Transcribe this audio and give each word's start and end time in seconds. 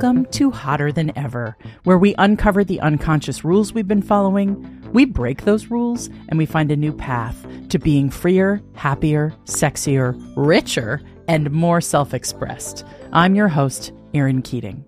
Welcome 0.00 0.24
to 0.30 0.50
Hotter 0.50 0.92
Than 0.92 1.12
Ever, 1.14 1.58
where 1.84 1.98
we 1.98 2.14
uncover 2.16 2.64
the 2.64 2.80
unconscious 2.80 3.44
rules 3.44 3.74
we've 3.74 3.86
been 3.86 4.00
following, 4.00 4.82
we 4.94 5.04
break 5.04 5.42
those 5.42 5.66
rules, 5.70 6.08
and 6.30 6.38
we 6.38 6.46
find 6.46 6.72
a 6.72 6.76
new 6.76 6.90
path 6.90 7.46
to 7.68 7.78
being 7.78 8.08
freer, 8.08 8.62
happier, 8.72 9.34
sexier, 9.44 10.18
richer, 10.36 11.02
and 11.28 11.50
more 11.50 11.82
self 11.82 12.14
expressed. 12.14 12.82
I'm 13.12 13.34
your 13.34 13.48
host, 13.48 13.92
Erin 14.14 14.40
Keating. 14.40 14.86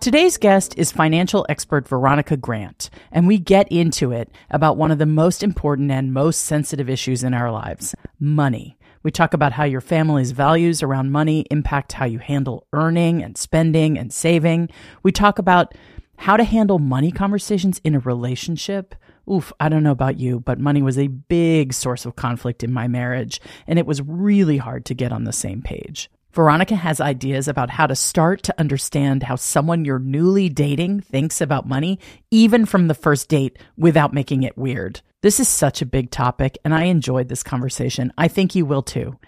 Today's 0.00 0.36
guest 0.36 0.74
is 0.76 0.90
financial 0.90 1.46
expert 1.48 1.86
Veronica 1.86 2.36
Grant, 2.36 2.90
and 3.12 3.28
we 3.28 3.38
get 3.38 3.70
into 3.70 4.10
it 4.10 4.28
about 4.50 4.76
one 4.76 4.90
of 4.90 4.98
the 4.98 5.06
most 5.06 5.44
important 5.44 5.92
and 5.92 6.12
most 6.12 6.42
sensitive 6.42 6.90
issues 6.90 7.22
in 7.22 7.32
our 7.32 7.52
lives 7.52 7.94
money. 8.18 8.76
We 9.02 9.10
talk 9.10 9.34
about 9.34 9.52
how 9.52 9.64
your 9.64 9.80
family's 9.80 10.32
values 10.32 10.82
around 10.82 11.12
money 11.12 11.46
impact 11.50 11.92
how 11.92 12.04
you 12.04 12.18
handle 12.18 12.66
earning 12.72 13.22
and 13.22 13.36
spending 13.36 13.98
and 13.98 14.12
saving. 14.12 14.70
We 15.02 15.12
talk 15.12 15.38
about 15.38 15.74
how 16.16 16.36
to 16.36 16.44
handle 16.44 16.78
money 16.78 17.12
conversations 17.12 17.80
in 17.84 17.94
a 17.94 18.00
relationship. 18.00 18.94
Oof, 19.30 19.52
I 19.60 19.68
don't 19.68 19.82
know 19.82 19.92
about 19.92 20.18
you, 20.18 20.40
but 20.40 20.58
money 20.58 20.82
was 20.82 20.98
a 20.98 21.06
big 21.06 21.72
source 21.72 22.06
of 22.06 22.16
conflict 22.16 22.64
in 22.64 22.72
my 22.72 22.88
marriage, 22.88 23.40
and 23.66 23.78
it 23.78 23.86
was 23.86 24.02
really 24.02 24.56
hard 24.56 24.84
to 24.86 24.94
get 24.94 25.12
on 25.12 25.24
the 25.24 25.32
same 25.32 25.62
page. 25.62 26.10
Veronica 26.38 26.76
has 26.76 27.00
ideas 27.00 27.48
about 27.48 27.68
how 27.68 27.84
to 27.84 27.96
start 27.96 28.44
to 28.44 28.54
understand 28.60 29.24
how 29.24 29.34
someone 29.34 29.84
you're 29.84 29.98
newly 29.98 30.48
dating 30.48 31.00
thinks 31.00 31.40
about 31.40 31.66
money, 31.66 31.98
even 32.30 32.64
from 32.64 32.86
the 32.86 32.94
first 32.94 33.28
date, 33.28 33.58
without 33.76 34.14
making 34.14 34.44
it 34.44 34.56
weird. 34.56 35.00
This 35.20 35.40
is 35.40 35.48
such 35.48 35.82
a 35.82 35.84
big 35.86 36.12
topic, 36.12 36.56
and 36.64 36.72
I 36.72 36.84
enjoyed 36.84 37.28
this 37.28 37.42
conversation. 37.42 38.12
I 38.16 38.28
think 38.28 38.54
you 38.54 38.64
will 38.64 38.82
too. 38.82 39.18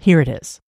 Here 0.00 0.22
it 0.22 0.28
is. 0.30 0.62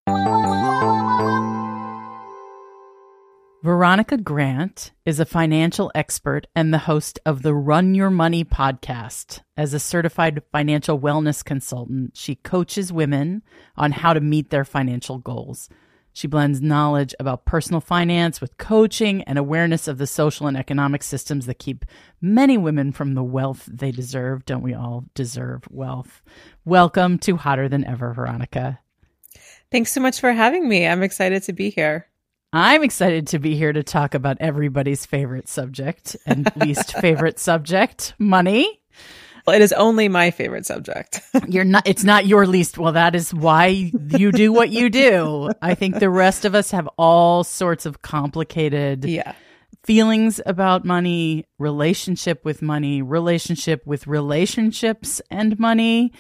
Veronica 3.65 4.19
Grant 4.19 4.93
is 5.07 5.19
a 5.19 5.25
financial 5.25 5.91
expert 5.95 6.47
and 6.55 6.75
the 6.75 6.79
host 6.79 7.19
of 7.25 7.41
the 7.41 7.55
Run 7.55 7.95
Your 7.95 8.11
Money 8.11 8.45
podcast. 8.45 9.41
As 9.57 9.73
a 9.73 9.81
certified 9.81 10.43
financial 10.53 11.01
wellness 11.01 11.43
consultant, 11.43 12.19
she 12.19 12.35
coaches 12.35 12.93
women 12.93 13.43
on 13.79 13.93
how 13.93 14.13
to 14.13 14.21
meet 14.21 14.51
their 14.51 14.67
financial 14.67 15.17
goals. 15.17 15.71
She 16.17 16.29
blends 16.29 16.63
knowledge 16.63 17.15
about 17.21 17.45
personal 17.45 17.83
finance 17.83 18.41
with 18.41 18.57
coaching 18.57 19.23
and 19.25 19.39
awareness 19.39 19.87
of 19.87 19.99
the 19.99 20.07
social 20.07 20.47
and 20.47 20.57
economic 20.57 21.03
systems 21.03 21.45
that 21.45 21.59
keep 21.59 21.85
many 22.23 22.57
women 22.57 22.91
from 22.91 23.13
the 23.13 23.23
wealth 23.23 23.69
they 23.71 23.91
deserve. 23.91 24.47
Don't 24.47 24.63
we 24.63 24.73
all 24.73 25.05
deserve 25.15 25.65
wealth? 25.71 26.23
Welcome 26.65 27.19
to 27.19 27.37
Hotter 27.37 27.69
Than 27.69 27.85
Ever, 27.85 28.15
Veronica. 28.15 28.79
Thanks 29.71 29.93
so 29.93 30.01
much 30.01 30.19
for 30.19 30.33
having 30.33 30.67
me. 30.67 30.87
I'm 30.87 31.03
excited 31.03 31.43
to 31.43 31.53
be 31.53 31.69
here. 31.69 32.09
I'm 32.51 32.83
excited 32.83 33.27
to 33.27 33.39
be 33.39 33.55
here 33.55 33.75
to 33.75 33.83
talk 33.83 34.15
about 34.15 34.39
everybody's 34.41 35.05
favorite 35.05 35.51
subject 35.51 36.17
and 36.25 36.51
least 36.57 36.95
favorite 36.99 37.39
subject 37.39 38.15
money. 38.19 38.81
It 39.49 39.63
is 39.63 39.73
only 39.73 40.09
my 40.09 40.31
favorite 40.31 40.67
subject. 40.67 41.21
You're 41.49 41.65
not, 41.65 41.87
it's 41.87 42.05
not 42.05 42.27
your 42.27 42.47
least. 42.47 42.79
Well, 42.79 42.93
that 42.93 43.15
is 43.15 43.33
why 43.33 43.67
you 43.67 44.33
do 44.33 44.53
what 44.53 44.71
you 44.71 44.91
do. 44.91 45.51
I 45.63 45.75
think 45.75 45.99
the 45.99 46.11
rest 46.11 46.45
of 46.45 46.55
us 46.55 46.71
have 46.73 46.89
all 46.99 47.45
sorts 47.45 47.87
of 47.87 48.03
complicated 48.03 49.05
yeah. 49.05 49.35
feelings 49.85 50.41
about 50.45 50.85
money, 50.85 51.47
relationship 51.59 52.45
with 52.45 52.63
money, 52.63 53.03
relationship 53.03 53.87
with 53.87 54.07
relationships 54.07 55.21
and 55.31 55.59
money. 55.59 56.13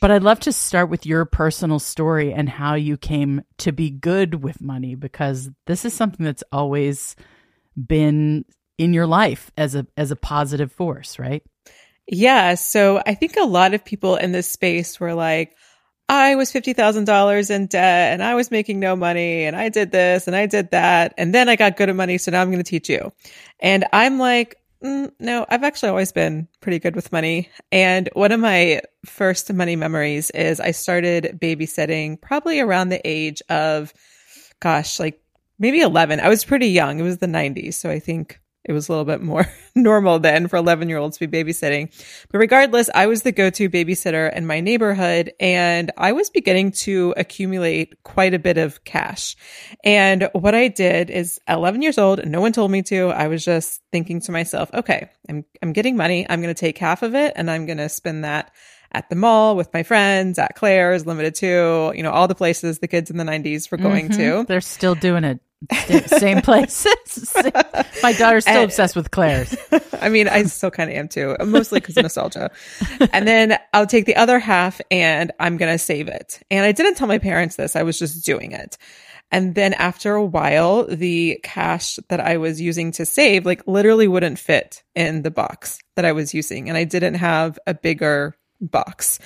But 0.00 0.10
I'd 0.10 0.22
love 0.22 0.40
to 0.40 0.52
start 0.52 0.88
with 0.88 1.04
your 1.04 1.26
personal 1.26 1.78
story 1.78 2.32
and 2.32 2.48
how 2.48 2.74
you 2.74 2.96
came 2.96 3.42
to 3.58 3.72
be 3.72 3.90
good 3.90 4.42
with 4.42 4.62
money 4.62 4.94
because 4.94 5.50
this 5.66 5.84
is 5.84 5.92
something 5.92 6.24
that's 6.24 6.44
always 6.50 7.16
been 7.76 8.46
in 8.78 8.94
your 8.94 9.06
life 9.06 9.50
as 9.58 9.74
a 9.74 9.86
as 9.98 10.10
a 10.10 10.16
positive 10.16 10.72
force, 10.72 11.18
right? 11.18 11.42
Yeah. 12.12 12.56
So 12.56 13.00
I 13.06 13.14
think 13.14 13.36
a 13.36 13.44
lot 13.44 13.72
of 13.72 13.84
people 13.84 14.16
in 14.16 14.32
this 14.32 14.50
space 14.50 14.98
were 14.98 15.14
like, 15.14 15.54
I 16.08 16.34
was 16.34 16.52
$50,000 16.52 17.50
in 17.50 17.66
debt 17.68 18.12
and 18.12 18.20
I 18.20 18.34
was 18.34 18.50
making 18.50 18.80
no 18.80 18.96
money 18.96 19.44
and 19.44 19.54
I 19.54 19.68
did 19.68 19.92
this 19.92 20.26
and 20.26 20.34
I 20.34 20.46
did 20.46 20.72
that. 20.72 21.14
And 21.16 21.32
then 21.32 21.48
I 21.48 21.54
got 21.54 21.76
good 21.76 21.88
at 21.88 21.94
money. 21.94 22.18
So 22.18 22.32
now 22.32 22.42
I'm 22.42 22.50
going 22.50 22.58
to 22.62 22.68
teach 22.68 22.88
you. 22.88 23.12
And 23.60 23.84
I'm 23.92 24.18
like, 24.18 24.56
mm, 24.82 25.12
no, 25.20 25.46
I've 25.48 25.62
actually 25.62 25.90
always 25.90 26.10
been 26.10 26.48
pretty 26.60 26.80
good 26.80 26.96
with 26.96 27.12
money. 27.12 27.48
And 27.70 28.08
one 28.14 28.32
of 28.32 28.40
my 28.40 28.80
first 29.06 29.52
money 29.52 29.76
memories 29.76 30.30
is 30.30 30.58
I 30.58 30.72
started 30.72 31.38
babysitting 31.40 32.20
probably 32.20 32.58
around 32.58 32.88
the 32.88 33.00
age 33.08 33.40
of, 33.48 33.94
gosh, 34.58 34.98
like 34.98 35.22
maybe 35.60 35.78
11. 35.78 36.18
I 36.18 36.28
was 36.28 36.44
pretty 36.44 36.70
young. 36.70 36.98
It 36.98 37.04
was 37.04 37.18
the 37.18 37.26
90s. 37.26 37.74
So 37.74 37.88
I 37.88 38.00
think 38.00 38.40
it 38.70 38.72
was 38.72 38.88
a 38.88 38.92
little 38.92 39.04
bit 39.04 39.20
more 39.20 39.46
normal 39.74 40.20
then 40.20 40.46
for 40.46 40.56
11 40.56 40.88
year 40.88 40.98
olds 40.98 41.18
to 41.18 41.26
be 41.26 41.42
babysitting. 41.42 41.92
But 42.30 42.38
regardless, 42.38 42.88
I 42.94 43.08
was 43.08 43.22
the 43.22 43.32
go 43.32 43.50
to 43.50 43.68
babysitter 43.68 44.32
in 44.32 44.46
my 44.46 44.60
neighborhood 44.60 45.32
and 45.40 45.90
I 45.96 46.12
was 46.12 46.30
beginning 46.30 46.70
to 46.82 47.12
accumulate 47.16 48.00
quite 48.04 48.32
a 48.32 48.38
bit 48.38 48.58
of 48.58 48.84
cash. 48.84 49.36
And 49.82 50.30
what 50.32 50.54
I 50.54 50.68
did 50.68 51.10
is 51.10 51.40
11 51.48 51.82
years 51.82 51.98
old 51.98 52.20
and 52.20 52.30
no 52.30 52.40
one 52.40 52.52
told 52.52 52.70
me 52.70 52.82
to. 52.82 53.08
I 53.08 53.26
was 53.26 53.44
just 53.44 53.82
thinking 53.90 54.20
to 54.20 54.32
myself, 54.32 54.70
okay, 54.72 55.10
I'm, 55.28 55.44
I'm 55.60 55.72
getting 55.72 55.96
money. 55.96 56.24
I'm 56.30 56.40
going 56.40 56.54
to 56.54 56.58
take 56.58 56.78
half 56.78 57.02
of 57.02 57.16
it 57.16 57.32
and 57.34 57.50
I'm 57.50 57.66
going 57.66 57.78
to 57.78 57.88
spend 57.88 58.22
that 58.22 58.52
at 58.92 59.08
the 59.08 59.16
mall 59.16 59.56
with 59.56 59.72
my 59.74 59.82
friends, 59.82 60.38
at 60.38 60.54
Claire's, 60.54 61.06
Limited 61.06 61.34
Too, 61.34 61.92
you 61.94 62.04
know, 62.04 62.10
all 62.10 62.28
the 62.28 62.34
places 62.36 62.78
the 62.78 62.88
kids 62.88 63.10
in 63.10 63.16
the 63.16 63.24
90s 63.24 63.70
were 63.70 63.78
going 63.78 64.08
mm-hmm. 64.08 64.40
to. 64.40 64.44
They're 64.46 64.60
still 64.60 64.94
doing 64.94 65.24
it. 65.24 65.40
Same 66.06 66.40
places. 66.42 67.34
My 68.02 68.12
daughter's 68.12 68.44
still 68.44 68.56
and, 68.56 68.64
obsessed 68.64 68.96
with 68.96 69.10
Claire's. 69.10 69.54
I 70.00 70.08
mean, 70.08 70.28
I 70.28 70.42
still 70.44 70.70
kind 70.70 70.90
of 70.90 70.96
am 70.96 71.08
too, 71.08 71.36
mostly 71.44 71.80
because 71.80 71.96
of 71.96 72.02
nostalgia. 72.02 72.50
and 73.12 73.28
then 73.28 73.58
I'll 73.72 73.86
take 73.86 74.06
the 74.06 74.16
other 74.16 74.38
half 74.38 74.80
and 74.90 75.32
I'm 75.38 75.56
going 75.56 75.72
to 75.72 75.78
save 75.78 76.08
it. 76.08 76.40
And 76.50 76.64
I 76.64 76.72
didn't 76.72 76.94
tell 76.94 77.08
my 77.08 77.18
parents 77.18 77.56
this. 77.56 77.76
I 77.76 77.82
was 77.82 77.98
just 77.98 78.24
doing 78.24 78.52
it. 78.52 78.78
And 79.32 79.54
then 79.54 79.74
after 79.74 80.14
a 80.14 80.24
while, 80.24 80.86
the 80.86 81.38
cash 81.44 81.98
that 82.08 82.20
I 82.20 82.38
was 82.38 82.60
using 82.60 82.90
to 82.92 83.06
save, 83.06 83.46
like 83.46 83.66
literally 83.66 84.08
wouldn't 84.08 84.38
fit 84.38 84.82
in 84.96 85.22
the 85.22 85.30
box 85.30 85.78
that 85.94 86.04
I 86.04 86.12
was 86.12 86.34
using. 86.34 86.68
And 86.68 86.76
I 86.76 86.84
didn't 86.84 87.14
have 87.14 87.58
a 87.66 87.74
bigger 87.74 88.34
box. 88.60 89.18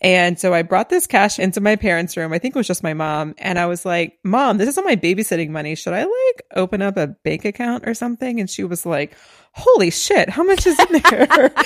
And 0.00 0.38
so 0.38 0.54
I 0.54 0.62
brought 0.62 0.88
this 0.88 1.06
cash 1.06 1.38
into 1.38 1.60
my 1.60 1.76
parents' 1.76 2.16
room. 2.16 2.32
I 2.32 2.38
think 2.38 2.54
it 2.54 2.58
was 2.58 2.66
just 2.66 2.82
my 2.82 2.94
mom. 2.94 3.34
And 3.38 3.58
I 3.58 3.66
was 3.66 3.84
like, 3.84 4.18
Mom, 4.24 4.58
this 4.58 4.68
is 4.68 4.78
all 4.78 4.84
my 4.84 4.96
babysitting 4.96 5.50
money. 5.50 5.74
Should 5.74 5.92
I 5.92 6.04
like 6.04 6.42
open 6.54 6.82
up 6.82 6.96
a 6.96 7.08
bank 7.08 7.44
account 7.44 7.86
or 7.86 7.94
something? 7.94 8.40
And 8.40 8.48
she 8.48 8.64
was 8.64 8.86
like, 8.86 9.16
Holy 9.52 9.90
shit, 9.90 10.28
how 10.28 10.44
much 10.44 10.66
is 10.66 10.78
in 10.78 11.02
there? 11.10 11.52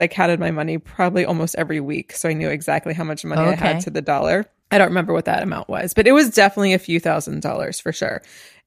I 0.00 0.08
counted 0.10 0.38
my 0.38 0.50
money 0.50 0.78
probably 0.78 1.24
almost 1.24 1.54
every 1.56 1.80
week. 1.80 2.12
So 2.12 2.28
I 2.28 2.34
knew 2.34 2.50
exactly 2.50 2.94
how 2.94 3.04
much 3.04 3.24
money 3.24 3.42
okay. 3.42 3.52
I 3.52 3.72
had 3.72 3.80
to 3.82 3.90
the 3.90 4.02
dollar. 4.02 4.46
I 4.70 4.78
don't 4.78 4.88
remember 4.88 5.12
what 5.12 5.26
that 5.26 5.42
amount 5.42 5.68
was, 5.68 5.94
but 5.94 6.06
it 6.06 6.12
was 6.12 6.30
definitely 6.30 6.72
a 6.72 6.78
few 6.78 6.98
thousand 6.98 7.42
dollars 7.42 7.78
for 7.78 7.92
sure. 7.92 8.22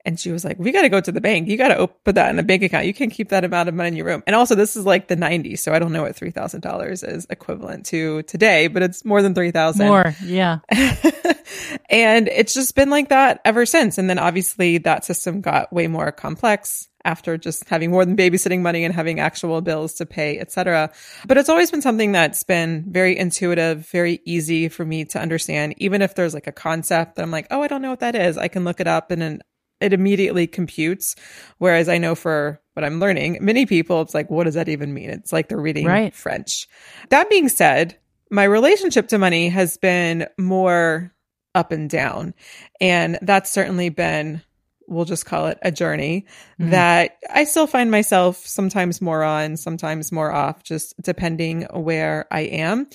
And 0.05 0.19
she 0.19 0.31
was 0.31 0.45
like, 0.45 0.59
we 0.59 0.71
got 0.71 0.83
to 0.83 0.89
go 0.89 1.01
to 1.01 1.11
the 1.11 1.19
bank. 1.19 1.47
You 1.47 1.57
got 1.57 1.69
to 1.69 1.88
put 1.88 2.16
that 2.16 2.29
in 2.29 2.38
a 2.38 2.43
bank 2.43 2.61
account. 2.61 2.85
You 2.85 2.93
can't 2.93 3.11
keep 3.11 3.29
that 3.29 3.43
amount 3.43 3.69
of 3.69 3.75
money 3.75 3.89
in 3.89 3.95
your 3.95 4.05
room. 4.05 4.23
And 4.27 4.35
also, 4.35 4.53
this 4.53 4.75
is 4.75 4.85
like 4.85 5.07
the 5.07 5.17
90s. 5.17 5.59
So 5.59 5.73
I 5.73 5.79
don't 5.79 5.91
know 5.91 6.03
what 6.03 6.16
$3,000 6.16 7.09
is 7.09 7.27
equivalent 7.29 7.88
to 7.88 8.21
today, 8.23 8.67
but 8.67 8.83
it's 8.83 9.03
more 9.03 9.21
than 9.21 9.33
3000 9.33 9.88
More, 9.88 10.15
yeah. 10.23 10.59
and 11.89 12.27
it's 12.27 12.53
just 12.53 12.75
been 12.75 12.89
like 12.89 13.09
that 13.09 13.41
ever 13.44 13.65
since. 13.65 13.97
And 13.97 14.09
then 14.09 14.19
obviously 14.19 14.77
that 14.79 15.05
system 15.05 15.41
got 15.41 15.73
way 15.73 15.88
more 15.88 16.11
complex 16.11 16.88
after 17.05 17.38
just 17.38 17.69
having 17.69 17.91
more 17.91 18.03
than 18.03 18.17
babysitting 18.17 18.61
money 18.61 18.83
and 18.83 18.94
having 18.94 19.19
actual 19.19 19.62
bills 19.62 19.94
to 19.94 20.06
pay, 20.06 20.39
etc. 20.39 20.91
But 21.27 21.38
it's 21.38 21.50
always 21.50 21.71
been 21.71 21.81
something 21.81 22.12
that's 22.12 22.44
been 22.44 22.83
very 22.88 23.18
intuitive, 23.18 23.88
very 23.89 24.19
easy 24.25 24.68
for 24.68 24.83
me 24.83 25.06
to 25.06 25.19
understand. 25.19 25.75
Even 25.77 26.01
if 26.01 26.15
there's 26.15 26.33
like 26.33 26.47
a 26.47 26.51
concept 26.51 27.15
that 27.15 27.21
I'm 27.21 27.31
like, 27.31 27.47
oh, 27.51 27.62
I 27.62 27.68
don't 27.68 27.81
know 27.81 27.91
what 27.91 28.00
that 28.00 28.15
is, 28.15 28.38
I 28.38 28.47
can 28.47 28.65
look 28.65 28.80
it 28.80 28.88
up 28.88 29.12
and 29.12 29.21
then 29.21 29.41
it 29.85 29.93
immediately 29.93 30.47
computes. 30.47 31.15
Whereas 31.59 31.87
I 31.87 31.97
know 31.97 32.15
for 32.15 32.59
what 32.73 32.83
I'm 32.83 32.99
learning, 32.99 33.37
many 33.39 33.65
people, 33.65 34.01
it's 34.01 34.13
like, 34.13 34.29
what 34.29 34.43
does 34.43 34.55
that 34.55 34.67
even 34.67 34.93
mean? 34.93 35.09
It's 35.09 35.31
like 35.31 35.47
they're 35.47 35.57
reading 35.57 35.85
right. 35.85 36.13
French. 36.13 36.67
That 37.09 37.29
being 37.29 37.47
said, 37.47 37.97
my 38.29 38.43
relationship 38.43 39.07
to 39.09 39.17
money 39.17 39.49
has 39.49 39.77
been 39.77 40.27
more 40.37 41.13
up 41.53 41.71
and 41.71 41.89
down. 41.89 42.33
And 42.81 43.17
that's 43.21 43.51
certainly 43.51 43.89
been, 43.89 44.41
we'll 44.87 45.05
just 45.05 45.25
call 45.25 45.47
it 45.47 45.57
a 45.61 45.71
journey 45.71 46.25
mm-hmm. 46.59 46.71
that 46.71 47.17
I 47.33 47.45
still 47.45 47.67
find 47.67 47.89
myself 47.89 48.45
sometimes 48.45 49.01
more 49.01 49.23
on, 49.23 49.55
sometimes 49.55 50.11
more 50.11 50.31
off, 50.31 50.63
just 50.63 50.99
depending 51.01 51.61
where 51.71 52.27
I 52.29 52.41
am. 52.41 52.87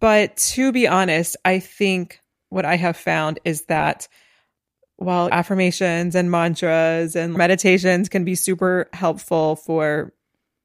But 0.00 0.36
to 0.36 0.72
be 0.72 0.86
honest, 0.86 1.36
I 1.44 1.60
think 1.60 2.20
what 2.50 2.66
I 2.66 2.76
have 2.76 2.96
found 2.96 3.38
is 3.44 3.62
that 3.66 4.08
while 5.02 5.28
affirmations 5.30 6.14
and 6.14 6.30
mantras 6.30 7.16
and 7.16 7.34
meditations 7.34 8.08
can 8.08 8.24
be 8.24 8.34
super 8.34 8.88
helpful 8.92 9.56
for 9.56 10.12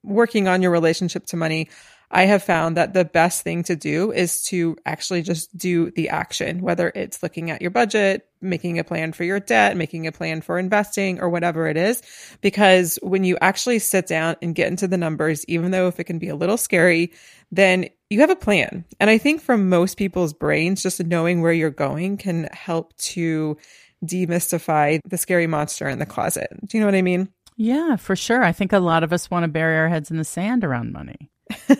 working 0.02 0.48
on 0.48 0.62
your 0.62 0.70
relationship 0.70 1.26
to 1.26 1.36
money, 1.36 1.68
I 2.10 2.24
have 2.24 2.42
found 2.42 2.76
that 2.76 2.94
the 2.94 3.04
best 3.04 3.42
thing 3.42 3.64
to 3.64 3.76
do 3.76 4.12
is 4.12 4.42
to 4.44 4.76
actually 4.86 5.20
just 5.22 5.54
do 5.56 5.90
the 5.90 6.08
action, 6.08 6.62
whether 6.62 6.90
it's 6.94 7.22
looking 7.22 7.50
at 7.50 7.60
your 7.60 7.70
budget, 7.70 8.26
making 8.40 8.78
a 8.78 8.84
plan 8.84 9.12
for 9.12 9.24
your 9.24 9.40
debt, 9.40 9.76
making 9.76 10.06
a 10.06 10.12
plan 10.12 10.40
for 10.40 10.58
investing 10.58 11.20
or 11.20 11.28
whatever 11.28 11.66
it 11.66 11.76
is. 11.76 12.02
Because 12.40 12.98
when 13.02 13.24
you 13.24 13.36
actually 13.42 13.78
sit 13.78 14.06
down 14.06 14.36
and 14.40 14.54
get 14.54 14.68
into 14.68 14.88
the 14.88 14.96
numbers, 14.96 15.44
even 15.48 15.70
though 15.70 15.88
if 15.88 16.00
it 16.00 16.04
can 16.04 16.18
be 16.18 16.30
a 16.30 16.36
little 16.36 16.56
scary, 16.56 17.12
then 17.52 17.88
you 18.08 18.20
have 18.20 18.30
a 18.30 18.36
plan. 18.36 18.86
And 18.98 19.10
I 19.10 19.18
think 19.18 19.42
for 19.42 19.58
most 19.58 19.98
people's 19.98 20.32
brains, 20.32 20.82
just 20.82 21.04
knowing 21.04 21.42
where 21.42 21.52
you're 21.52 21.70
going 21.70 22.16
can 22.16 22.48
help 22.52 22.96
to 22.96 23.58
demystify 24.04 25.00
the 25.04 25.18
scary 25.18 25.46
monster 25.46 25.88
in 25.88 25.98
the 25.98 26.06
closet. 26.06 26.48
Do 26.64 26.76
you 26.76 26.80
know 26.80 26.86
what 26.86 26.94
I 26.94 27.02
mean? 27.02 27.28
Yeah, 27.56 27.96
for 27.96 28.14
sure. 28.14 28.44
I 28.44 28.52
think 28.52 28.72
a 28.72 28.78
lot 28.78 29.02
of 29.02 29.12
us 29.12 29.30
want 29.30 29.44
to 29.44 29.48
bury 29.48 29.76
our 29.76 29.88
heads 29.88 30.10
in 30.10 30.16
the 30.16 30.24
sand 30.24 30.64
around 30.64 30.92
money. 30.92 31.30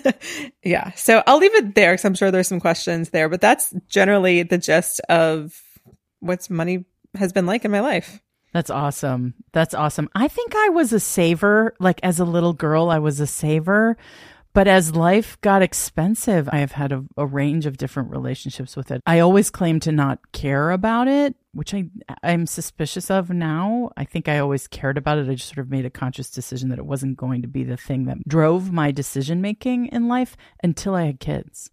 yeah. 0.64 0.92
So 0.92 1.22
I'll 1.26 1.38
leave 1.38 1.54
it 1.54 1.74
there 1.74 1.92
because 1.92 2.04
I'm 2.04 2.14
sure 2.14 2.30
there's 2.30 2.48
some 2.48 2.60
questions 2.60 3.10
there, 3.10 3.28
but 3.28 3.40
that's 3.40 3.72
generally 3.88 4.42
the 4.42 4.58
gist 4.58 5.00
of 5.08 5.60
what's 6.20 6.50
money 6.50 6.84
has 7.14 7.32
been 7.32 7.46
like 7.46 7.64
in 7.64 7.70
my 7.70 7.80
life. 7.80 8.20
That's 8.52 8.70
awesome. 8.70 9.34
That's 9.52 9.74
awesome. 9.74 10.08
I 10.14 10.26
think 10.28 10.54
I 10.56 10.70
was 10.70 10.92
a 10.92 11.00
saver. 11.00 11.74
Like 11.78 12.00
as 12.02 12.18
a 12.18 12.24
little 12.24 12.54
girl, 12.54 12.90
I 12.90 12.98
was 12.98 13.20
a 13.20 13.26
saver. 13.26 13.96
But 14.54 14.66
as 14.66 14.96
life 14.96 15.40
got 15.40 15.62
expensive, 15.62 16.48
I 16.50 16.58
have 16.58 16.72
had 16.72 16.90
a, 16.90 17.04
a, 17.16 17.26
range 17.26 17.66
of 17.66 17.76
different 17.76 18.10
relationships 18.10 18.76
with 18.76 18.90
it. 18.90 19.02
I 19.06 19.20
always 19.20 19.50
claimed 19.50 19.82
to 19.82 19.92
not 19.92 20.32
care 20.32 20.70
about 20.70 21.06
it, 21.06 21.36
which 21.52 21.74
I 21.74 21.90
I'm 22.22 22.46
suspicious 22.46 23.10
of 23.10 23.30
now. 23.30 23.90
I 23.96 24.04
think 24.04 24.26
I 24.28 24.38
always 24.38 24.66
cared 24.66 24.96
about 24.96 25.18
it. 25.18 25.28
I 25.28 25.34
just 25.34 25.48
sort 25.48 25.58
of 25.58 25.70
made 25.70 25.84
a 25.84 25.90
conscious 25.90 26.30
decision 26.30 26.70
that 26.70 26.78
it 26.78 26.86
wasn't 26.86 27.18
going 27.18 27.42
to 27.42 27.48
be 27.48 27.62
the 27.62 27.76
thing 27.76 28.06
that 28.06 28.26
drove 28.26 28.72
my 28.72 28.90
decision 28.90 29.40
making 29.40 29.86
in 29.86 30.08
life 30.08 30.36
until 30.62 30.94
I 30.94 31.04
had 31.04 31.20
kids. 31.20 31.70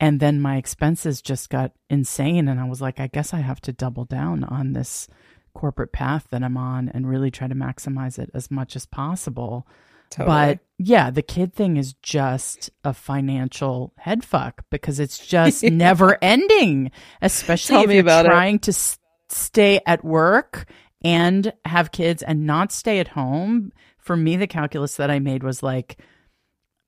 And 0.00 0.20
then 0.20 0.40
my 0.40 0.56
expenses 0.56 1.22
just 1.22 1.50
got 1.50 1.72
insane 1.88 2.48
and 2.48 2.60
I 2.60 2.64
was 2.64 2.80
like, 2.80 3.00
I 3.00 3.06
guess 3.06 3.32
I 3.34 3.40
have 3.40 3.60
to 3.62 3.72
double 3.72 4.04
down 4.04 4.44
on 4.44 4.72
this 4.72 5.08
corporate 5.54 5.92
path 5.92 6.28
that 6.30 6.42
I'm 6.42 6.56
on 6.56 6.88
and 6.88 7.08
really 7.08 7.30
try 7.30 7.48
to 7.48 7.54
maximize 7.54 8.18
it 8.18 8.30
as 8.32 8.50
much 8.50 8.76
as 8.76 8.86
possible 8.86 9.66
Totally. 10.10 10.34
But 10.34 10.58
yeah, 10.78 11.10
the 11.10 11.22
kid 11.22 11.52
thing 11.54 11.76
is 11.76 11.94
just 12.02 12.70
a 12.84 12.94
financial 12.94 13.92
head 13.98 14.24
fuck 14.24 14.64
because 14.70 15.00
it's 15.00 15.18
just 15.26 15.62
never 15.64 16.18
ending, 16.22 16.90
especially 17.20 17.74
Tell 17.74 17.84
if 17.84 17.90
you're 17.92 18.24
trying 18.24 18.56
it. 18.56 18.62
to 18.62 18.70
s- 18.70 18.98
stay 19.28 19.80
at 19.86 20.04
work 20.04 20.66
and 21.04 21.52
have 21.64 21.92
kids 21.92 22.22
and 22.22 22.46
not 22.46 22.72
stay 22.72 23.00
at 23.00 23.08
home. 23.08 23.72
For 23.98 24.16
me, 24.16 24.36
the 24.36 24.46
calculus 24.46 24.96
that 24.96 25.10
I 25.10 25.18
made 25.18 25.42
was 25.42 25.62
like, 25.62 25.98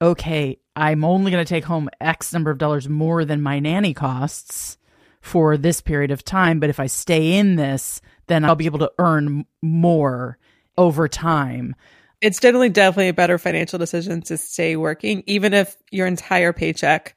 okay, 0.01 0.59
I'm 0.75 1.05
only 1.05 1.31
going 1.31 1.45
to 1.45 1.49
take 1.49 1.65
home 1.65 1.91
X 2.01 2.33
number 2.33 2.51
of 2.51 2.59
dollars 2.59 2.89
more 2.89 3.25
than 3.25 3.43
my 3.43 3.59
nanny 3.61 3.93
costs 3.93 4.79
for 5.21 5.57
this 5.59 5.81
period 5.83 6.11
of 6.11 6.25
time. 6.25 6.61
But 6.61 6.71
if 6.71 6.81
I 6.81 6.87
stay 6.87 7.37
in 7.39 7.57
this, 7.57 8.01
then 8.27 8.45
I'll 8.45 8.55
be 8.55 8.67
able 8.67 8.79
to 8.79 8.93
earn 8.99 9.45
more 9.61 10.39
over 10.79 11.09
time 11.09 11.75
it's 12.21 12.41
definitely 12.41 12.69
definitely 12.69 13.09
a 13.09 13.15
better 13.15 13.39
financial 13.39 13.79
decision 13.79 14.23
to 14.23 14.37
stay 14.37 14.77
working, 14.77 15.23
even 15.27 15.55
if 15.55 15.77
your 15.91 16.07
entire 16.07 16.53
paycheck 16.53 17.17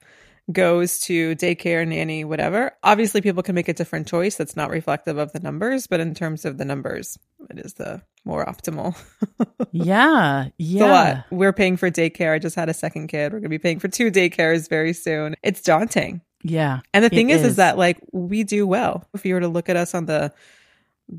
goes 0.51 0.99
to 0.99 1.35
daycare, 1.35 1.87
nanny, 1.87 2.23
whatever. 2.23 2.71
Obviously, 2.83 3.21
people 3.21 3.43
can 3.43 3.55
make 3.55 3.69
a 3.69 3.73
different 3.73 4.07
choice 4.07 4.35
that's 4.35 4.55
not 4.55 4.69
reflective 4.69 5.17
of 5.17 5.31
the 5.31 5.39
numbers, 5.39 5.87
but 5.87 5.99
in 5.99 6.13
terms 6.13 6.45
of 6.45 6.57
the 6.57 6.65
numbers, 6.65 7.17
it 7.49 7.59
is 7.59 7.73
the 7.75 8.01
more 8.25 8.45
optimal. 8.45 8.97
yeah, 9.71 10.49
yeah. 10.57 11.23
We're 11.31 11.53
paying 11.53 11.77
for 11.77 11.89
daycare. 11.89 12.33
I 12.33 12.39
just 12.39 12.55
had 12.55 12.69
a 12.69 12.73
second 12.73 13.07
kid. 13.07 13.31
We're 13.31 13.39
going 13.39 13.43
to 13.43 13.49
be 13.49 13.59
paying 13.59 13.79
for 13.79 13.87
two 13.87 14.11
daycares 14.11 14.69
very 14.69 14.93
soon. 14.93 15.35
It's 15.43 15.61
daunting. 15.61 16.21
Yeah. 16.43 16.81
And 16.93 17.05
the 17.05 17.09
thing 17.09 17.29
is, 17.29 17.41
is, 17.41 17.51
is 17.51 17.55
that 17.55 17.77
like 17.77 17.99
we 18.11 18.43
do 18.43 18.67
well. 18.67 19.07
If 19.13 19.25
you 19.25 19.35
were 19.35 19.39
to 19.39 19.47
look 19.47 19.69
at 19.69 19.77
us 19.77 19.95
on 19.95 20.05
the 20.05 20.33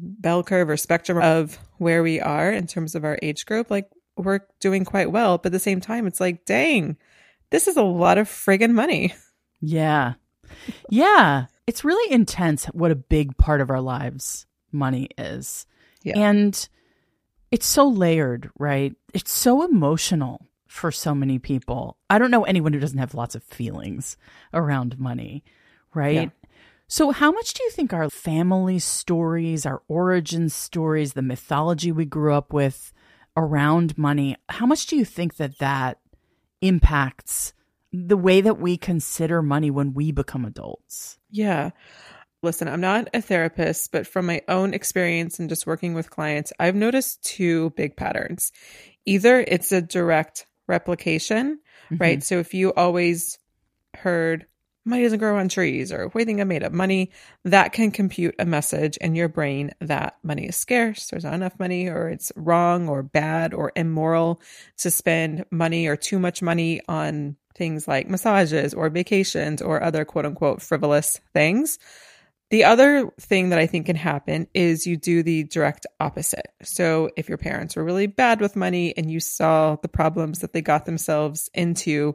bell 0.00 0.42
curve 0.42 0.68
or 0.68 0.76
spectrum 0.76 1.18
of 1.18 1.58
where 1.78 2.02
we 2.02 2.20
are 2.20 2.50
in 2.50 2.66
terms 2.66 2.94
of 2.94 3.04
our 3.04 3.18
age 3.22 3.46
group, 3.46 3.70
like 3.70 3.88
we're 4.16 4.40
doing 4.60 4.84
quite 4.84 5.10
well. 5.10 5.38
But 5.38 5.46
at 5.46 5.52
the 5.52 5.58
same 5.58 5.80
time, 5.80 6.06
it's 6.06 6.20
like, 6.20 6.44
dang, 6.44 6.96
this 7.50 7.68
is 7.68 7.76
a 7.76 7.82
lot 7.82 8.18
of 8.18 8.28
friggin' 8.28 8.72
money. 8.72 9.14
Yeah. 9.60 10.14
Yeah. 10.90 11.46
It's 11.66 11.84
really 11.84 12.12
intense 12.12 12.66
what 12.66 12.90
a 12.90 12.96
big 12.96 13.36
part 13.36 13.60
of 13.60 13.70
our 13.70 13.80
lives 13.80 14.46
money 14.72 15.08
is. 15.16 15.66
Yeah. 16.02 16.18
And 16.18 16.68
it's 17.50 17.66
so 17.66 17.88
layered, 17.88 18.50
right? 18.58 18.94
It's 19.14 19.32
so 19.32 19.64
emotional 19.64 20.46
for 20.66 20.90
so 20.90 21.14
many 21.14 21.38
people. 21.38 21.96
I 22.10 22.18
don't 22.18 22.32
know 22.32 22.44
anyone 22.44 22.72
who 22.72 22.80
doesn't 22.80 22.98
have 22.98 23.14
lots 23.14 23.34
of 23.34 23.42
feelings 23.44 24.16
around 24.52 24.98
money, 24.98 25.44
right? 25.94 26.14
Yeah. 26.14 26.43
So, 26.86 27.10
how 27.10 27.32
much 27.32 27.54
do 27.54 27.62
you 27.64 27.70
think 27.70 27.92
our 27.92 28.10
family 28.10 28.78
stories, 28.78 29.64
our 29.64 29.82
origin 29.88 30.48
stories, 30.48 31.14
the 31.14 31.22
mythology 31.22 31.92
we 31.92 32.04
grew 32.04 32.34
up 32.34 32.52
with 32.52 32.92
around 33.36 33.96
money, 33.98 34.36
how 34.48 34.66
much 34.66 34.86
do 34.86 34.96
you 34.96 35.04
think 35.04 35.36
that 35.36 35.58
that 35.58 35.98
impacts 36.60 37.52
the 37.92 38.16
way 38.16 38.40
that 38.40 38.58
we 38.58 38.76
consider 38.76 39.42
money 39.42 39.70
when 39.70 39.94
we 39.94 40.12
become 40.12 40.44
adults? 40.44 41.18
Yeah. 41.30 41.70
Listen, 42.42 42.68
I'm 42.68 42.80
not 42.80 43.08
a 43.14 43.22
therapist, 43.22 43.90
but 43.90 44.06
from 44.06 44.26
my 44.26 44.42
own 44.48 44.74
experience 44.74 45.38
and 45.38 45.48
just 45.48 45.66
working 45.66 45.94
with 45.94 46.10
clients, 46.10 46.52
I've 46.58 46.74
noticed 46.74 47.22
two 47.24 47.70
big 47.70 47.96
patterns. 47.96 48.52
Either 49.06 49.40
it's 49.40 49.72
a 49.72 49.80
direct 49.80 50.46
replication, 50.66 51.60
mm-hmm. 51.86 51.96
right? 51.96 52.22
So 52.22 52.38
if 52.38 52.52
you 52.52 52.74
always 52.74 53.38
heard 53.94 54.46
money 54.84 55.02
doesn't 55.02 55.18
grow 55.18 55.38
on 55.38 55.48
trees 55.48 55.92
or 55.92 56.10
we 56.14 56.24
think 56.24 56.40
I 56.40 56.44
made 56.44 56.62
up 56.62 56.72
money, 56.72 57.10
that 57.44 57.72
can 57.72 57.90
compute 57.90 58.34
a 58.38 58.44
message 58.44 58.96
in 58.98 59.14
your 59.14 59.28
brain 59.28 59.72
that 59.80 60.16
money 60.22 60.46
is 60.46 60.56
scarce, 60.56 61.08
there's 61.08 61.24
not 61.24 61.34
enough 61.34 61.58
money, 61.58 61.88
or 61.88 62.08
it's 62.08 62.32
wrong 62.36 62.88
or 62.88 63.02
bad 63.02 63.54
or 63.54 63.72
immoral 63.76 64.40
to 64.78 64.90
spend 64.90 65.44
money 65.50 65.86
or 65.86 65.96
too 65.96 66.18
much 66.18 66.42
money 66.42 66.80
on 66.88 67.36
things 67.56 67.86
like 67.86 68.08
massages 68.08 68.74
or 68.74 68.90
vacations 68.90 69.62
or 69.62 69.82
other 69.82 70.04
quote 70.04 70.26
unquote 70.26 70.60
frivolous 70.60 71.20
things. 71.32 71.78
The 72.50 72.64
other 72.64 73.10
thing 73.20 73.48
that 73.48 73.58
I 73.58 73.66
think 73.66 73.86
can 73.86 73.96
happen 73.96 74.46
is 74.54 74.86
you 74.86 74.96
do 74.96 75.22
the 75.22 75.44
direct 75.44 75.86
opposite. 75.98 76.52
So, 76.62 77.10
if 77.16 77.28
your 77.28 77.38
parents 77.38 77.74
were 77.74 77.84
really 77.84 78.06
bad 78.06 78.40
with 78.40 78.54
money 78.54 78.94
and 78.96 79.10
you 79.10 79.18
saw 79.18 79.76
the 79.76 79.88
problems 79.88 80.40
that 80.40 80.52
they 80.52 80.60
got 80.60 80.84
themselves 80.84 81.50
into, 81.54 82.14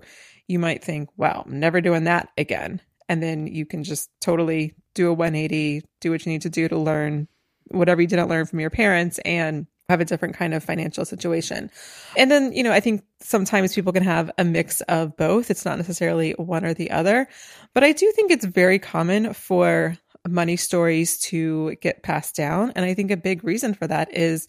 you 0.49 0.59
might 0.59 0.83
think, 0.83 1.09
wow, 1.15 1.43
I'm 1.45 1.59
never 1.59 1.79
doing 1.79 2.05
that 2.05 2.29
again. 2.37 2.81
And 3.07 3.23
then 3.23 3.47
you 3.47 3.65
can 3.65 3.83
just 3.83 4.09
totally 4.19 4.73
do 4.95 5.07
a 5.09 5.13
180, 5.13 5.83
do 6.01 6.11
what 6.11 6.25
you 6.25 6.31
need 6.31 6.41
to 6.41 6.49
do 6.49 6.67
to 6.67 6.77
learn 6.77 7.27
whatever 7.69 8.01
you 8.01 8.07
didn't 8.07 8.29
learn 8.29 8.47
from 8.47 8.59
your 8.59 8.71
parents 8.71 9.19
and 9.19 9.67
have 9.89 10.01
a 10.01 10.05
different 10.05 10.35
kind 10.35 10.53
of 10.53 10.63
financial 10.63 11.05
situation. 11.05 11.69
And 12.17 12.29
then, 12.29 12.51
you 12.51 12.63
know, 12.63 12.71
I 12.71 12.79
think 12.79 13.03
sometimes 13.19 13.73
people 13.73 13.93
can 13.93 14.03
have 14.03 14.31
a 14.37 14.43
mix 14.43 14.81
of 14.81 15.15
both. 15.17 15.51
It's 15.51 15.65
not 15.65 15.77
necessarily 15.77 16.31
one 16.33 16.65
or 16.65 16.73
the 16.73 16.91
other, 16.91 17.27
but 17.73 17.83
I 17.83 17.91
do 17.91 18.11
think 18.15 18.31
it's 18.31 18.45
very 18.45 18.79
common 18.79 19.33
for 19.33 19.97
money 20.27 20.57
stories 20.57 21.19
to 21.19 21.75
get 21.81 22.03
passed 22.03 22.35
down. 22.35 22.71
And 22.75 22.85
I 22.85 22.93
think 22.93 23.11
a 23.11 23.17
big 23.17 23.43
reason 23.43 23.73
for 23.73 23.87
that 23.87 24.15
is 24.15 24.47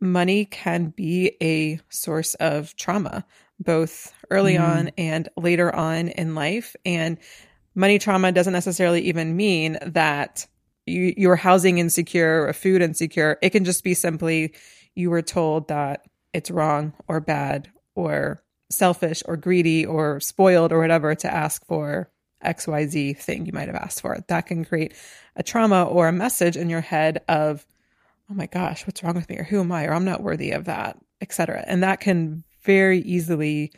money 0.00 0.44
can 0.44 0.88
be 0.88 1.36
a 1.42 1.78
source 1.88 2.34
of 2.34 2.74
trauma 2.76 3.24
both 3.60 4.12
early 4.30 4.54
mm. 4.54 4.66
on 4.66 4.90
and 4.98 5.28
later 5.36 5.74
on 5.74 6.08
in 6.08 6.34
life. 6.34 6.74
And 6.84 7.18
money 7.74 7.98
trauma 7.98 8.32
doesn't 8.32 8.52
necessarily 8.52 9.02
even 9.02 9.36
mean 9.36 9.78
that 9.82 10.46
you, 10.86 11.14
you're 11.16 11.36
housing 11.36 11.78
insecure 11.78 12.46
or 12.46 12.52
food 12.52 12.82
insecure. 12.82 13.38
It 13.42 13.50
can 13.50 13.64
just 13.64 13.84
be 13.84 13.94
simply 13.94 14.54
you 14.94 15.10
were 15.10 15.22
told 15.22 15.68
that 15.68 16.06
it's 16.32 16.50
wrong 16.50 16.92
or 17.06 17.20
bad 17.20 17.70
or 17.94 18.42
selfish 18.70 19.22
or 19.26 19.36
greedy 19.36 19.84
or 19.84 20.20
spoiled 20.20 20.72
or 20.72 20.78
whatever 20.78 21.14
to 21.14 21.32
ask 21.32 21.64
for 21.66 22.10
XYZ 22.44 23.18
thing 23.18 23.46
you 23.46 23.52
might 23.52 23.68
have 23.68 23.76
asked 23.76 24.00
for. 24.00 24.18
That 24.28 24.46
can 24.46 24.64
create 24.64 24.94
a 25.36 25.42
trauma 25.42 25.84
or 25.84 26.08
a 26.08 26.12
message 26.12 26.56
in 26.56 26.70
your 26.70 26.80
head 26.80 27.22
of, 27.28 27.66
oh 28.30 28.34
my 28.34 28.46
gosh, 28.46 28.86
what's 28.86 29.02
wrong 29.02 29.14
with 29.14 29.28
me? 29.28 29.38
Or 29.38 29.44
who 29.44 29.60
am 29.60 29.72
I? 29.72 29.86
Or 29.86 29.92
I'm 29.92 30.04
not 30.04 30.22
worthy 30.22 30.52
of 30.52 30.64
that, 30.64 30.98
etc. 31.20 31.64
And 31.66 31.82
that 31.82 32.00
can 32.00 32.44
very 32.62 33.00
easily 33.00 33.72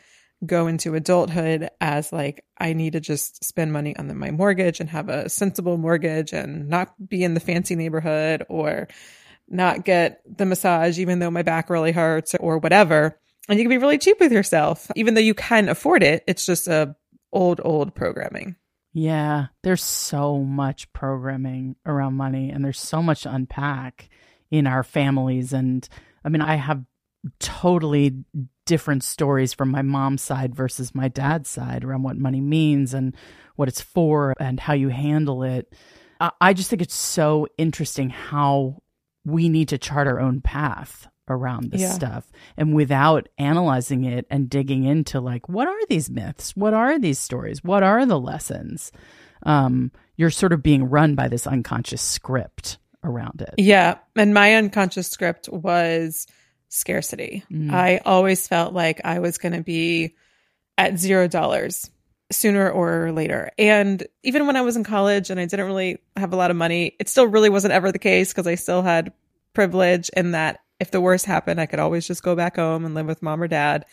go 0.45 0.67
into 0.67 0.95
adulthood 0.95 1.69
as 1.79 2.11
like 2.11 2.43
I 2.57 2.73
need 2.73 2.93
to 2.93 2.99
just 2.99 3.43
spend 3.43 3.71
money 3.71 3.95
on 3.95 4.07
the, 4.07 4.13
my 4.13 4.31
mortgage 4.31 4.79
and 4.79 4.89
have 4.89 5.09
a 5.09 5.29
sensible 5.29 5.77
mortgage 5.77 6.33
and 6.33 6.67
not 6.67 6.93
be 7.07 7.23
in 7.23 7.33
the 7.33 7.39
fancy 7.39 7.75
neighborhood 7.75 8.43
or 8.49 8.87
not 9.47 9.85
get 9.85 10.21
the 10.25 10.45
massage 10.45 10.99
even 10.99 11.19
though 11.19 11.31
my 11.31 11.43
back 11.43 11.69
really 11.69 11.91
hurts 11.91 12.35
or 12.39 12.57
whatever. 12.57 13.19
And 13.49 13.59
you 13.59 13.65
can 13.65 13.69
be 13.69 13.77
really 13.77 13.97
cheap 13.97 14.19
with 14.19 14.31
yourself 14.31 14.89
even 14.95 15.13
though 15.13 15.21
you 15.21 15.33
can 15.33 15.69
afford 15.69 16.03
it. 16.03 16.23
It's 16.27 16.45
just 16.45 16.67
a 16.67 16.95
old 17.31 17.61
old 17.63 17.95
programming. 17.95 18.55
Yeah, 18.95 19.47
there's 19.63 19.83
so 19.83 20.39
much 20.39 20.91
programming 20.93 21.75
around 21.85 22.13
money 22.13 22.51
and 22.51 22.63
there's 22.63 22.79
so 22.79 23.01
much 23.01 23.23
to 23.23 23.33
unpack 23.33 24.09
in 24.51 24.67
our 24.67 24.83
families 24.83 25.53
and 25.53 25.87
I 26.23 26.29
mean 26.29 26.41
I 26.41 26.55
have 26.55 26.83
totally 27.39 28.23
different 28.65 29.03
stories 29.03 29.53
from 29.53 29.69
my 29.69 29.81
mom's 29.81 30.21
side 30.21 30.55
versus 30.55 30.95
my 30.95 31.07
dad's 31.07 31.49
side 31.49 31.83
around 31.83 32.03
what 32.03 32.17
money 32.17 32.41
means 32.41 32.93
and 32.93 33.15
what 33.55 33.67
it's 33.67 33.81
for 33.81 34.33
and 34.39 34.59
how 34.59 34.73
you 34.73 34.89
handle 34.89 35.43
it. 35.43 35.73
I 36.39 36.53
just 36.53 36.69
think 36.69 36.81
it's 36.81 36.95
so 36.95 37.47
interesting 37.57 38.09
how 38.09 38.81
we 39.25 39.49
need 39.49 39.69
to 39.69 39.77
chart 39.77 40.07
our 40.07 40.19
own 40.19 40.41
path 40.41 41.07
around 41.29 41.71
this 41.71 41.81
yeah. 41.81 41.91
stuff 41.91 42.29
and 42.57 42.75
without 42.75 43.29
analyzing 43.37 44.03
it 44.03 44.25
and 44.29 44.49
digging 44.49 44.83
into 44.83 45.21
like 45.21 45.47
what 45.47 45.67
are 45.67 45.85
these 45.87 46.09
myths? 46.09 46.55
What 46.55 46.73
are 46.73 46.99
these 46.99 47.19
stories? 47.19 47.63
What 47.63 47.83
are 47.83 48.05
the 48.05 48.19
lessons? 48.19 48.91
Um, 49.43 49.91
you're 50.15 50.29
sort 50.29 50.53
of 50.53 50.63
being 50.63 50.85
run 50.89 51.15
by 51.15 51.27
this 51.27 51.47
unconscious 51.47 52.01
script 52.01 52.77
around 53.03 53.41
it. 53.41 53.55
Yeah. 53.57 53.97
And 54.15 54.33
my 54.33 54.55
unconscious 54.55 55.09
script 55.09 55.49
was 55.49 56.27
scarcity 56.73 57.43
mm. 57.51 57.71
i 57.71 57.97
always 58.05 58.47
felt 58.47 58.73
like 58.73 59.01
i 59.03 59.19
was 59.19 59.37
going 59.37 59.53
to 59.53 59.61
be 59.61 60.15
at 60.77 60.97
zero 60.97 61.27
dollars 61.27 61.89
sooner 62.33 62.69
or 62.69 63.11
later. 63.11 63.51
And 63.57 64.05
even 64.23 64.47
when 64.47 64.55
I 64.55 64.61
was 64.61 64.75
in 64.75 64.83
college 64.83 65.29
and 65.29 65.39
I 65.39 65.45
didn't 65.45 65.65
really 65.65 65.99
have 66.15 66.33
a 66.33 66.35
lot 66.35 66.51
of 66.51 66.57
money, 66.57 66.95
it 66.99 67.09
still 67.09 67.27
really 67.27 67.49
wasn't 67.49 67.73
ever 67.73 67.91
the 67.91 67.99
case 67.99 68.31
because 68.31 68.47
I 68.47 68.55
still 68.55 68.81
had 68.81 69.13
privilege 69.53 70.09
in 70.09 70.31
that 70.31 70.59
if 70.79 70.91
the 70.91 71.01
worst 71.01 71.25
happened, 71.25 71.61
I 71.61 71.65
could 71.65 71.79
always 71.79 72.07
just 72.07 72.23
go 72.23 72.35
back 72.35 72.55
home 72.55 72.85
and 72.85 72.95
live 72.95 73.05
with 73.05 73.21
mom 73.21 73.41
or 73.41 73.47
dad. 73.47 73.85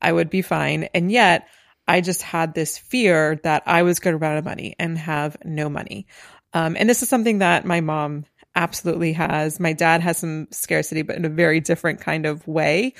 I 0.00 0.12
would 0.12 0.30
be 0.30 0.42
fine. 0.42 0.84
And 0.94 1.12
yet 1.12 1.48
I 1.86 2.00
just 2.00 2.22
had 2.22 2.54
this 2.54 2.78
fear 2.78 3.40
that 3.44 3.64
I 3.66 3.82
was 3.82 4.00
going 4.00 4.14
to 4.14 4.18
run 4.18 4.32
out 4.32 4.38
of 4.38 4.44
money 4.44 4.74
and 4.78 4.98
have 4.98 5.36
no 5.44 5.68
money. 5.68 6.06
Um, 6.54 6.76
and 6.78 6.88
this 6.88 7.02
is 7.02 7.08
something 7.08 7.38
that 7.38 7.64
my 7.64 7.80
mom 7.80 8.24
absolutely 8.54 9.12
has. 9.12 9.58
My 9.58 9.72
dad 9.72 10.00
has 10.00 10.18
some 10.18 10.48
scarcity, 10.50 11.02
but 11.02 11.16
in 11.16 11.24
a 11.24 11.30
very 11.30 11.60
different 11.60 12.00
kind 12.00 12.26
of 12.26 12.46
way. 12.46 12.94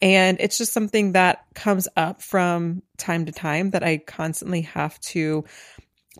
And 0.00 0.38
it's 0.40 0.58
just 0.58 0.72
something 0.72 1.12
that 1.12 1.44
comes 1.54 1.88
up 1.96 2.22
from 2.22 2.82
time 2.96 3.26
to 3.26 3.32
time 3.32 3.70
that 3.70 3.82
I 3.82 3.98
constantly 3.98 4.62
have 4.62 4.98
to 5.00 5.44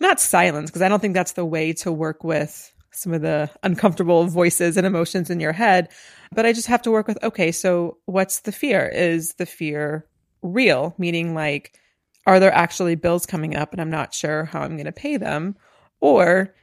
not 0.00 0.20
silence, 0.20 0.70
because 0.70 0.82
I 0.82 0.88
don't 0.88 1.00
think 1.00 1.14
that's 1.14 1.32
the 1.32 1.44
way 1.44 1.73
to 1.75 1.90
work 1.90 2.23
with 2.23 2.73
some 2.92 3.12
of 3.12 3.23
the 3.23 3.50
uncomfortable 3.62 4.26
voices 4.26 4.76
and 4.76 4.87
emotions 4.87 5.30
in 5.30 5.40
your 5.40 5.52
head. 5.52 5.88
But 6.32 6.47
I 6.47 6.52
just 6.52 6.68
have 6.68 6.82
to 6.82 6.90
work 6.90 7.08
with 7.08 7.23
okay, 7.23 7.52
so 7.52 7.99
what's 8.06 8.40
the 8.40 8.52
fear? 8.52 8.87
Is 8.87 9.35
the 9.35 9.47
fear 9.47 10.06
real? 10.42 10.94
Meaning, 10.99 11.35
like, 11.35 11.78
are 12.26 12.38
there 12.40 12.52
actually 12.52 12.94
bills 12.94 13.26
coming 13.26 13.56
up 13.56 13.73
and 13.73 13.80
I'm 13.80 13.90
not 13.90 14.14
sure 14.14 14.44
how 14.44 14.61
I'm 14.61 14.76
going 14.76 14.85
to 14.85 14.92
pay 14.92 15.16
them? 15.16 15.56
Or 16.00 16.54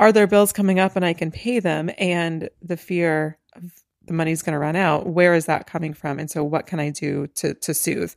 are 0.00 0.12
there 0.12 0.26
bills 0.26 0.52
coming 0.52 0.80
up 0.80 0.96
and 0.96 1.04
I 1.04 1.12
can 1.12 1.30
pay 1.30 1.60
them? 1.60 1.90
And 1.98 2.48
the 2.62 2.78
fear 2.78 3.38
of 3.54 3.70
the 4.06 4.14
money's 4.14 4.42
going 4.42 4.54
to 4.54 4.58
run 4.58 4.74
out 4.74 5.06
where 5.06 5.34
is 5.34 5.46
that 5.46 5.66
coming 5.66 5.92
from? 5.92 6.18
And 6.18 6.30
so 6.30 6.42
what 6.42 6.66
can 6.66 6.80
i 6.80 6.90
do 6.90 7.28
to 7.36 7.54
to 7.54 7.74
soothe? 7.74 8.12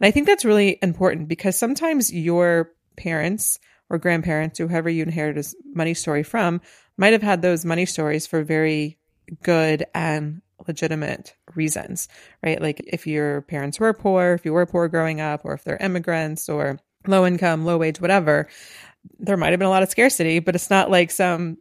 And 0.00 0.06
i 0.06 0.10
think 0.10 0.26
that's 0.26 0.44
really 0.44 0.78
important 0.82 1.28
because 1.28 1.56
sometimes 1.56 2.12
your 2.12 2.72
parents 2.96 3.58
or 3.88 3.98
grandparents 3.98 4.58
whoever 4.58 4.90
you 4.90 5.04
inherited 5.04 5.42
a 5.42 5.48
money 5.76 5.94
story 5.94 6.24
from 6.24 6.60
might 6.98 7.12
have 7.12 7.22
had 7.22 7.40
those 7.40 7.64
money 7.64 7.86
stories 7.86 8.26
for 8.26 8.42
very 8.42 8.98
good 9.42 9.86
and 9.94 10.42
legitimate 10.66 11.36
reasons 11.54 12.08
right? 12.42 12.60
Like 12.60 12.82
if 12.86 13.06
your 13.06 13.42
parents 13.42 13.78
were 13.78 13.94
poor 13.94 14.34
if 14.34 14.44
you 14.44 14.52
were 14.52 14.66
poor 14.66 14.88
growing 14.88 15.20
up 15.20 15.42
or 15.44 15.54
if 15.54 15.62
they're 15.62 15.76
immigrants 15.76 16.48
or 16.48 16.80
low 17.06 17.24
income 17.24 17.64
low 17.64 17.78
wage 17.78 18.00
whatever 18.00 18.48
there 19.18 19.36
might 19.36 19.50
have 19.50 19.58
been 19.58 19.66
a 19.66 19.70
lot 19.70 19.82
of 19.82 19.90
scarcity 19.90 20.38
but 20.38 20.54
it's 20.54 20.70
not 20.70 20.90
like 20.90 21.10
some 21.10 21.58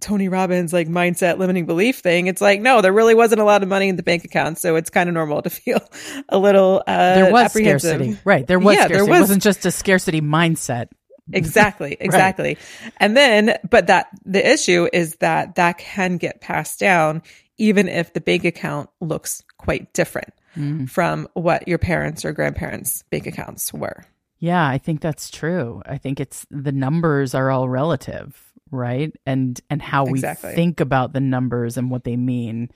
Tony 0.00 0.28
Robbins 0.28 0.72
like 0.72 0.88
mindset 0.88 1.38
limiting 1.38 1.66
belief 1.66 1.98
thing. 1.98 2.26
It's 2.26 2.40
like, 2.40 2.60
no, 2.60 2.80
there 2.80 2.92
really 2.92 3.14
wasn't 3.14 3.40
a 3.40 3.44
lot 3.44 3.62
of 3.62 3.68
money 3.68 3.88
in 3.88 3.96
the 3.96 4.02
bank 4.02 4.24
account. 4.24 4.58
So 4.58 4.76
it's 4.76 4.90
kind 4.90 5.08
of 5.08 5.14
normal 5.14 5.42
to 5.42 5.50
feel 5.50 5.80
a 6.28 6.38
little, 6.38 6.82
uh, 6.86 7.14
there 7.14 7.32
was 7.32 7.52
scarcity, 7.52 8.18
right? 8.24 8.46
There 8.46 8.58
was, 8.58 8.76
yeah, 8.76 8.86
scarcity. 8.86 8.94
there 8.94 9.10
was, 9.10 9.18
it 9.18 9.22
wasn't 9.22 9.42
just 9.42 9.66
a 9.66 9.70
scarcity 9.70 10.20
mindset. 10.20 10.88
Exactly. 11.32 11.96
Exactly. 12.00 12.56
right. 12.82 12.92
And 12.96 13.16
then, 13.16 13.56
but 13.68 13.86
that 13.86 14.08
the 14.24 14.44
issue 14.44 14.88
is 14.92 15.16
that 15.16 15.56
that 15.56 15.78
can 15.78 16.16
get 16.16 16.40
passed 16.40 16.80
down 16.80 17.22
even 17.58 17.88
if 17.88 18.12
the 18.14 18.20
bank 18.20 18.44
account 18.44 18.88
looks 19.00 19.42
quite 19.58 19.92
different 19.92 20.32
mm. 20.56 20.88
from 20.88 21.28
what 21.34 21.68
your 21.68 21.78
parents 21.78 22.24
or 22.24 22.32
grandparents' 22.32 23.04
bank 23.10 23.26
accounts 23.26 23.72
were. 23.72 24.04
Yeah, 24.40 24.66
I 24.66 24.78
think 24.78 25.00
that's 25.00 25.30
true. 25.30 25.82
I 25.86 25.98
think 25.98 26.18
it's 26.18 26.46
the 26.50 26.72
numbers 26.72 27.34
are 27.34 27.50
all 27.50 27.68
relative 27.68 28.50
right? 28.70 29.12
And 29.26 29.60
and 29.68 29.82
how 29.82 30.06
exactly. 30.06 30.50
we 30.50 30.56
think 30.56 30.80
about 30.80 31.12
the 31.12 31.20
numbers 31.20 31.76
and 31.76 31.90
what 31.90 32.04
they 32.04 32.16
mean 32.16 32.70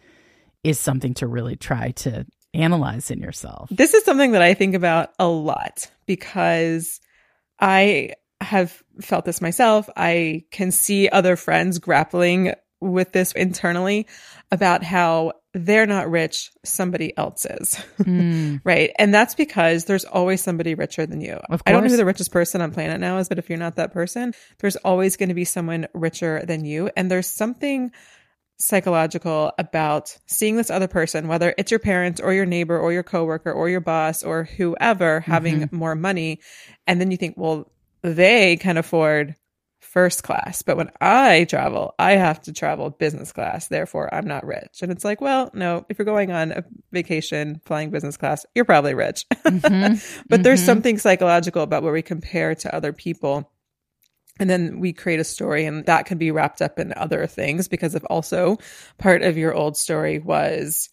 is 0.62 0.78
something 0.78 1.14
to 1.14 1.26
really 1.26 1.56
try 1.56 1.90
to 1.92 2.26
analyze 2.52 3.10
in 3.10 3.20
yourself. 3.20 3.68
This 3.70 3.94
is 3.94 4.04
something 4.04 4.32
that 4.32 4.42
I 4.42 4.54
think 4.54 4.74
about 4.74 5.10
a 5.18 5.26
lot 5.26 5.90
because 6.06 7.00
I 7.60 8.12
have 8.40 8.82
felt 9.00 9.24
this 9.24 9.40
myself. 9.40 9.88
I 9.96 10.44
can 10.50 10.70
see 10.70 11.08
other 11.08 11.36
friends 11.36 11.78
grappling 11.78 12.54
with 12.84 13.12
this 13.12 13.32
internally 13.32 14.06
about 14.52 14.82
how 14.82 15.32
they're 15.52 15.86
not 15.86 16.10
rich, 16.10 16.50
somebody 16.64 17.16
else 17.16 17.46
is. 17.46 17.82
Mm. 18.00 18.60
right. 18.64 18.90
And 18.98 19.14
that's 19.14 19.34
because 19.34 19.84
there's 19.84 20.04
always 20.04 20.42
somebody 20.42 20.74
richer 20.74 21.06
than 21.06 21.20
you. 21.20 21.40
I 21.48 21.72
don't 21.72 21.84
know 21.84 21.90
who 21.90 21.96
the 21.96 22.04
richest 22.04 22.32
person 22.32 22.60
on 22.60 22.72
planet 22.72 23.00
now 23.00 23.18
is, 23.18 23.28
but 23.28 23.38
if 23.38 23.48
you're 23.48 23.58
not 23.58 23.76
that 23.76 23.92
person, 23.92 24.34
there's 24.58 24.76
always 24.76 25.16
going 25.16 25.28
to 25.28 25.34
be 25.34 25.44
someone 25.44 25.86
richer 25.94 26.44
than 26.44 26.64
you. 26.64 26.90
And 26.96 27.10
there's 27.10 27.28
something 27.28 27.92
psychological 28.58 29.52
about 29.58 30.16
seeing 30.26 30.56
this 30.56 30.70
other 30.70 30.88
person, 30.88 31.28
whether 31.28 31.54
it's 31.56 31.70
your 31.70 31.80
parents 31.80 32.20
or 32.20 32.32
your 32.32 32.46
neighbor 32.46 32.78
or 32.78 32.92
your 32.92 33.02
coworker 33.02 33.52
or 33.52 33.68
your 33.68 33.80
boss 33.80 34.22
or 34.22 34.44
whoever 34.44 35.20
having 35.20 35.60
mm-hmm. 35.60 35.76
more 35.76 35.94
money. 35.94 36.40
And 36.86 37.00
then 37.00 37.10
you 37.10 37.16
think, 37.16 37.36
well, 37.36 37.70
they 38.02 38.56
can 38.56 38.76
afford 38.76 39.34
first 39.94 40.24
class. 40.24 40.62
But 40.62 40.76
when 40.76 40.90
I 41.00 41.44
travel, 41.44 41.94
I 42.00 42.12
have 42.12 42.42
to 42.42 42.52
travel 42.52 42.90
business 42.90 43.30
class. 43.30 43.68
Therefore, 43.68 44.12
I'm 44.12 44.26
not 44.26 44.44
rich. 44.44 44.82
And 44.82 44.90
it's 44.90 45.04
like, 45.04 45.20
well, 45.20 45.52
no, 45.54 45.86
if 45.88 45.98
you're 45.98 46.04
going 46.04 46.32
on 46.32 46.50
a 46.50 46.64
vacation 46.90 47.60
flying 47.64 47.90
business 47.90 48.16
class, 48.16 48.44
you're 48.54 48.66
probably 48.66 48.94
rich. 48.94 49.24
Mm-hmm. 49.54 49.60
but 50.28 50.36
mm-hmm. 50.36 50.42
there's 50.42 50.62
something 50.62 50.98
psychological 50.98 51.62
about 51.62 51.82
where 51.82 51.92
we 51.92 52.02
compare 52.02 52.54
to 52.56 52.74
other 52.74 52.92
people. 52.92 53.52
And 54.40 54.50
then 54.50 54.80
we 54.80 54.92
create 54.92 55.20
a 55.20 55.24
story, 55.24 55.64
and 55.64 55.86
that 55.86 56.06
can 56.06 56.18
be 56.18 56.32
wrapped 56.32 56.60
up 56.60 56.78
in 56.80 56.92
other 56.96 57.26
things 57.26 57.68
because 57.68 57.94
if 57.94 58.02
also 58.10 58.56
part 58.98 59.22
of 59.22 59.36
your 59.36 59.54
old 59.54 59.76
story 59.76 60.18
was 60.18 60.88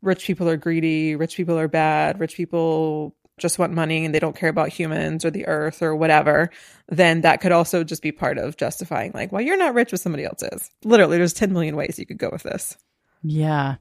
rich 0.00 0.26
people 0.26 0.48
are 0.48 0.56
greedy, 0.56 1.16
rich 1.16 1.36
people 1.36 1.58
are 1.58 1.68
bad, 1.68 2.18
rich 2.18 2.34
people 2.34 3.14
just 3.38 3.58
want 3.58 3.72
money 3.72 4.04
and 4.04 4.14
they 4.14 4.18
don't 4.18 4.36
care 4.36 4.48
about 4.48 4.68
humans 4.68 5.24
or 5.24 5.30
the 5.30 5.46
earth 5.46 5.82
or 5.82 5.94
whatever, 5.94 6.50
then 6.88 7.22
that 7.22 7.40
could 7.40 7.52
also 7.52 7.84
just 7.84 8.02
be 8.02 8.12
part 8.12 8.38
of 8.38 8.56
justifying, 8.56 9.12
like, 9.14 9.32
well, 9.32 9.42
you're 9.42 9.56
not 9.56 9.74
rich 9.74 9.92
with 9.92 10.00
somebody 10.00 10.24
else 10.24 10.42
is. 10.42 10.70
Literally, 10.84 11.18
there's 11.18 11.32
10 11.32 11.52
million 11.52 11.76
ways 11.76 11.98
you 11.98 12.06
could 12.06 12.18
go 12.18 12.30
with 12.30 12.42
this. 12.42 12.76
Yeah, 13.22 13.76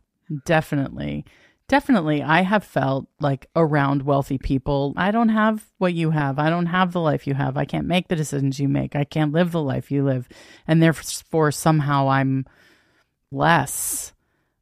definitely. 0.46 1.26
Definitely. 1.70 2.24
I 2.24 2.44
have 2.44 2.64
felt 2.64 3.08
like 3.20 3.48
around 3.54 4.04
wealthy 4.04 4.38
people, 4.38 4.94
I 4.96 5.12
don't 5.12 5.30
have 5.30 5.66
what 5.80 5.94
you 5.94 6.12
have. 6.12 6.40
I 6.40 6.50
don't 6.50 6.68
have 6.68 6.94
the 6.94 7.02
life 7.02 7.28
you 7.28 7.34
have. 7.34 7.58
I 7.58 7.66
can't 7.66 7.88
make 7.88 8.08
the 8.08 8.16
decisions 8.16 8.58
you 8.58 8.70
make. 8.70 8.96
I 8.96 9.04
can't 9.04 9.34
live 9.34 9.52
the 9.52 9.62
life 9.62 9.92
you 9.92 10.06
live. 10.06 10.30
And 10.66 10.82
therefore, 10.82 11.52
somehow 11.52 12.08
I'm 12.08 12.46
less. 13.32 14.14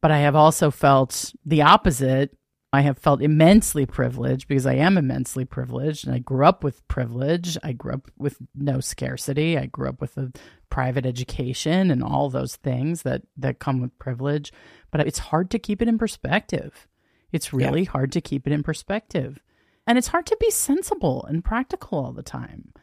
But 0.02 0.10
I 0.10 0.20
have 0.20 0.36
also 0.36 0.72
felt 0.72 1.34
the 1.46 1.62
opposite 1.62 2.36
I 2.76 2.82
have 2.82 2.98
felt 2.98 3.22
immensely 3.22 3.86
privileged 3.86 4.50
because 4.50 4.66
I 4.66 4.74
am 4.74 4.98
immensely 4.98 5.46
privileged 5.46 6.06
and 6.06 6.14
I 6.14 6.20
grew 6.20 6.46
up 6.46 6.62
with 6.62 6.86
privilege. 6.90 7.58
I 7.64 7.72
grew 7.72 7.94
up 7.94 8.12
with 8.18 8.38
no 8.54 8.82
scarcity. 8.82 9.58
I 9.58 9.68
grew 9.68 9.88
up 9.88 10.02
with 10.02 10.18
a 10.18 10.34
private 10.70 11.06
education 11.06 11.90
and 11.90 12.04
all 12.04 12.30
those 12.30 12.58
things 12.58 13.04
that 13.04 13.22
that 13.38 13.60
come 13.60 13.80
with 13.80 13.98
privilege, 13.98 14.52
but 14.92 15.00
it's 15.08 15.20
hard 15.20 15.52
to 15.52 15.60
keep 15.60 15.82
it 15.82 15.88
in 15.88 15.98
perspective. 15.98 16.86
It's 17.32 17.54
really 17.54 17.84
yeah. 17.84 17.92
hard 17.92 18.12
to 18.12 18.20
keep 18.20 18.46
it 18.46 18.52
in 18.52 18.62
perspective. 18.62 19.40
And 19.88 19.98
it's 19.98 20.08
hard 20.08 20.26
to 20.26 20.38
be 20.38 20.52
sensible 20.52 21.24
and 21.26 21.46
practical 21.46 22.00
all 22.00 22.12
the 22.12 22.24
time. 22.24 22.74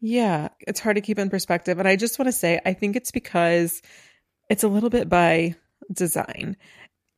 Yeah, 0.00 0.50
it's 0.60 0.78
hard 0.78 0.96
to 0.96 1.02
keep 1.02 1.18
in 1.18 1.30
perspective. 1.30 1.80
And 1.80 1.88
I 1.88 1.96
just 1.96 2.16
want 2.16 2.28
to 2.28 2.32
say, 2.32 2.60
I 2.64 2.74
think 2.74 2.94
it's 2.94 3.10
because 3.10 3.82
it's 4.48 4.62
a 4.62 4.68
little 4.68 4.90
bit 4.90 5.08
by 5.08 5.56
design 5.92 6.56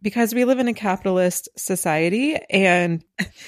because 0.04 0.34
we 0.34 0.44
live 0.44 0.58
in 0.58 0.68
a 0.68 0.75
capitalist 0.75 1.49
society 1.56 2.37
and 2.50 3.02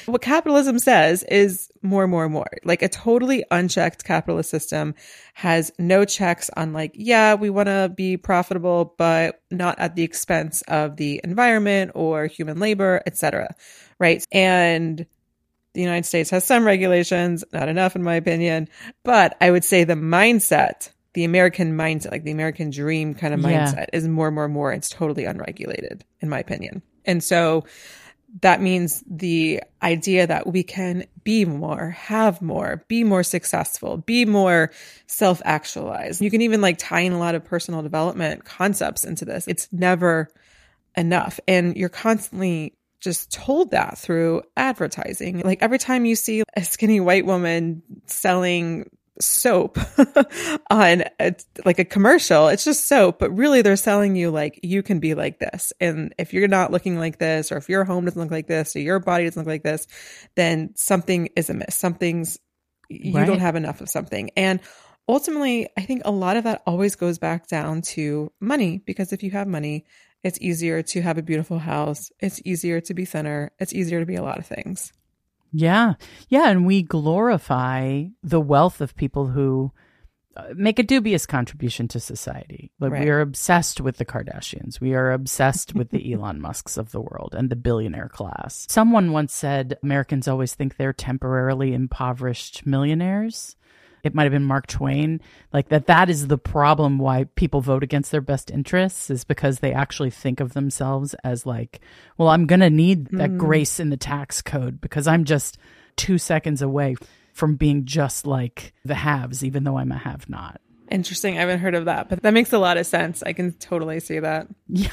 what 0.07 0.23
capitalism 0.23 0.79
says 0.79 1.23
is 1.25 1.71
more, 1.83 2.09
more, 2.09 2.31
more. 2.31 2.49
Like 2.65 2.81
a 2.81 2.89
totally 2.89 3.45
unchecked 3.51 4.05
capitalist 4.05 4.49
system 4.49 4.95
has 5.35 5.71
no 5.79 6.07
checks 6.07 6.49
on 6.57 6.73
like, 6.73 6.93
yeah, 6.95 7.35
we 7.35 7.51
want 7.51 7.67
to 7.67 7.93
be 7.95 8.17
profitable, 8.17 8.95
but 8.97 9.43
not 9.51 9.79
at 9.79 9.97
the 9.97 10.03
expense 10.03 10.63
of 10.63 10.97
the 10.97 11.21
environment 11.23 11.93
or 11.95 12.27
human 12.27 12.59
labor, 12.59 13.03
etc. 13.05 13.55
Right. 14.01 14.25
And 14.33 15.05
the 15.75 15.83
United 15.83 16.07
States 16.07 16.31
has 16.31 16.43
some 16.43 16.65
regulations, 16.65 17.45
not 17.53 17.69
enough 17.69 17.97
in 17.97 18.03
my 18.03 18.15
opinion, 18.15 18.71
but 19.05 19.37
I 19.43 19.51
would 19.51 19.63
say 19.63 19.85
the 19.85 19.93
mindset 19.93 20.89
the 21.17 21.25
American 21.25 21.73
mindset, 21.79 22.11
like 22.11 22.25
the 22.25 22.31
American 22.31 22.69
dream 22.69 23.15
kind 23.15 23.33
of 23.33 23.41
mindset, 23.41 23.77
yeah. 23.77 23.87
is 23.95 24.07
more, 24.07 24.27
and 24.27 24.35
more, 24.35 24.49
more. 24.49 24.71
It's 24.71 24.91
totally 24.91 25.25
unregulated, 25.25 26.05
in 26.21 26.29
my 26.29 26.39
opinion. 26.39 26.83
And 27.07 27.25
so 27.25 27.65
that 28.43 28.61
means 28.61 29.03
the 29.09 29.63
idea 29.83 30.27
that 30.27 30.47
we 30.47 30.63
can 30.63 31.07
be 31.25 31.47
more, 31.47 31.89
have 31.93 32.43
more, 32.43 32.85
be 32.87 33.03
more 33.03 33.23
successful, 33.23 33.97
be 33.97 34.27
more 34.27 34.71
self 35.07 35.41
actualized. 35.47 36.21
You 36.21 36.31
can 36.31 36.43
even 36.43 36.61
like 36.61 36.77
tie 36.77 37.01
in 37.01 37.15
a 37.15 37.19
lot 37.19 37.35
of 37.35 37.43
personal 37.43 37.81
development 37.81 38.45
concepts 38.45 39.03
into 39.03 39.25
this. 39.25 39.49
It's 39.49 39.73
never 39.73 40.29
enough. 40.99 41.41
And 41.49 41.79
you're 41.79 41.89
constantly 41.89 42.75
just 43.01 43.33
told 43.33 43.71
that 43.71 43.97
through 43.97 44.43
advertising. 44.55 45.41
Like 45.41 45.63
every 45.63 45.79
time 45.79 46.05
you 46.05 46.15
see 46.15 46.43
a 46.55 46.63
skinny 46.63 47.01
white 47.01 47.25
woman 47.25 47.83
selling 48.05 48.91
soap 49.21 49.79
on 50.71 51.05
a, 51.21 51.35
like 51.65 51.79
a 51.79 51.85
commercial. 51.85 52.49
It's 52.49 52.65
just 52.65 52.87
soap, 52.87 53.19
but 53.19 53.31
really 53.31 53.63
they're 53.63 53.77
selling 53.77 54.17
you 54.17 54.31
like 54.31 54.61
you 54.63 54.83
can 54.83 55.01
be 55.01 55.15
like 55.15 55.39
this. 55.39 55.73
And 55.81 56.15
if 56.19 56.33
you're 56.33 56.49
not 56.49 56.73
looking 56.73 56.99
like 56.99 57.19
this, 57.19 57.53
or 57.53 57.57
if 57.57 57.69
your 57.69 57.85
home 57.85 58.05
doesn't 58.05 58.21
look 58.21 58.31
like 58.31 58.47
this, 58.47 58.77
or 58.77 58.81
your 58.81 59.01
body 59.01 59.25
doesn't 59.25 59.41
look 59.41 59.47
like 59.47 59.63
this, 59.63 59.87
then 60.35 60.73
something 60.77 61.29
is 61.37 61.51
amiss. 61.51 61.75
Something's 61.75 62.39
you 62.89 63.15
right. 63.15 63.27
don't 63.27 63.41
have 63.41 63.57
enough 63.57 63.81
of 63.81 63.89
something. 63.89 64.31
And 64.37 64.61
ultimately, 65.09 65.69
I 65.77 65.83
think 65.83 66.03
a 66.05 66.11
lot 66.11 66.37
of 66.37 66.45
that 66.45 66.63
always 66.67 66.97
goes 66.97 67.19
back 67.19 67.49
down 67.49 67.83
to 67.83 68.33
money 68.41 68.79
because 68.79 69.13
if 69.13 69.23
you 69.23 69.31
have 69.33 69.49
money, 69.49 69.87
it's 70.23 70.41
easier 70.41 70.83
to 70.83 71.03
have 71.03 71.19
a 71.19 71.23
beautiful 71.23 71.59
house. 71.59 72.11
It's 72.21 72.41
easier 72.45 72.81
to 72.83 72.95
be 72.95 73.05
thinner. 73.05 73.53
It's 73.59 73.73
easier 73.73 74.01
to 74.01 74.07
be 74.07 74.17
a 74.17 74.23
lot 74.23 74.39
of 74.39 74.47
things. 74.47 74.93
Yeah. 75.53 75.95
Yeah. 76.29 76.49
And 76.49 76.67
we 76.67 76.83
glorify 76.83 78.05
the 78.23 78.41
wealth 78.41 78.81
of 78.81 78.97
people 78.97 79.27
who 79.29 79.73
uh, 80.37 80.53
make 80.55 80.79
a 80.79 80.83
dubious 80.83 81.25
contribution 81.25 81.89
to 81.89 82.01
society. 82.01 82.71
Like 82.79 82.93
right. 82.93 83.05
we 83.05 83.11
are 83.11 83.21
obsessed 83.21 83.81
with 83.81 83.97
the 83.97 84.05
Kardashians. 84.05 84.81
We 84.81 84.95
are 84.95 85.13
obsessed 85.13 85.75
with 85.75 85.91
the 85.91 86.13
Elon 86.13 86.41
Musks 86.41 86.77
of 86.77 86.91
the 86.93 87.01
world 87.01 87.35
and 87.37 87.49
the 87.49 87.57
billionaire 87.57 88.11
class. 88.11 88.67
Someone 88.69 89.13
once 89.13 89.33
said 89.33 89.79
Americans 89.83 90.29
always 90.29 90.55
think 90.55 90.77
they're 90.77 90.93
temporarily 90.93 91.73
impoverished 91.73 92.67
millionaires 92.67 93.57
it 94.07 94.15
might 94.15 94.23
have 94.23 94.33
been 94.33 94.45
Mark 94.45 94.67
Twain, 94.67 95.21
like 95.53 95.69
that 95.69 95.87
that 95.87 96.09
is 96.09 96.29
the 96.29 96.39
problem 96.39 96.99
why 96.99 97.25
people 97.35 97.61
vote 97.61 97.83
against 97.83 98.11
their 98.11 98.21
best 98.21 98.51
interests 98.51 99.11
is 99.11 99.25
because 99.25 99.59
they 99.59 99.73
actually 99.73 100.11
think 100.11 100.41
of 100.41 100.55
themselves 100.55 101.15
as 101.25 101.45
like, 101.45 101.81
well, 102.17 102.29
I'm 102.29 102.47
going 102.47 102.61
to 102.61 102.71
need 102.71 103.09
that 103.11 103.31
mm. 103.31 103.39
grace 103.39 103.79
in 103.79 103.91
the 103.91 103.97
tax 103.97 104.41
code 104.41 104.81
because 104.81 105.07
I'm 105.07 105.25
just 105.25 105.59
2 105.97 106.19
seconds 106.19 106.63
away 106.63 106.97
from 107.33 107.57
being 107.57 107.85
just 107.85 108.27
like 108.27 108.73
the 108.85 108.95
haves 108.95 109.45
even 109.45 109.65
though 109.65 109.77
I'm 109.77 109.93
a 109.93 109.99
have 109.99 110.29
not. 110.31 110.61
Interesting. 110.91 111.37
I 111.37 111.41
haven't 111.41 111.59
heard 111.59 111.75
of 111.75 111.87
that, 111.87 112.09
but 112.09 112.23
that 112.23 112.33
makes 112.33 112.53
a 112.53 112.59
lot 112.59 112.77
of 112.77 112.87
sense. 112.87 113.23
I 113.23 113.33
can 113.33 113.53
totally 113.53 114.01
see 114.01 114.21
that. 114.21 114.49
Yeah. 114.69 114.89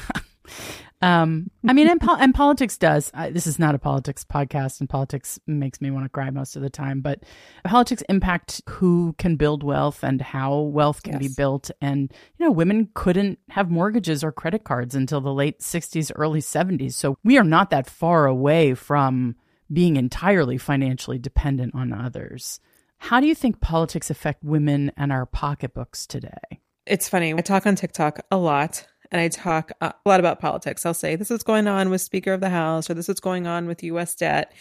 Um, 1.04 1.50
I 1.68 1.74
mean, 1.74 1.86
and, 1.86 2.00
po- 2.00 2.16
and 2.16 2.34
politics 2.34 2.78
does. 2.78 3.10
Uh, 3.12 3.28
this 3.28 3.46
is 3.46 3.58
not 3.58 3.74
a 3.74 3.78
politics 3.78 4.24
podcast, 4.24 4.80
and 4.80 4.88
politics 4.88 5.38
makes 5.46 5.82
me 5.82 5.90
want 5.90 6.06
to 6.06 6.08
cry 6.08 6.30
most 6.30 6.56
of 6.56 6.62
the 6.62 6.70
time. 6.70 7.02
But 7.02 7.24
politics 7.62 8.02
impact 8.08 8.62
who 8.70 9.14
can 9.18 9.36
build 9.36 9.62
wealth 9.62 10.02
and 10.02 10.22
how 10.22 10.60
wealth 10.60 11.02
can 11.02 11.20
yes. 11.20 11.22
be 11.22 11.28
built. 11.36 11.70
And 11.82 12.10
you 12.38 12.46
know, 12.46 12.50
women 12.50 12.88
couldn't 12.94 13.38
have 13.50 13.70
mortgages 13.70 14.24
or 14.24 14.32
credit 14.32 14.64
cards 14.64 14.94
until 14.94 15.20
the 15.20 15.34
late 15.34 15.60
'60s, 15.60 16.10
early 16.14 16.40
'70s. 16.40 16.94
So 16.94 17.18
we 17.22 17.36
are 17.36 17.44
not 17.44 17.68
that 17.68 17.86
far 17.86 18.24
away 18.24 18.72
from 18.72 19.36
being 19.70 19.96
entirely 19.96 20.56
financially 20.56 21.18
dependent 21.18 21.74
on 21.74 21.92
others. 21.92 22.60
How 22.96 23.20
do 23.20 23.26
you 23.26 23.34
think 23.34 23.60
politics 23.60 24.08
affect 24.08 24.42
women 24.42 24.90
and 24.96 25.12
our 25.12 25.26
pocketbooks 25.26 26.06
today? 26.06 26.62
It's 26.86 27.10
funny. 27.10 27.34
I 27.34 27.40
talk 27.42 27.66
on 27.66 27.76
TikTok 27.76 28.20
a 28.30 28.38
lot 28.38 28.86
and 29.14 29.20
I 29.20 29.28
talk 29.28 29.70
a 29.80 29.94
lot 30.06 30.18
about 30.18 30.40
politics. 30.40 30.84
I'll 30.84 30.92
say, 30.92 31.14
this 31.14 31.28
is 31.28 31.30
what's 31.30 31.44
going 31.44 31.68
on 31.68 31.88
with 31.88 32.00
Speaker 32.00 32.32
of 32.32 32.40
the 32.40 32.48
House, 32.48 32.90
or 32.90 32.94
this 32.94 33.04
is 33.04 33.10
what's 33.10 33.20
going 33.20 33.46
on 33.46 33.68
with 33.68 33.84
US 33.84 34.16
debt. 34.16 34.52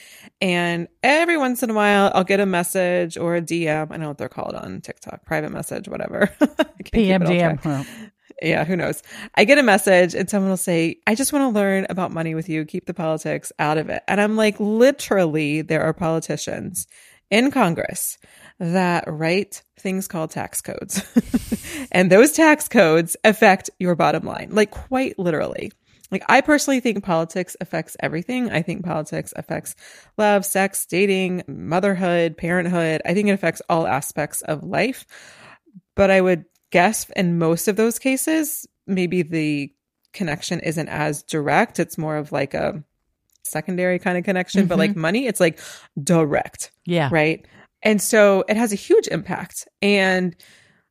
And 0.41 0.87
every 1.01 1.39
once 1.39 1.63
in 1.63 1.71
a 1.71 1.73
while, 1.73 2.11
I'll 2.13 2.23
get 2.23 2.39
a 2.39 2.45
message 2.45 3.17
or 3.17 3.35
a 3.35 3.41
DM. 3.41 3.81
I 3.81 3.85
don't 3.85 4.01
know 4.01 4.09
what 4.09 4.19
they're 4.19 4.29
called 4.29 4.53
on 4.53 4.79
TikTok, 4.81 5.25
private 5.25 5.51
message, 5.51 5.89
whatever. 5.89 6.27
PM, 6.93 7.23
DM. 7.23 7.87
Yeah, 8.43 8.63
who 8.63 8.75
knows? 8.75 9.01
I 9.33 9.43
get 9.43 9.57
a 9.57 9.63
message 9.63 10.13
and 10.13 10.29
someone 10.29 10.51
will 10.51 10.57
say, 10.57 10.97
I 11.07 11.15
just 11.15 11.33
want 11.33 11.51
to 11.51 11.59
learn 11.59 11.87
about 11.89 12.11
money 12.11 12.35
with 12.35 12.47
you. 12.47 12.63
Keep 12.63 12.85
the 12.85 12.93
politics 12.93 13.51
out 13.57 13.79
of 13.79 13.89
it. 13.89 14.03
And 14.07 14.21
I'm 14.21 14.35
like, 14.35 14.59
literally, 14.59 15.63
there 15.63 15.81
are 15.81 15.93
politicians 15.93 16.85
in 17.31 17.49
Congress 17.49 18.19
that 18.63 19.03
write 19.07 19.61
things 19.77 20.07
called 20.07 20.31
tax 20.31 20.61
codes. 20.61 21.03
and 21.91 22.11
those 22.11 22.31
tax 22.31 22.67
codes 22.67 23.17
affect 23.23 23.69
your 23.79 23.95
bottom 23.95 24.23
line, 24.23 24.49
like 24.51 24.71
quite 24.71 25.19
literally. 25.19 25.71
Like, 26.11 26.23
I 26.29 26.41
personally 26.41 26.79
think 26.79 27.03
politics 27.03 27.57
affects 27.59 27.97
everything. 27.99 28.51
I 28.51 28.61
think 28.61 28.85
politics 28.85 29.33
affects 29.35 29.75
love, 30.17 30.45
sex, 30.45 30.85
dating, 30.85 31.43
motherhood, 31.47 32.37
parenthood. 32.37 33.01
I 33.03 33.13
think 33.13 33.29
it 33.29 33.33
affects 33.33 33.63
all 33.67 33.87
aspects 33.87 34.41
of 34.43 34.63
life. 34.63 35.05
But 35.95 36.11
I 36.11 36.21
would 36.21 36.45
guess 36.71 37.09
in 37.15 37.39
most 37.39 37.67
of 37.67 37.75
those 37.75 37.97
cases, 37.97 38.67
maybe 38.85 39.23
the 39.23 39.73
connection 40.13 40.59
isn't 40.59 40.87
as 40.87 41.23
direct. 41.23 41.79
It's 41.79 41.97
more 41.97 42.15
of 42.15 42.31
like 42.31 42.53
a 42.53 42.83
secondary 43.43 43.97
kind 43.99 44.17
of 44.17 44.23
connection. 44.23 44.61
Mm-hmm. 44.61 44.69
But 44.69 44.77
like 44.77 44.95
money, 44.95 45.25
it's 45.25 45.39
like 45.39 45.59
direct. 46.01 46.71
Yeah. 46.85 47.09
Right. 47.11 47.45
And 47.83 48.01
so 48.01 48.43
it 48.47 48.57
has 48.57 48.71
a 48.71 48.77
huge 48.77 49.07
impact. 49.07 49.67
And 49.81 50.35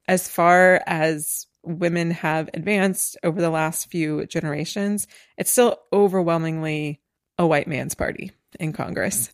as 0.07 0.29
far 0.29 0.83
as 0.87 1.47
women 1.65 2.11
have 2.11 2.51
advanced 2.55 3.17
over 3.23 3.41
the 3.41 3.51
last 3.51 3.91
few 3.91 4.27
generations, 4.27 5.07
it's 5.37 5.51
still 5.51 5.79
overwhelmingly 5.93 7.01
a 7.39 7.47
white 7.47 7.67
man's 7.67 7.95
party 7.95 8.33
in 8.61 8.73
Congress. 8.73 9.33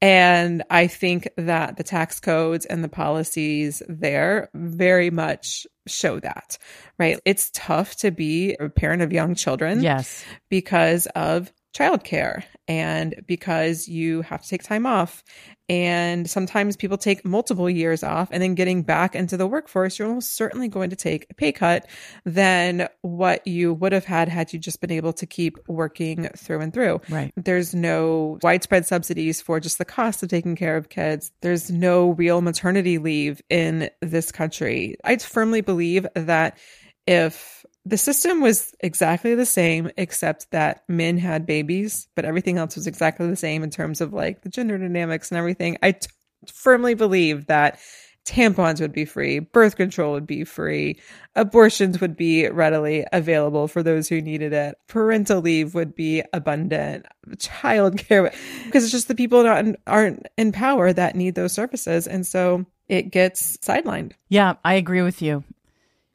And 0.00 0.62
I 0.70 0.86
think 0.86 1.28
that 1.36 1.76
the 1.76 1.82
tax 1.82 2.20
codes 2.20 2.66
and 2.66 2.82
the 2.82 2.88
policies 2.88 3.82
there 3.88 4.48
very 4.54 5.10
much 5.10 5.66
show 5.86 6.20
that, 6.20 6.58
right? 6.98 7.20
It's 7.24 7.50
tough 7.52 7.96
to 7.96 8.10
be 8.10 8.54
a 8.54 8.68
parent 8.68 9.02
of 9.02 9.12
young 9.12 9.34
children. 9.34 9.82
Yes. 9.82 10.24
Because 10.48 11.06
of 11.14 11.52
childcare 11.76 12.42
and 12.66 13.14
because 13.26 13.88
you 13.88 14.22
have 14.22 14.42
to 14.42 14.48
take 14.48 14.62
time 14.62 14.86
off. 14.86 15.22
And 15.70 16.28
sometimes 16.28 16.76
people 16.76 16.96
take 16.96 17.26
multiple 17.26 17.68
years 17.68 18.02
off 18.02 18.28
and 18.32 18.42
then 18.42 18.54
getting 18.54 18.82
back 18.82 19.14
into 19.14 19.36
the 19.36 19.46
workforce, 19.46 19.98
you're 19.98 20.08
almost 20.08 20.34
certainly 20.34 20.68
going 20.68 20.90
to 20.90 20.96
take 20.96 21.26
a 21.30 21.34
pay 21.34 21.52
cut 21.52 21.86
than 22.24 22.88
what 23.02 23.46
you 23.46 23.74
would 23.74 23.92
have 23.92 24.06
had 24.06 24.30
had 24.30 24.52
you 24.52 24.58
just 24.58 24.80
been 24.80 24.90
able 24.90 25.12
to 25.14 25.26
keep 25.26 25.58
working 25.68 26.28
through 26.36 26.60
and 26.60 26.72
through. 26.72 27.02
Right. 27.10 27.32
There's 27.36 27.74
no 27.74 28.38
widespread 28.42 28.86
subsidies 28.86 29.42
for 29.42 29.60
just 29.60 29.76
the 29.76 29.84
cost 29.84 30.22
of 30.22 30.30
taking 30.30 30.56
care 30.56 30.76
of 30.76 30.88
kids. 30.88 31.32
There's 31.42 31.70
no 31.70 32.10
real 32.10 32.40
maternity 32.40 32.96
leave 32.96 33.42
in 33.50 33.90
this 34.00 34.32
country. 34.32 34.96
I 35.04 35.16
firmly 35.18 35.60
believe 35.60 36.06
that 36.14 36.58
if 37.06 37.64
the 37.88 37.96
system 37.96 38.40
was 38.40 38.74
exactly 38.80 39.34
the 39.34 39.46
same, 39.46 39.90
except 39.96 40.50
that 40.50 40.84
men 40.88 41.16
had 41.16 41.46
babies, 41.46 42.08
but 42.14 42.24
everything 42.24 42.58
else 42.58 42.76
was 42.76 42.86
exactly 42.86 43.26
the 43.28 43.36
same 43.36 43.62
in 43.62 43.70
terms 43.70 44.00
of 44.00 44.12
like 44.12 44.42
the 44.42 44.50
gender 44.50 44.76
dynamics 44.76 45.30
and 45.30 45.38
everything. 45.38 45.78
I 45.82 45.92
t- 45.92 46.08
firmly 46.52 46.94
believe 46.94 47.46
that 47.46 47.78
tampons 48.26 48.78
would 48.80 48.92
be 48.92 49.06
free, 49.06 49.38
birth 49.38 49.76
control 49.76 50.12
would 50.12 50.26
be 50.26 50.44
free, 50.44 51.00
abortions 51.34 51.98
would 51.98 52.14
be 52.14 52.46
readily 52.48 53.06
available 53.10 53.68
for 53.68 53.82
those 53.82 54.06
who 54.06 54.20
needed 54.20 54.52
it, 54.52 54.76
parental 54.86 55.40
leave 55.40 55.74
would 55.74 55.94
be 55.94 56.22
abundant, 56.34 57.06
childcare, 57.36 58.34
because 58.66 58.84
it's 58.84 58.92
just 58.92 59.08
the 59.08 59.14
people 59.14 59.42
that 59.42 59.48
aren't, 59.48 59.76
aren't 59.86 60.28
in 60.36 60.52
power 60.52 60.92
that 60.92 61.16
need 61.16 61.36
those 61.36 61.54
services. 61.54 62.06
And 62.06 62.26
so 62.26 62.66
it 62.86 63.10
gets 63.10 63.56
sidelined. 63.58 64.12
Yeah, 64.28 64.54
I 64.62 64.74
agree 64.74 65.02
with 65.02 65.22
you. 65.22 65.42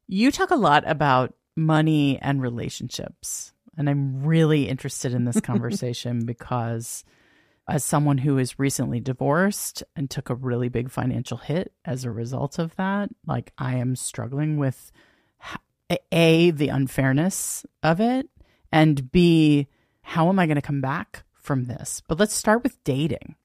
You 0.07 0.31
talk 0.31 0.51
a 0.51 0.55
lot 0.55 0.83
about 0.85 1.33
money 1.55 2.19
and 2.21 2.41
relationships. 2.41 3.53
And 3.77 3.89
I'm 3.89 4.23
really 4.23 4.67
interested 4.67 5.13
in 5.13 5.25
this 5.25 5.41
conversation 5.41 6.25
because, 6.25 7.03
as 7.67 7.83
someone 7.83 8.17
who 8.19 8.37
is 8.37 8.59
recently 8.59 8.99
divorced 8.99 9.83
and 9.95 10.09
took 10.09 10.29
a 10.29 10.35
really 10.35 10.69
big 10.69 10.91
financial 10.91 11.37
hit 11.37 11.73
as 11.85 12.03
a 12.03 12.11
result 12.11 12.59
of 12.59 12.75
that, 12.75 13.09
like 13.25 13.53
I 13.57 13.77
am 13.77 13.95
struggling 13.95 14.57
with 14.57 14.91
A, 16.11 16.51
the 16.51 16.69
unfairness 16.69 17.65
of 17.81 17.99
it, 17.99 18.29
and 18.71 19.11
B, 19.11 19.67
how 20.01 20.29
am 20.29 20.39
I 20.39 20.45
going 20.45 20.55
to 20.55 20.61
come 20.61 20.81
back 20.81 21.23
from 21.33 21.65
this? 21.65 22.01
But 22.07 22.19
let's 22.19 22.33
start 22.33 22.63
with 22.63 22.83
dating. 22.83 23.35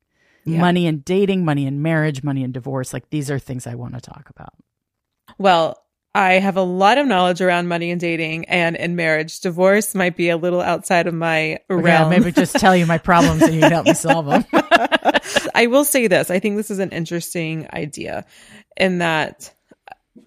Yeah. 0.44 0.60
Money 0.60 0.86
and 0.86 1.04
dating, 1.04 1.44
money 1.44 1.66
and 1.66 1.82
marriage, 1.82 2.22
money 2.22 2.42
and 2.42 2.54
divorce. 2.54 2.92
Like 2.92 3.10
these 3.10 3.30
are 3.30 3.38
things 3.38 3.66
I 3.66 3.74
want 3.74 3.94
to 3.94 4.00
talk 4.00 4.30
about. 4.30 4.54
Well, 5.36 5.82
I 6.14 6.34
have 6.34 6.56
a 6.56 6.62
lot 6.62 6.98
of 6.98 7.06
knowledge 7.06 7.40
around 7.40 7.68
money 7.68 7.90
and 7.90 8.00
dating 8.00 8.46
and 8.46 8.76
in 8.76 8.96
marriage. 8.96 9.40
Divorce 9.40 9.94
might 9.94 10.16
be 10.16 10.30
a 10.30 10.36
little 10.36 10.60
outside 10.60 11.06
of 11.06 11.14
my 11.14 11.58
realm. 11.68 12.10
Yeah, 12.10 12.18
maybe 12.18 12.32
just 12.32 12.56
tell 12.56 12.74
you 12.74 12.86
my 12.86 12.98
problems 12.98 13.42
and 13.42 13.54
you 13.54 13.60
can 13.60 13.72
help 13.72 13.86
me 13.86 13.94
solve 13.94 14.26
them. 14.26 14.44
I 15.54 15.66
will 15.66 15.84
say 15.84 16.06
this. 16.06 16.30
I 16.30 16.38
think 16.38 16.56
this 16.56 16.70
is 16.70 16.78
an 16.78 16.90
interesting 16.90 17.68
idea 17.72 18.24
in 18.76 18.98
that, 18.98 19.54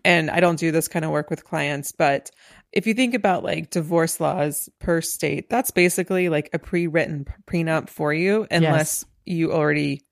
and 0.06 0.30
I 0.30 0.40
don't 0.40 0.60
do 0.60 0.72
this 0.72 0.88
kind 0.88 1.04
of 1.04 1.12
work 1.12 1.30
with 1.30 1.44
clients, 1.44 1.92
but 1.92 2.32
if 2.72 2.88
you 2.88 2.94
think 2.94 3.14
about 3.14 3.44
like 3.44 3.70
divorce 3.70 4.20
laws 4.20 4.70
per 4.80 5.02
state, 5.02 5.50
that's 5.50 5.72
basically 5.72 6.30
like 6.30 6.50
a 6.54 6.60
pre-written 6.60 7.26
prenup 7.46 7.90
for 7.90 8.14
you 8.14 8.48
unless 8.50 9.06
yes. 9.26 9.38
you 9.38 9.52
already 9.52 10.04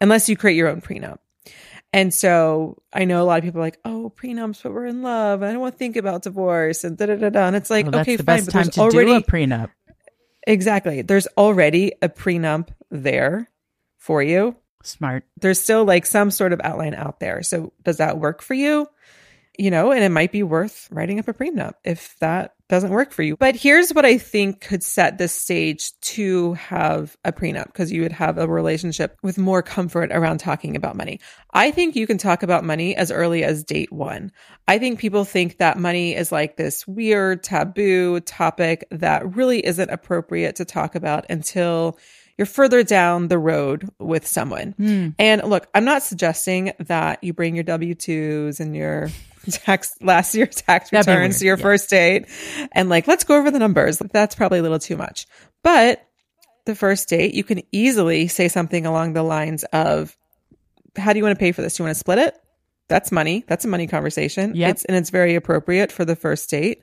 unless 0.00 0.28
you 0.28 0.36
create 0.36 0.56
your 0.56 0.68
own 0.68 0.80
prenup. 0.80 1.18
And 1.94 2.12
so 2.12 2.82
I 2.92 3.04
know 3.04 3.22
a 3.22 3.24
lot 3.24 3.38
of 3.38 3.44
people 3.44 3.60
are 3.60 3.64
like, 3.64 3.78
oh, 3.84 4.12
prenups, 4.16 4.64
but 4.64 4.72
we're 4.72 4.86
in 4.86 5.02
love. 5.02 5.44
I 5.44 5.52
don't 5.52 5.60
want 5.60 5.74
to 5.74 5.78
think 5.78 5.94
about 5.94 6.22
divorce 6.22 6.82
and 6.82 6.98
da 6.98 7.06
da 7.06 7.14
da 7.14 7.28
da. 7.28 7.46
And 7.46 7.54
it's 7.54 7.70
like, 7.70 7.86
well, 7.86 8.00
okay, 8.00 8.16
fine, 8.16 8.44
but 8.44 8.52
there's 8.52 8.76
already 8.78 9.12
a 9.12 9.20
prenup. 9.20 9.70
Exactly. 10.44 11.02
There's 11.02 11.28
already 11.38 11.92
a 12.02 12.08
prenup 12.08 12.70
there 12.90 13.48
for 13.96 14.20
you. 14.24 14.56
Smart. 14.82 15.22
There's 15.40 15.60
still 15.60 15.84
like 15.84 16.04
some 16.04 16.32
sort 16.32 16.52
of 16.52 16.60
outline 16.64 16.94
out 16.96 17.20
there. 17.20 17.44
So 17.44 17.72
does 17.84 17.98
that 17.98 18.18
work 18.18 18.42
for 18.42 18.54
you? 18.54 18.88
You 19.56 19.70
know, 19.70 19.92
and 19.92 20.02
it 20.02 20.10
might 20.10 20.32
be 20.32 20.42
worth 20.42 20.88
writing 20.90 21.20
up 21.20 21.28
a 21.28 21.32
prenup 21.32 21.74
if 21.84 22.16
that 22.18 22.54
doesn't 22.68 22.90
work 22.90 23.12
for 23.12 23.22
you. 23.22 23.36
But 23.36 23.54
here's 23.54 23.92
what 23.92 24.04
I 24.04 24.18
think 24.18 24.60
could 24.60 24.82
set 24.82 25.18
the 25.18 25.28
stage 25.28 25.92
to 26.00 26.54
have 26.54 27.16
a 27.24 27.32
prenup 27.32 27.66
because 27.66 27.92
you 27.92 28.02
would 28.02 28.12
have 28.12 28.38
a 28.38 28.48
relationship 28.48 29.16
with 29.22 29.36
more 29.36 29.62
comfort 29.62 30.10
around 30.12 30.38
talking 30.38 30.74
about 30.74 30.96
money. 30.96 31.20
I 31.52 31.70
think 31.70 31.94
you 31.94 32.06
can 32.06 32.18
talk 32.18 32.42
about 32.42 32.64
money 32.64 32.96
as 32.96 33.10
early 33.10 33.44
as 33.44 33.64
date 33.64 33.92
one. 33.92 34.32
I 34.66 34.78
think 34.78 34.98
people 34.98 35.24
think 35.24 35.58
that 35.58 35.78
money 35.78 36.16
is 36.16 36.32
like 36.32 36.56
this 36.56 36.86
weird 36.86 37.42
taboo 37.42 38.20
topic 38.20 38.86
that 38.90 39.36
really 39.36 39.64
isn't 39.64 39.90
appropriate 39.90 40.56
to 40.56 40.64
talk 40.64 40.94
about 40.94 41.26
until 41.28 41.98
you're 42.38 42.46
further 42.46 42.82
down 42.82 43.28
the 43.28 43.38
road 43.38 43.88
with 43.98 44.26
someone. 44.26 44.74
Mm. 44.80 45.14
And 45.18 45.44
look, 45.44 45.68
I'm 45.74 45.84
not 45.84 46.02
suggesting 46.02 46.72
that 46.80 47.22
you 47.22 47.32
bring 47.32 47.54
your 47.54 47.64
W 47.64 47.94
2s 47.94 48.58
and 48.58 48.74
your 48.74 49.10
tax 49.50 49.94
last 50.00 50.34
year's 50.34 50.56
tax 50.56 50.92
returns 50.92 51.38
to 51.38 51.44
your 51.44 51.56
yeah. 51.56 51.62
first 51.62 51.90
date 51.90 52.26
and 52.72 52.88
like, 52.88 53.06
let's 53.06 53.24
go 53.24 53.36
over 53.36 53.50
the 53.50 53.58
numbers. 53.58 53.98
That's 53.98 54.34
probably 54.34 54.58
a 54.58 54.62
little 54.62 54.78
too 54.78 54.96
much. 54.96 55.26
But 55.62 56.06
the 56.66 56.74
first 56.74 57.08
date, 57.08 57.34
you 57.34 57.44
can 57.44 57.62
easily 57.72 58.28
say 58.28 58.48
something 58.48 58.86
along 58.86 59.12
the 59.12 59.22
lines 59.22 59.64
of, 59.64 60.16
how 60.96 61.12
do 61.12 61.18
you 61.18 61.24
want 61.24 61.36
to 61.36 61.40
pay 61.40 61.52
for 61.52 61.62
this? 61.62 61.76
Do 61.76 61.82
you 61.82 61.86
want 61.86 61.96
to 61.96 61.98
split 61.98 62.18
it? 62.18 62.36
That's 62.88 63.10
money. 63.10 63.44
That's 63.46 63.64
a 63.64 63.68
money 63.68 63.86
conversation. 63.86 64.54
Yep. 64.54 64.70
It's, 64.70 64.84
and 64.84 64.96
it's 64.96 65.10
very 65.10 65.34
appropriate 65.34 65.90
for 65.90 66.04
the 66.04 66.16
first 66.16 66.48
date. 66.50 66.82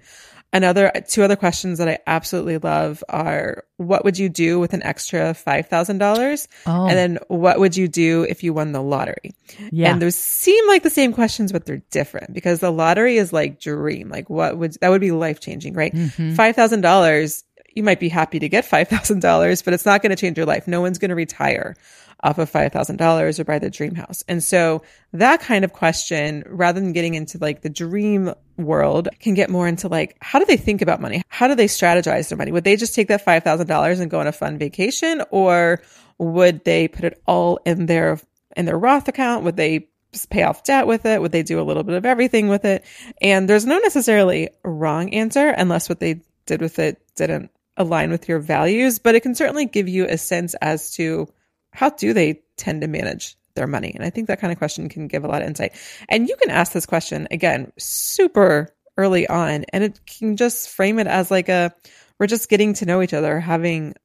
Another 0.54 0.92
two 1.08 1.24
other 1.24 1.38
questions 1.38 1.78
that 1.78 1.88
I 1.88 2.00
absolutely 2.06 2.58
love 2.58 3.04
are 3.08 3.64
what 3.78 4.04
would 4.04 4.20
you 4.20 4.28
do 4.28 4.60
with 4.60 4.74
an 4.74 4.84
extra 4.84 5.34
five 5.34 5.68
thousand 5.68 6.00
dollars? 6.00 6.50
Oh. 6.66 6.88
And 6.88 6.98
then 6.98 7.20
what 7.30 7.58
would 7.60 7.78
you 7.78 7.88
do 7.88 8.24
if 8.28 8.44
you 8.44 8.54
won 8.54 8.74
the 8.74 8.82
lottery? 8.82 9.34
Yeah. 9.72 9.92
And 9.92 10.02
those 10.02 10.16
seem 10.16 10.68
like 10.68 10.84
the 10.84 10.90
same 10.90 11.14
questions, 11.14 11.54
but 11.54 11.66
they're 11.66 11.82
different 11.90 12.34
because 12.34 12.60
the 12.60 12.72
lottery 12.72 13.16
is 13.16 13.32
like 13.32 13.62
dream. 13.62 14.10
Like 14.10 14.30
what 14.30 14.58
would 14.58 14.74
that 14.82 14.90
would 14.90 15.02
be 15.02 15.12
life 15.12 15.40
changing, 15.40 15.74
right? 15.74 15.94
Mm-hmm. 15.94 16.34
Five 16.34 16.58
thousand 16.58 16.82
dollars, 16.82 17.46
you 17.74 17.84
might 17.84 18.02
be 18.02 18.10
happy 18.10 18.40
to 18.40 18.50
get 18.50 18.66
five 18.66 18.90
thousand 18.90 19.22
dollars, 19.22 19.62
but 19.62 19.74
it's 19.74 19.86
not 19.86 20.02
going 20.02 20.10
to 20.10 20.18
change 20.18 20.36
your 20.36 20.46
life. 20.46 20.68
No 20.68 20.82
one's 20.82 20.98
going 20.98 21.10
to 21.10 21.16
retire 21.16 21.76
off 22.24 22.38
of 22.38 22.52
$5,000 22.52 23.40
or 23.40 23.44
buy 23.44 23.60
the 23.60 23.70
dream 23.70 23.96
house. 23.96 24.24
And 24.28 24.44
so 24.44 24.84
that 25.14 25.42
kind 25.42 25.66
of 25.66 25.74
question, 25.74 26.44
rather 26.48 26.80
than 26.80 26.94
getting 26.94 27.16
into 27.16 27.38
like 27.40 27.62
the 27.62 27.70
dream 27.70 28.34
world, 28.58 29.10
can 29.20 29.34
get 29.34 29.50
more 29.50 29.68
into 29.68 29.88
like, 29.88 30.18
how 30.22 30.40
do 30.40 30.46
they 30.46 30.58
think 30.58 30.82
about 30.82 31.02
money? 31.02 31.24
How 31.28 31.48
do 31.48 31.56
they 31.56 31.68
strategize 31.68 32.30
their 32.30 32.38
money? 32.38 32.52
Would 32.52 32.64
they 32.64 32.76
just 32.76 32.96
take 32.96 33.08
that 33.08 33.26
$5,000 33.26 34.00
and 34.00 34.12
go 34.12 34.20
on 34.20 34.28
a 34.28 34.32
fun 34.32 34.58
vacation 34.58 35.24
or 35.32 35.82
would 36.18 36.64
they 36.64 36.88
put 36.88 37.06
it 37.06 37.22
all 37.26 37.60
in 37.66 37.88
their, 37.88 38.20
in 38.56 38.66
their 38.66 38.78
Roth 38.78 39.08
account? 39.08 39.44
Would 39.44 39.58
they 39.58 39.88
pay 40.30 40.44
off 40.44 40.64
debt 40.64 40.86
with 40.86 41.06
it? 41.06 41.22
Would 41.22 41.32
they 41.32 41.44
do 41.44 41.60
a 41.60 41.64
little 41.64 41.84
bit 41.84 41.96
of 41.96 42.06
everything 42.06 42.48
with 42.48 42.66
it? 42.66 42.86
And 43.22 43.50
there's 43.50 43.66
no 43.66 43.80
necessarily 43.80 44.50
wrong 44.64 45.14
answer 45.14 45.50
unless 45.50 45.90
what 45.90 46.00
they 46.00 46.22
did 46.46 46.62
with 46.62 46.78
it 46.80 47.02
didn't 47.16 47.50
align 47.78 48.12
with 48.12 48.28
your 48.28 48.40
values, 48.40 49.00
but 49.00 49.16
it 49.16 49.22
can 49.22 49.36
certainly 49.36 49.66
give 49.66 49.88
you 49.88 50.06
a 50.06 50.18
sense 50.18 50.54
as 50.56 50.94
to 50.96 51.28
how 51.72 51.90
do 51.90 52.14
they 52.14 52.42
tend 52.58 52.82
to 52.82 52.88
manage 52.88 53.36
their 53.56 53.68
money? 53.68 53.92
And 53.94 54.04
I 54.04 54.10
think 54.10 54.28
that 54.28 54.40
kind 54.40 54.52
of 54.52 54.58
question 54.58 54.90
can 54.90 55.08
give 55.08 55.24
a 55.24 55.28
lot 55.28 55.42
of 55.42 55.48
insight. 55.48 55.74
And 56.10 56.28
you 56.28 56.36
can 56.38 56.52
ask 56.52 56.72
this 56.72 56.86
question 56.86 57.28
again 57.32 57.72
super 57.78 58.74
early 58.98 59.28
on, 59.28 59.66
and 59.74 59.84
it 59.84 60.00
can 60.06 60.38
just 60.38 60.70
frame 60.70 61.00
it 61.00 61.08
as 61.08 61.32
like 61.32 61.50
a 61.50 61.74
we're 62.20 62.28
just 62.28 62.50
getting 62.50 62.74
to 62.76 62.86
know 62.86 63.02
each 63.02 63.14
other, 63.14 63.40
having 63.40 63.96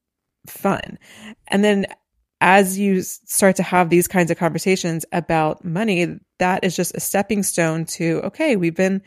fun. 0.46 0.98
And 1.48 1.62
then 1.62 1.86
as 2.40 2.78
you 2.78 3.02
start 3.02 3.56
to 3.56 3.62
have 3.62 3.90
these 3.90 4.08
kinds 4.08 4.30
of 4.30 4.38
conversations 4.38 5.04
about 5.12 5.64
money, 5.64 6.18
that 6.38 6.64
is 6.64 6.76
just 6.76 6.94
a 6.94 7.00
stepping 7.00 7.42
stone 7.42 7.84
to 7.84 8.20
okay, 8.24 8.56
we've 8.56 8.74
been 8.74 9.02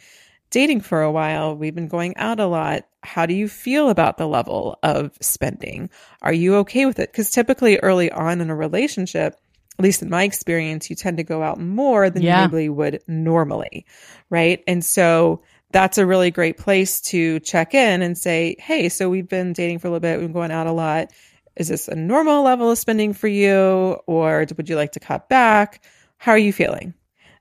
dating 0.49 0.81
for 0.81 1.01
a 1.01 1.11
while, 1.11 1.55
we've 1.55 1.75
been 1.75 1.87
going 1.87 2.15
out 2.17 2.39
a 2.39 2.45
lot. 2.45 2.85
How 3.03 3.25
do 3.25 3.33
you 3.33 3.47
feel 3.47 3.89
about 3.89 4.17
the 4.17 4.27
level 4.27 4.77
of 4.83 5.17
spending? 5.21 5.89
Are 6.21 6.33
you 6.33 6.55
okay 6.57 6.85
with 6.85 6.99
it? 6.99 7.11
Because 7.11 7.29
typically 7.29 7.77
early 7.79 8.11
on 8.11 8.41
in 8.41 8.49
a 8.49 8.55
relationship, 8.55 9.35
at 9.77 9.83
least 9.83 10.01
in 10.01 10.09
my 10.09 10.23
experience, 10.23 10.89
you 10.89 10.95
tend 10.95 11.17
to 11.17 11.23
go 11.23 11.41
out 11.41 11.59
more 11.59 12.09
than 12.09 12.21
yeah. 12.21 12.43
you 12.43 12.51
maybe 12.51 12.69
would 12.69 13.01
normally. 13.07 13.85
Right. 14.29 14.63
And 14.67 14.83
so 14.83 15.41
that's 15.71 15.97
a 15.97 16.05
really 16.05 16.31
great 16.31 16.57
place 16.57 16.99
to 17.01 17.39
check 17.39 17.73
in 17.73 18.01
and 18.01 18.17
say, 18.17 18.55
Hey, 18.59 18.89
so 18.89 19.09
we've 19.09 19.29
been 19.29 19.53
dating 19.53 19.79
for 19.79 19.87
a 19.87 19.91
little 19.91 20.01
bit. 20.01 20.19
We've 20.19 20.27
been 20.27 20.33
going 20.33 20.51
out 20.51 20.67
a 20.67 20.71
lot. 20.71 21.11
Is 21.55 21.67
this 21.69 21.87
a 21.87 21.95
normal 21.95 22.43
level 22.43 22.71
of 22.71 22.77
spending 22.77 23.13
for 23.13 23.27
you? 23.27 23.99
Or 24.07 24.45
would 24.57 24.69
you 24.69 24.75
like 24.75 24.93
to 24.93 24.99
cut 24.99 25.29
back? 25.29 25.83
How 26.17 26.33
are 26.33 26.37
you 26.37 26.51
feeling? 26.51 26.93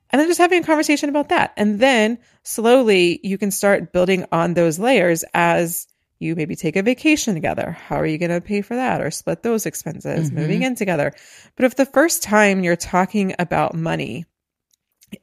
And 0.09 0.19
then 0.19 0.27
just 0.27 0.39
having 0.39 0.63
a 0.63 0.65
conversation 0.65 1.09
about 1.09 1.29
that. 1.29 1.53
And 1.57 1.79
then 1.79 2.19
slowly 2.43 3.19
you 3.23 3.37
can 3.37 3.51
start 3.51 3.93
building 3.93 4.25
on 4.31 4.53
those 4.53 4.79
layers 4.79 5.23
as 5.33 5.87
you 6.19 6.35
maybe 6.35 6.55
take 6.55 6.75
a 6.75 6.83
vacation 6.83 7.33
together. 7.33 7.71
How 7.71 7.95
are 7.97 8.05
you 8.05 8.17
going 8.17 8.31
to 8.31 8.41
pay 8.41 8.61
for 8.61 8.75
that 8.75 9.01
or 9.01 9.09
split 9.11 9.41
those 9.41 9.65
expenses, 9.65 10.27
mm-hmm. 10.27 10.39
moving 10.39 10.63
in 10.63 10.75
together? 10.75 11.13
But 11.55 11.65
if 11.65 11.75
the 11.75 11.85
first 11.85 12.23
time 12.23 12.63
you're 12.63 12.75
talking 12.75 13.35
about 13.39 13.73
money 13.73 14.25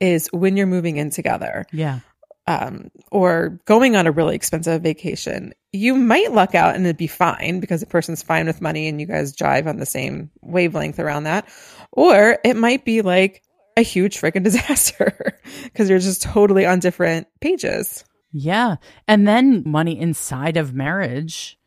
is 0.01 0.29
when 0.33 0.57
you're 0.57 0.67
moving 0.67 0.97
in 0.97 1.11
together. 1.11 1.67
Yeah. 1.73 2.01
Um, 2.49 2.91
or 3.11 3.61
going 3.65 3.97
on 3.97 4.07
a 4.07 4.13
really 4.13 4.37
expensive 4.37 4.83
vacation, 4.83 5.53
you 5.73 5.97
might 5.97 6.33
luck 6.33 6.55
out 6.55 6.77
and 6.77 6.87
it'd 6.87 6.97
be 6.97 7.09
fine 7.09 7.59
because 7.59 7.81
the 7.81 7.87
person's 7.87 8.23
fine 8.23 8.47
with 8.47 8.61
money 8.61 8.87
and 8.87 9.01
you 9.01 9.07
guys 9.07 9.35
jive 9.35 9.67
on 9.67 9.79
the 9.79 9.87
same 9.87 10.31
wavelength 10.43 11.01
around 11.01 11.25
that. 11.25 11.49
Or 11.91 12.39
it 12.45 12.57
might 12.57 12.85
be 12.85 13.03
like, 13.03 13.43
a 13.77 13.83
huge 13.83 14.21
freaking 14.21 14.43
disaster 14.45 15.39
because 15.65 15.89
you're 15.89 15.99
just 15.99 16.23
totally 16.23 16.67
on 16.67 16.79
different 16.79 17.29
pages. 17.41 18.05
Yeah. 18.33 18.77
And 19.09 19.27
then 19.27 19.63
money 19.65 19.99
inside 19.99 20.57
of 20.57 20.75
marriage 20.75 21.59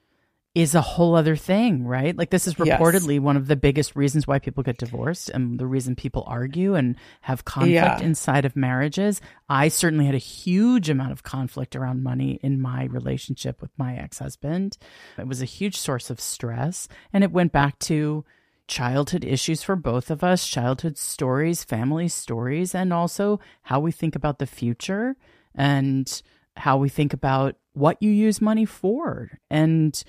is 0.56 0.74
a 0.74 0.82
whole 0.82 1.16
other 1.16 1.36
thing, 1.36 1.86
right? 1.86 2.18
Like 2.18 2.32
this 2.32 2.48
is 2.48 2.56
reportedly 2.56 3.16
yes. 3.16 3.22
one 3.22 3.38
of 3.38 3.48
the 3.48 3.56
biggest 3.56 3.96
reasons 3.96 4.26
why 4.26 4.40
people 4.40 4.64
get 4.64 4.78
divorced 4.78 5.30
and 5.30 5.60
the 5.60 5.68
reason 5.68 5.96
people 5.96 6.24
argue 6.28 6.74
and 6.76 6.96
have 7.22 7.46
conflict 7.46 7.74
yeah. 7.74 8.00
inside 8.02 8.46
of 8.46 8.56
marriages. 8.56 9.22
I 9.48 9.68
certainly 9.68 10.06
had 10.06 10.16
a 10.16 10.20
huge 10.20 10.90
amount 10.90 11.12
of 11.12 11.24
conflict 11.24 11.76
around 11.76 12.04
money 12.04 12.40
in 12.42 12.60
my 12.60 12.86
relationship 12.86 13.62
with 13.62 13.72
my 13.78 13.96
ex-husband. 13.96 14.78
It 15.18 15.28
was 15.28 15.42
a 15.42 15.46
huge 15.46 15.78
source 15.78 16.10
of 16.10 16.20
stress 16.20 16.88
and 17.14 17.24
it 17.24 17.32
went 17.32 17.52
back 17.52 17.78
to 17.80 18.26
childhood 18.70 19.26
issues 19.26 19.64
for 19.64 19.76
both 19.76 20.10
of 20.10 20.24
us, 20.24 20.48
childhood 20.48 20.98
stories, 20.98 21.66
family 21.66 22.08
stories, 22.08 22.74
and 22.74 22.94
also 22.94 23.40
how 23.64 23.80
we 23.80 23.92
think 23.92 24.16
about 24.16 24.40
the 24.40 24.46
future 24.46 25.18
and 25.56 26.22
how 26.56 26.78
we 26.78 26.88
think 26.88 27.12
about 27.12 27.56
what 27.74 28.02
you 28.02 28.12
use 28.12 28.40
money 28.40 28.66
for. 28.66 29.32
And 29.50 30.02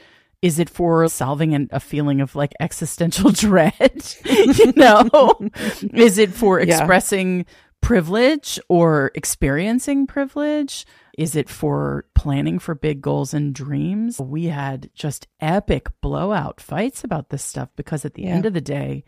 is 0.43 0.59
it 0.59 0.71
for 0.71 1.09
solving 1.09 1.55
an, 1.55 1.69
a 1.73 1.81
feeling 1.81 2.21
of 2.21 2.37
like 2.37 2.53
existential 2.61 3.33
dread? 3.33 4.15
you 4.25 4.73
know, 4.77 5.39
is 5.95 6.19
it 6.19 6.33
for 6.33 6.61
expressing 6.61 7.39
yeah. 7.39 7.45
Privilege 7.81 8.61
or 8.69 9.11
experiencing 9.15 10.07
privilege? 10.07 10.87
Is 11.19 11.37
it 11.37 11.49
for 11.49 12.07
planning 12.15 12.59
for 12.59 12.75
big 12.75 13.01
goals 13.01 13.35
and 13.35 13.55
dreams? 13.55 14.19
We 14.19 14.47
had 14.47 14.91
just 14.95 15.27
epic 15.41 15.89
blowout 16.01 16.61
fights 16.61 17.05
about 17.05 17.31
this 17.31 17.45
stuff 17.45 17.69
because 17.77 18.05
at 18.05 18.15
the 18.15 18.23
yeah. 18.23 18.31
end 18.31 18.47
of 18.47 18.55
the 18.55 18.61
day, 18.61 19.05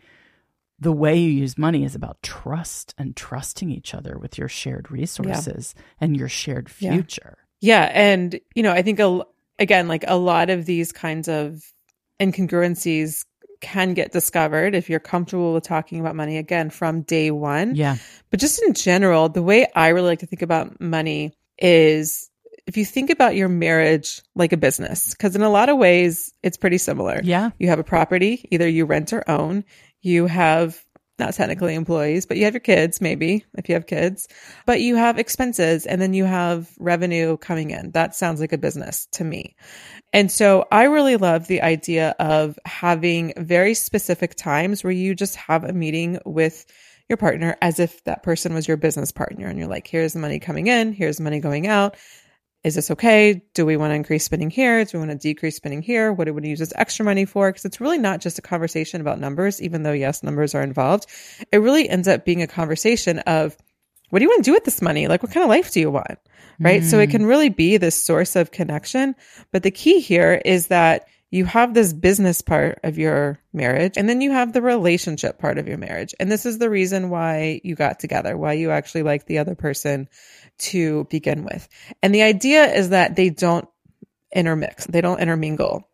the 0.79 0.91
way 0.91 1.17
you 1.17 1.29
use 1.29 1.57
money 1.57 1.83
is 1.83 1.95
about 1.95 2.21
trust 2.21 2.93
and 2.97 3.15
trusting 3.15 3.71
each 3.71 3.93
other 3.93 4.17
with 4.17 4.37
your 4.37 4.49
shared 4.49 4.91
resources 4.91 5.73
yeah. 5.75 5.83
and 6.01 6.17
your 6.17 6.29
shared 6.29 6.69
future. 6.69 7.37
Yeah. 7.61 7.85
yeah. 7.85 7.91
And, 7.93 8.39
you 8.53 8.63
know, 8.63 8.71
I 8.73 8.81
think, 8.81 8.99
a, 8.99 9.21
again, 9.59 9.87
like 9.87 10.03
a 10.07 10.17
lot 10.17 10.49
of 10.49 10.65
these 10.65 10.91
kinds 10.91 11.27
of 11.27 11.63
incongruencies 12.19 13.25
can 13.63 13.95
get 13.95 14.11
discovered 14.11 14.75
if 14.75 14.89
you're 14.89 14.99
comfortable 14.99 15.53
with 15.53 15.63
talking 15.63 15.99
about 15.99 16.15
money 16.15 16.37
again 16.37 16.69
from 16.69 17.01
day 17.01 17.31
one. 17.31 17.73
Yeah. 17.73 17.97
But 18.29 18.39
just 18.39 18.61
in 18.61 18.73
general, 18.73 19.29
the 19.29 19.41
way 19.41 19.65
I 19.73 19.87
really 19.87 20.09
like 20.09 20.19
to 20.19 20.27
think 20.27 20.43
about 20.43 20.79
money 20.79 21.33
is 21.57 22.29
if 22.67 22.77
you 22.77 22.85
think 22.85 23.09
about 23.09 23.35
your 23.35 23.49
marriage 23.49 24.21
like 24.35 24.53
a 24.53 24.57
business, 24.57 25.11
because 25.11 25.35
in 25.35 25.41
a 25.41 25.49
lot 25.49 25.69
of 25.69 25.77
ways, 25.77 26.31
it's 26.43 26.57
pretty 26.57 26.77
similar. 26.77 27.21
Yeah. 27.23 27.49
You 27.57 27.69
have 27.69 27.79
a 27.79 27.83
property, 27.83 28.47
either 28.51 28.67
you 28.67 28.85
rent 28.85 29.13
or 29.13 29.27
own. 29.29 29.63
You 30.01 30.27
have 30.27 30.83
not 31.19 31.33
technically 31.33 31.75
employees, 31.75 32.25
but 32.25 32.37
you 32.37 32.45
have 32.45 32.53
your 32.53 32.59
kids, 32.59 32.99
maybe 32.99 33.45
if 33.55 33.69
you 33.69 33.75
have 33.75 33.85
kids, 33.85 34.27
but 34.65 34.81
you 34.81 34.95
have 34.95 35.19
expenses 35.19 35.85
and 35.85 36.01
then 36.01 36.13
you 36.13 36.25
have 36.25 36.69
revenue 36.79 37.37
coming 37.37 37.69
in. 37.69 37.91
That 37.91 38.15
sounds 38.15 38.39
like 38.39 38.53
a 38.53 38.57
business 38.57 39.07
to 39.13 39.23
me. 39.23 39.55
And 40.11 40.31
so 40.31 40.65
I 40.71 40.85
really 40.85 41.17
love 41.17 41.47
the 41.47 41.61
idea 41.61 42.15
of 42.19 42.57
having 42.65 43.33
very 43.37 43.73
specific 43.73 44.35
times 44.35 44.83
where 44.83 44.93
you 44.93 45.13
just 45.13 45.35
have 45.35 45.63
a 45.63 45.73
meeting 45.73 46.19
with 46.25 46.65
your 47.09 47.17
partner 47.17 47.57
as 47.61 47.79
if 47.79 48.03
that 48.05 48.23
person 48.23 48.53
was 48.53 48.67
your 48.67 48.77
business 48.77 49.11
partner 49.11 49.47
and 49.47 49.59
you're 49.59 49.67
like, 49.67 49.87
here's 49.87 50.13
the 50.13 50.19
money 50.19 50.39
coming 50.39 50.67
in, 50.67 50.93
here's 50.93 51.17
the 51.17 51.23
money 51.23 51.39
going 51.39 51.67
out 51.67 51.95
is 52.63 52.75
this 52.75 52.91
okay? 52.91 53.43
Do 53.53 53.65
we 53.65 53.75
want 53.75 53.91
to 53.91 53.95
increase 53.95 54.23
spending 54.23 54.49
here? 54.49 54.85
Do 54.85 54.97
we 54.97 55.05
want 55.05 55.11
to 55.11 55.27
decrease 55.27 55.57
spending 55.57 55.81
here? 55.81 56.13
What 56.13 56.25
do 56.25 56.31
we 56.31 56.35
want 56.35 56.45
to 56.45 56.49
use 56.49 56.59
this 56.59 56.73
extra 56.75 57.03
money 57.03 57.25
for? 57.25 57.49
Because 57.49 57.65
it's 57.65 57.81
really 57.81 57.97
not 57.97 58.21
just 58.21 58.39
a 58.39 58.41
conversation 58.41 59.01
about 59.01 59.19
numbers, 59.19 59.61
even 59.61 59.83
though, 59.83 59.91
yes, 59.91 60.23
numbers 60.23 60.55
are 60.55 60.63
involved. 60.63 61.07
It 61.51 61.57
really 61.57 61.89
ends 61.89 62.07
up 62.07 62.23
being 62.23 62.41
a 62.41 62.47
conversation 62.47 63.19
of 63.19 63.57
what 64.09 64.19
do 64.19 64.23
you 64.23 64.29
want 64.29 64.45
to 64.45 64.49
do 64.49 64.53
with 64.53 64.63
this 64.63 64.81
money? 64.81 65.07
Like, 65.07 65.23
what 65.23 65.31
kind 65.31 65.43
of 65.43 65.49
life 65.49 65.71
do 65.71 65.79
you 65.79 65.91
want? 65.91 66.19
Right. 66.59 66.83
Mm. 66.83 66.85
So 66.85 66.99
it 66.99 67.09
can 67.09 67.25
really 67.25 67.49
be 67.49 67.77
this 67.77 68.05
source 68.05 68.35
of 68.35 68.51
connection. 68.51 69.15
But 69.51 69.63
the 69.63 69.71
key 69.71 69.99
here 69.99 70.39
is 70.45 70.67
that 70.67 71.07
you 71.33 71.45
have 71.45 71.73
this 71.73 71.93
business 71.93 72.43
part 72.43 72.79
of 72.83 72.99
your 72.99 73.39
marriage 73.53 73.97
and 73.97 74.07
then 74.07 74.21
you 74.21 74.31
have 74.31 74.53
the 74.53 74.61
relationship 74.61 75.39
part 75.39 75.57
of 75.57 75.67
your 75.67 75.79
marriage. 75.79 76.13
And 76.19 76.31
this 76.31 76.45
is 76.45 76.59
the 76.59 76.69
reason 76.69 77.09
why 77.09 77.59
you 77.63 77.73
got 77.73 77.99
together, 77.99 78.37
why 78.37 78.53
you 78.53 78.69
actually 78.69 79.01
like 79.01 79.25
the 79.25 79.39
other 79.39 79.55
person 79.55 80.09
to 80.63 81.05
begin 81.09 81.43
with. 81.43 81.67
And 82.01 82.13
the 82.13 82.23
idea 82.23 82.65
is 82.65 82.89
that 82.89 83.15
they 83.15 83.29
don't 83.29 83.67
intermix, 84.33 84.85
they 84.85 85.01
don't 85.01 85.19
intermingle. 85.19 85.87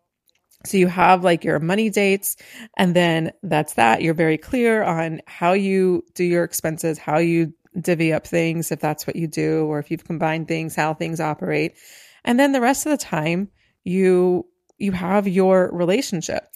So 0.66 0.78
you 0.78 0.88
have 0.88 1.24
like 1.24 1.46
your 1.46 1.60
money 1.60 1.90
dates, 1.90 2.36
and 2.76 2.94
then 2.94 3.32
that's 3.44 3.76
that. 3.76 4.02
You're 4.02 4.14
very 4.14 4.38
clear 4.38 4.84
on 4.84 5.22
how 5.26 5.54
you 5.54 6.04
do 6.16 6.24
your 6.24 6.44
expenses, 6.44 6.98
how 6.98 7.20
you 7.20 7.54
divvy 7.80 8.12
up 8.12 8.28
things, 8.28 8.72
if 8.72 8.80
that's 8.80 9.08
what 9.08 9.16
you 9.16 9.28
do, 9.28 9.66
or 9.66 9.80
if 9.80 9.90
you've 9.90 10.04
combined 10.04 10.48
things, 10.48 10.76
how 10.76 10.94
things 10.94 11.22
operate. 11.22 11.76
And 12.26 12.38
then 12.38 12.52
the 12.52 12.62
rest 12.62 12.86
of 12.86 12.92
the 12.92 12.98
time, 12.98 13.50
you 13.84 14.46
you 14.78 14.92
have 14.92 15.28
your 15.28 15.70
relationship. 15.72 16.54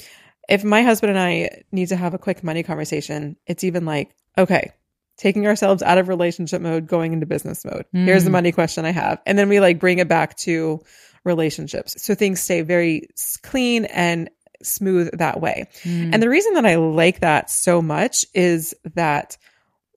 If 0.49 0.63
my 0.63 0.81
husband 0.81 1.11
and 1.11 1.19
I 1.19 1.63
need 1.71 1.87
to 1.89 1.95
have 1.95 2.13
a 2.13 2.19
quick 2.19 2.43
money 2.43 2.63
conversation, 2.63 3.37
it's 3.47 3.63
even 3.63 3.85
like, 3.85 4.15
okay, 4.37 4.71
taking 5.17 5.47
ourselves 5.47 5.83
out 5.83 5.97
of 5.97 6.07
relationship 6.07 6.61
mode, 6.61 6.87
going 6.87 7.13
into 7.13 7.25
business 7.25 7.63
mode. 7.65 7.85
Mm. 7.93 8.05
Here's 8.05 8.23
the 8.23 8.29
money 8.29 8.51
question 8.51 8.85
I 8.85 8.91
have. 8.91 9.21
And 9.25 9.37
then 9.37 9.49
we 9.49 9.59
like 9.59 9.79
bring 9.79 9.99
it 9.99 10.07
back 10.07 10.35
to 10.37 10.81
relationships. 11.23 11.95
So 12.03 12.15
things 12.15 12.41
stay 12.41 12.61
very 12.61 13.07
clean 13.43 13.85
and 13.85 14.29
smooth 14.61 15.17
that 15.17 15.41
way. 15.41 15.67
Mm. 15.83 16.13
And 16.13 16.23
the 16.23 16.29
reason 16.29 16.53
that 16.53 16.65
I 16.65 16.75
like 16.75 17.19
that 17.19 17.49
so 17.49 17.81
much 17.81 18.25
is 18.33 18.75
that 18.95 19.37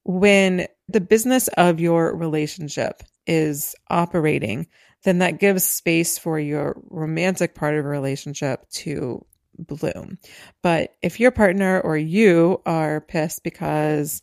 when 0.04 0.66
the 0.88 1.00
business 1.00 1.48
of 1.48 1.80
your 1.80 2.14
relationship 2.14 3.02
is 3.26 3.74
operating, 3.90 4.68
then 5.04 5.18
that 5.18 5.40
gives 5.40 5.64
space 5.64 6.18
for 6.18 6.38
your 6.38 6.80
romantic 6.90 7.54
part 7.54 7.74
of 7.74 7.84
a 7.84 7.88
relationship 7.88 8.68
to 8.70 9.24
bloom. 9.58 10.18
But 10.62 10.94
if 11.02 11.18
your 11.20 11.30
partner 11.30 11.80
or 11.80 11.96
you 11.96 12.60
are 12.66 13.00
pissed 13.00 13.42
because 13.42 14.22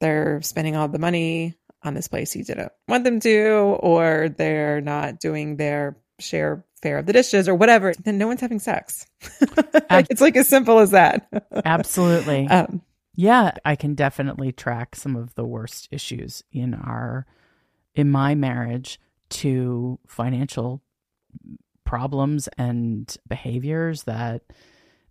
they're 0.00 0.42
spending 0.42 0.76
all 0.76 0.88
the 0.88 0.98
money 0.98 1.56
on 1.82 1.94
this 1.94 2.08
place 2.08 2.34
you 2.34 2.44
didn't 2.44 2.72
want 2.88 3.04
them 3.04 3.20
to, 3.20 3.76
or 3.80 4.28
they're 4.28 4.80
not 4.80 5.20
doing 5.20 5.56
their 5.56 5.96
share 6.18 6.64
fare 6.82 6.98
of 6.98 7.06
the 7.06 7.12
dishes 7.12 7.48
or 7.48 7.54
whatever, 7.54 7.94
then 8.04 8.18
no 8.18 8.26
one's 8.26 8.40
having 8.40 8.58
sex. 8.58 9.06
like, 9.90 10.06
it's 10.10 10.20
like 10.20 10.36
as 10.36 10.48
simple 10.48 10.78
as 10.78 10.90
that. 10.90 11.28
Absolutely. 11.64 12.46
Um, 12.48 12.82
yeah, 13.14 13.52
I 13.64 13.76
can 13.76 13.94
definitely 13.94 14.52
track 14.52 14.94
some 14.94 15.16
of 15.16 15.34
the 15.34 15.44
worst 15.44 15.88
issues 15.90 16.44
in 16.52 16.74
our 16.74 17.26
in 17.94 18.10
my 18.10 18.34
marriage 18.34 19.00
to 19.28 19.98
financial 20.06 20.82
problems 21.84 22.48
and 22.58 23.16
behaviors 23.26 24.02
that 24.02 24.42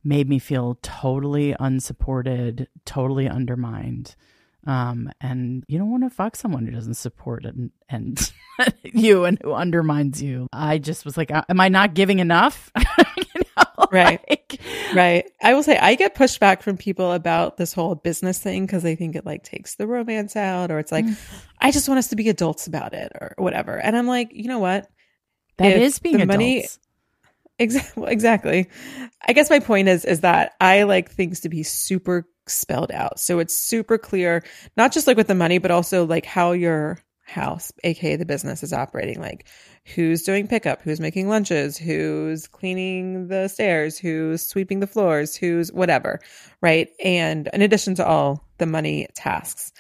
made 0.04 0.30
me 0.30 0.38
feel 0.38 0.78
totally 0.84 1.56
unsupported, 1.60 2.68
totally 2.86 3.28
undermined. 3.28 4.16
Um, 4.66 5.12
and 5.22 5.64
you 5.68 5.78
don't 5.78 5.92
want 5.92 6.04
to 6.04 6.10
fuck 6.10 6.36
someone 6.36 6.66
who 6.66 6.72
doesn't 6.72 6.96
support 6.96 7.46
and, 7.46 7.72
and 7.88 8.32
you 8.84 9.26
and 9.26 9.38
who 9.42 9.54
undermines 9.54 10.22
you. 10.22 10.48
I 10.52 10.80
just 10.80 11.06
was 11.06 11.18
like, 11.18 11.32
uh, 11.32 11.44
am 11.50 11.60
I 11.60 11.70
not 11.70 11.94
giving 11.94 12.20
enough? 12.20 12.72
you 13.18 13.42
know, 13.58 13.88
right. 13.92 14.20
Like, 14.28 14.60
right. 14.96 15.30
I 15.42 15.54
will 15.54 15.64
say 15.64 15.78
I 15.78 15.96
get 15.96 16.16
pushed 16.16 16.40
back 16.40 16.64
from 16.64 16.78
people 16.78 17.12
about 17.12 17.58
this 17.58 17.74
whole 17.74 17.96
business 17.96 18.40
thing 18.40 18.66
because 18.66 18.82
they 18.82 18.96
think 18.96 19.16
it 19.16 19.26
like 19.26 19.44
takes 19.44 19.76
the 19.76 19.88
romance 19.88 20.36
out 20.36 20.72
or 20.72 20.80
it's 20.80 20.92
like, 20.92 21.06
mm. 21.06 21.18
I 21.60 21.72
just 21.72 21.88
want 21.88 22.00
us 22.00 22.08
to 22.08 22.16
be 22.16 22.30
adults 22.30 22.66
about 22.66 22.94
it 22.94 23.12
or 23.20 23.36
whatever. 23.38 23.78
And 23.78 23.96
I'm 23.96 24.08
like, 24.08 24.30
you 24.34 24.48
know 24.48 24.60
what? 24.60 24.90
That 25.58 25.74
if 25.74 25.82
is 25.82 26.00
being 26.00 26.16
adults. 26.16 26.28
Money, 26.28 26.66
Exactly. 27.98 28.70
I 29.28 29.34
guess 29.34 29.50
my 29.50 29.60
point 29.60 29.88
is 29.88 30.06
is 30.06 30.22
that 30.22 30.54
I 30.60 30.84
like 30.84 31.10
things 31.12 31.42
to 31.42 31.50
be 31.50 31.64
super 31.64 32.28
spelled 32.48 32.92
out. 32.92 33.20
So 33.20 33.40
it's 33.40 33.58
super 33.58 33.98
clear, 33.98 34.44
not 34.78 34.92
just 34.92 35.08
like 35.08 35.18
with 35.18 35.28
the 35.28 35.36
money, 35.36 35.58
but 35.58 35.72
also 35.72 36.06
like 36.06 36.26
how 36.26 36.52
your 36.52 37.00
house, 37.24 37.72
aka 37.84 38.18
the 38.18 38.26
business, 38.26 38.62
is 38.62 38.74
operating. 38.74 39.20
Like 39.20 39.48
who's 39.96 40.24
doing 40.24 40.48
pickup, 40.48 40.82
who's 40.82 41.00
making 41.00 41.28
lunches, 41.28 41.78
who's 41.78 42.48
cleaning 42.48 43.28
the 43.30 43.48
stairs, 43.48 43.98
who's 43.98 44.48
sweeping 44.48 44.80
the 44.80 44.88
floors, 44.88 45.36
who's 45.36 45.72
whatever, 45.72 46.20
right? 46.62 46.90
And 47.04 47.50
in 47.54 47.62
addition 47.62 47.96
to 47.96 48.06
all 48.06 48.46
the 48.58 48.66
money 48.66 49.08
tasks. 49.16 49.72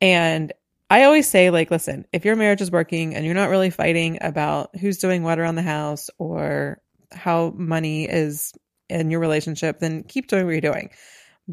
And 0.00 0.52
I 0.90 1.04
always 1.04 1.28
say, 1.28 1.50
like, 1.50 1.70
listen, 1.70 2.04
if 2.12 2.24
your 2.24 2.34
marriage 2.36 2.60
is 2.60 2.70
working 2.70 3.14
and 3.14 3.24
you're 3.24 3.34
not 3.34 3.50
really 3.50 3.70
fighting 3.70 4.18
about 4.20 4.76
who's 4.76 4.98
doing 4.98 5.22
what 5.22 5.38
around 5.38 5.54
the 5.54 5.62
house 5.62 6.10
or 6.18 6.80
how 7.12 7.52
money 7.56 8.04
is 8.08 8.52
in 8.88 9.10
your 9.10 9.20
relationship, 9.20 9.78
then 9.78 10.02
keep 10.02 10.26
doing 10.26 10.44
what 10.44 10.52
you're 10.52 10.60
doing. 10.60 10.90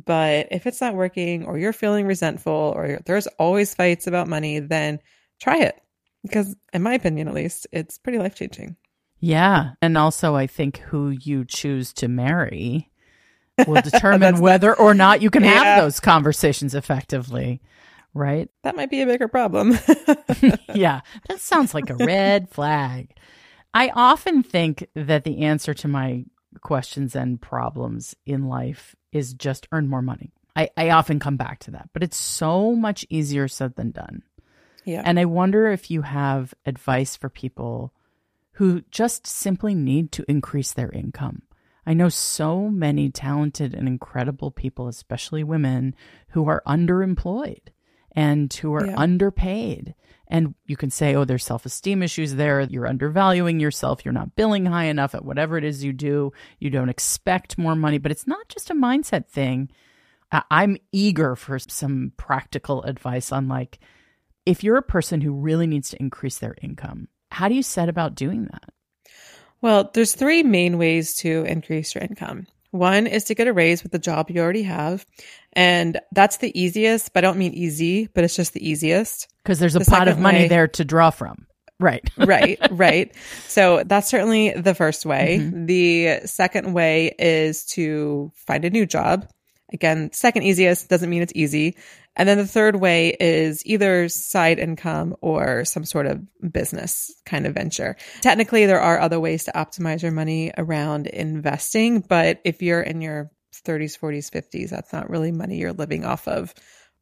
But 0.05 0.47
if 0.51 0.67
it's 0.67 0.81
not 0.81 0.95
working 0.95 1.45
or 1.45 1.57
you're 1.57 1.73
feeling 1.73 2.05
resentful 2.05 2.73
or 2.75 2.99
there's 3.05 3.27
always 3.39 3.73
fights 3.73 4.07
about 4.07 4.27
money, 4.27 4.59
then 4.59 4.99
try 5.39 5.57
it. 5.57 5.81
Because, 6.23 6.55
in 6.73 6.83
my 6.83 6.93
opinion, 6.93 7.27
at 7.27 7.33
least, 7.33 7.67
it's 7.71 7.97
pretty 7.97 8.19
life 8.19 8.35
changing. 8.35 8.75
Yeah. 9.19 9.71
And 9.81 9.97
also, 9.97 10.35
I 10.35 10.45
think 10.45 10.77
who 10.77 11.09
you 11.09 11.45
choose 11.45 11.93
to 11.93 12.07
marry 12.07 12.91
will 13.65 13.81
determine 13.83 14.39
whether 14.39 14.75
or 14.75 14.93
not 14.93 15.21
you 15.21 15.29
can 15.29 15.43
yeah. 15.43 15.63
have 15.63 15.83
those 15.83 15.99
conversations 15.99 16.75
effectively. 16.75 17.61
Right? 18.13 18.49
That 18.63 18.75
might 18.75 18.89
be 18.89 19.01
a 19.01 19.05
bigger 19.05 19.27
problem. 19.27 19.71
yeah. 20.73 21.01
That 21.27 21.39
sounds 21.39 21.73
like 21.73 21.89
a 21.89 21.95
red 21.95 22.49
flag. 22.49 23.15
I 23.73 23.89
often 23.89 24.43
think 24.43 24.87
that 24.95 25.23
the 25.23 25.39
answer 25.39 25.73
to 25.75 25.87
my 25.87 26.25
questions 26.61 27.15
and 27.15 27.39
problems 27.39 28.15
in 28.25 28.47
life 28.47 28.95
is 29.11 29.33
just 29.33 29.67
earn 29.71 29.87
more 29.87 30.01
money. 30.01 30.31
I, 30.55 30.69
I 30.75 30.89
often 30.89 31.19
come 31.19 31.37
back 31.37 31.59
to 31.59 31.71
that, 31.71 31.89
but 31.93 32.01
it's 32.03 32.17
so 32.17 32.75
much 32.75 33.05
easier 33.09 33.47
said 33.47 33.75
than 33.75 33.91
done. 33.91 34.23
Yeah. 34.85 35.03
And 35.05 35.19
I 35.19 35.25
wonder 35.25 35.69
if 35.69 35.91
you 35.91 36.01
have 36.01 36.53
advice 36.65 37.15
for 37.15 37.29
people 37.29 37.93
who 38.53 38.81
just 38.89 39.27
simply 39.27 39.75
need 39.75 40.11
to 40.13 40.25
increase 40.27 40.73
their 40.73 40.89
income. 40.89 41.43
I 41.85 41.93
know 41.93 42.09
so 42.09 42.69
many 42.69 43.11
talented 43.11 43.73
and 43.73 43.87
incredible 43.87 44.49
people, 44.49 44.87
especially 44.87 45.43
women, 45.43 45.95
who 46.29 46.47
are 46.49 46.63
underemployed 46.65 47.69
and 48.17 48.51
who 48.51 48.73
are 48.73 48.87
yeah. 48.87 48.95
underpaid. 48.97 49.93
And 50.27 50.55
you 50.65 50.75
can 50.75 50.89
say, 50.89 51.15
oh, 51.15 51.23
there's 51.23 51.45
self 51.45 51.65
esteem 51.65 52.03
issues 52.03 52.35
there. 52.35 52.61
You're 52.61 52.87
undervaluing 52.87 53.61
yourself. 53.61 54.03
You're 54.03 54.13
not 54.13 54.35
billing 54.35 54.65
high 54.65 54.85
enough 54.85 55.15
at 55.15 55.23
whatever 55.23 55.57
it 55.57 55.63
is 55.63 55.83
you 55.83 55.93
do. 55.93 56.33
You 56.59 56.69
don't 56.69 56.89
expect 56.89 57.57
more 57.57 57.75
money. 57.75 57.99
But 57.99 58.11
it's 58.11 58.27
not 58.27 58.49
just 58.49 58.69
a 58.69 58.73
mindset 58.73 59.27
thing. 59.27 59.69
I'm 60.51 60.77
eager 60.91 61.37
for 61.37 61.59
some 61.59 62.11
practical 62.17 62.83
advice 62.83 63.31
on 63.31 63.47
like, 63.47 63.79
if 64.45 64.63
you're 64.63 64.77
a 64.77 64.81
person 64.81 65.21
who 65.21 65.31
really 65.31 65.67
needs 65.67 65.91
to 65.91 66.01
increase 66.01 66.39
their 66.39 66.55
income, 66.61 67.07
how 67.31 67.47
do 67.47 67.55
you 67.55 67.63
set 67.63 67.87
about 67.87 68.15
doing 68.15 68.45
that? 68.51 68.73
Well, 69.61 69.89
there's 69.93 70.13
three 70.13 70.43
main 70.43 70.77
ways 70.77 71.15
to 71.17 71.43
increase 71.45 71.95
your 71.95 72.03
income. 72.03 72.47
One 72.71 73.07
is 73.07 73.25
to 73.25 73.35
get 73.35 73.47
a 73.47 73.53
raise 73.53 73.83
with 73.83 73.91
the 73.91 73.99
job 73.99 74.29
you 74.29 74.41
already 74.41 74.63
have. 74.63 75.05
And 75.53 75.99
that's 76.11 76.37
the 76.37 76.57
easiest, 76.59 77.13
but 77.13 77.23
I 77.23 77.27
don't 77.27 77.37
mean 77.37 77.53
easy, 77.53 78.07
but 78.13 78.23
it's 78.23 78.35
just 78.35 78.53
the 78.53 78.67
easiest. 78.67 79.27
Because 79.43 79.59
there's 79.59 79.75
a 79.75 79.79
the 79.79 79.85
pot 79.85 80.07
of 80.07 80.19
money 80.19 80.39
way, 80.39 80.47
there 80.47 80.67
to 80.67 80.85
draw 80.85 81.09
from. 81.09 81.47
Right. 81.79 82.07
right. 82.17 82.59
Right. 82.71 83.15
So 83.47 83.83
that's 83.85 84.09
certainly 84.09 84.51
the 84.53 84.75
first 84.75 85.05
way. 85.05 85.39
Mm-hmm. 85.39 85.65
The 85.65 86.19
second 86.25 86.73
way 86.73 87.13
is 87.17 87.65
to 87.67 88.31
find 88.35 88.65
a 88.65 88.69
new 88.69 88.85
job. 88.85 89.27
Again, 89.73 90.11
second 90.13 90.43
easiest 90.43 90.89
doesn't 90.89 91.09
mean 91.09 91.21
it's 91.21 91.33
easy. 91.35 91.77
And 92.15 92.27
then 92.27 92.37
the 92.37 92.47
third 92.47 92.77
way 92.77 93.15
is 93.19 93.65
either 93.65 94.09
side 94.09 94.59
income 94.59 95.15
or 95.21 95.65
some 95.65 95.85
sort 95.85 96.07
of 96.07 96.25
business 96.51 97.13
kind 97.25 97.45
of 97.45 97.53
venture. 97.53 97.95
Technically, 98.21 98.65
there 98.65 98.81
are 98.81 98.99
other 98.99 99.19
ways 99.19 99.43
to 99.43 99.51
optimize 99.51 100.01
your 100.01 100.11
money 100.11 100.51
around 100.57 101.07
investing, 101.07 101.99
but 101.99 102.41
if 102.43 102.61
you're 102.61 102.81
in 102.81 103.01
your 103.01 103.29
30s, 103.63 103.97
40s, 103.99 104.29
50s. 104.29 104.69
That's 104.69 104.93
not 104.93 105.09
really 105.09 105.31
money 105.31 105.57
you're 105.57 105.73
living 105.73 106.05
off 106.05 106.27
of 106.27 106.53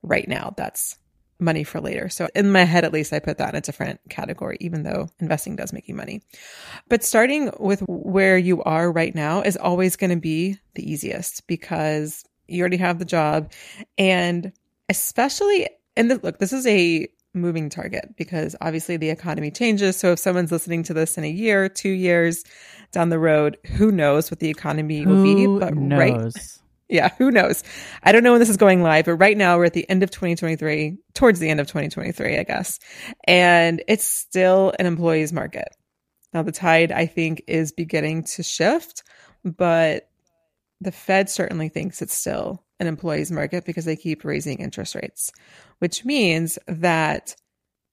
right 0.02 0.28
now. 0.28 0.54
That's 0.58 0.98
money 1.40 1.64
for 1.64 1.82
later. 1.82 2.08
So 2.10 2.30
in 2.34 2.52
my 2.52 2.64
head, 2.64 2.86
at 2.86 2.94
least, 2.94 3.12
I 3.12 3.20
put 3.20 3.40
that 3.40 3.50
in 3.50 3.56
a 3.56 3.62
different 3.62 4.00
category, 4.10 4.58
even 4.62 4.84
though 4.84 5.10
investing 5.20 5.56
does 5.56 5.74
make 5.74 5.88
you 5.88 5.96
money. 5.96 6.22
But 6.88 7.04
starting 7.04 7.52
with 7.60 7.82
where 7.88 8.38
you 8.38 8.64
are 8.64 8.92
right 8.92 9.14
now 9.14 9.42
is 9.42 9.58
always 9.58 9.96
going 9.96 10.12
to 10.12 10.16
be 10.16 10.58
the 10.76 10.90
easiest 10.90 11.46
because 11.48 12.24
you 12.48 12.62
already 12.62 12.78
have 12.78 13.00
the 13.00 13.06
job. 13.06 13.52
And 13.98 14.52
especially, 14.90 15.70
and 15.96 16.12
the, 16.12 16.20
look, 16.22 16.40
this 16.40 16.54
is 16.54 16.66
a 16.68 17.08
moving 17.34 17.70
target 17.70 18.16
because 18.16 18.56
obviously 18.62 18.98
the 18.98 19.10
economy 19.10 19.52
changes. 19.52 19.98
So 19.98 20.14
if 20.14 20.20
someone's 20.20 20.52
listening 20.52 20.84
to 20.84 20.94
this 20.94 21.18
in 21.18 21.24
a 21.24 21.30
year, 21.30 21.68
two 21.70 21.90
years 21.90 22.44
down 22.92 23.10
the 23.10 23.20
road, 23.20 23.58
who 23.66 23.92
knows 23.92 24.32
what 24.32 24.40
the 24.40 24.50
economy 24.50 25.02
who 25.02 25.10
will 25.10 25.24
be? 25.24 25.60
But 25.60 25.76
knows? 25.76 26.00
right 26.00 26.34
yeah, 26.90 27.10
who 27.18 27.32
knows? 27.32 27.64
I 28.04 28.12
don't 28.12 28.24
know 28.24 28.32
when 28.32 28.40
this 28.40 28.50
is 28.50 28.58
going 28.58 28.84
live, 28.84 29.06
but 29.06 29.16
right 29.16 29.38
now 29.38 29.58
we're 29.58 29.66
at 29.66 29.74
the 29.74 29.90
end 29.90 30.04
of 30.04 30.12
2023, 30.12 30.98
towards 31.14 31.40
the 31.40 31.50
end 31.50 31.60
of 31.60 31.68
2023, 31.68 32.38
I 32.38 32.44
guess. 32.44 32.80
And 33.26 33.84
it's 33.88 34.06
still 34.06 34.74
an 34.78 34.86
employee's 34.86 35.34
market. 35.34 35.70
Now, 36.34 36.44
the 36.44 36.52
tide, 36.52 36.92
I 36.92 37.06
think, 37.06 37.44
is 37.48 37.72
beginning 37.72 38.24
to 38.36 38.44
shift, 38.44 39.04
but 39.44 40.10
the 40.82 40.92
Fed 40.92 41.30
certainly 41.30 41.70
thinks 41.70 42.02
it's 42.02 42.14
still 42.14 42.64
an 42.80 42.88
employee's 42.88 43.32
market 43.32 43.66
because 43.66 43.86
they 43.86 43.96
keep 43.96 44.24
raising 44.24 44.60
interest 44.60 44.96
rates, 44.96 45.32
which 45.80 46.04
means 46.04 46.60
that 46.68 47.36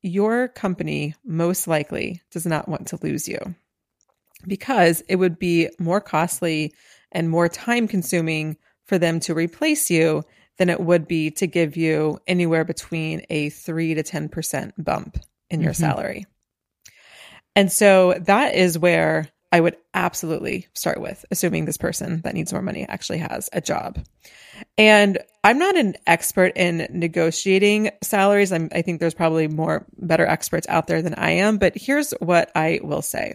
your 0.03 0.49
company 0.49 1.14
most 1.25 1.68
likely 1.68 2.21
does 2.31 2.45
not 2.45 2.68
want 2.68 2.88
to 2.88 2.99
lose 3.03 3.29
you 3.29 3.38
because 4.47 5.03
it 5.09 5.16
would 5.16 5.38
be 5.38 5.68
more 5.79 6.01
costly 6.01 6.75
and 7.12 7.31
more 7.31 7.49
time 7.49 7.87
consuming 7.87 8.57
for 8.85 8.99
them 8.99 9.21
to 9.21 9.35
replace 9.35 9.90
you 9.90 10.25
than 10.59 10.68
it 10.68 10.81
would 10.81 11.07
be 11.07 11.31
to 11.31 11.47
give 11.47 11.77
you 11.77 12.18
anywhere 12.27 12.64
between 12.64 13.23
a 13.31 13.49
3 13.51 13.95
to 13.95 14.03
10% 14.03 14.73
bump 14.79 15.18
in 15.51 15.61
your 15.61 15.73
mm-hmm. 15.73 15.81
salary. 15.81 16.27
And 17.55 17.71
so 17.71 18.14
that 18.27 18.55
is 18.55 18.79
where 18.79 19.29
I 19.53 19.61
would 19.61 19.77
absolutely 19.93 20.67
start 20.73 20.99
with, 21.01 21.25
assuming 21.31 21.67
this 21.67 21.77
person 21.77 22.23
that 22.23 22.35
needs 22.35 22.53
more 22.53 22.62
money 22.62 22.87
actually 22.88 23.19
has 23.19 23.51
a 23.53 23.61
job. 23.61 24.03
And 24.79 25.19
I'm 25.45 25.59
not 25.59 25.77
an 25.77 25.95
expert 26.07 26.53
in 26.57 26.88
negotiating 26.91 27.91
salaries. 28.03 28.51
I'm, 28.51 28.71
I 28.73 28.81
think 28.81 28.99
there's 28.99 29.15
probably 29.15 29.49
more 29.49 29.87
better 29.99 30.27
experts 30.27 30.67
out 30.71 30.87
there 30.87 31.03
than 31.03 31.15
I 31.15 31.33
am. 31.33 31.59
But 31.59 31.75
here's 31.77 32.12
what 32.12 32.51
I 32.55 32.81
will 32.83 33.03
say 33.03 33.35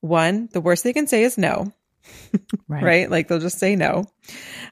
one, 0.00 0.48
the 0.52 0.60
worst 0.60 0.84
they 0.84 0.92
can 0.92 1.08
say 1.08 1.24
is 1.24 1.36
no. 1.36 1.72
right. 2.68 2.84
right? 2.84 3.10
Like 3.10 3.26
they'll 3.26 3.40
just 3.40 3.58
say 3.58 3.74
no. 3.74 4.04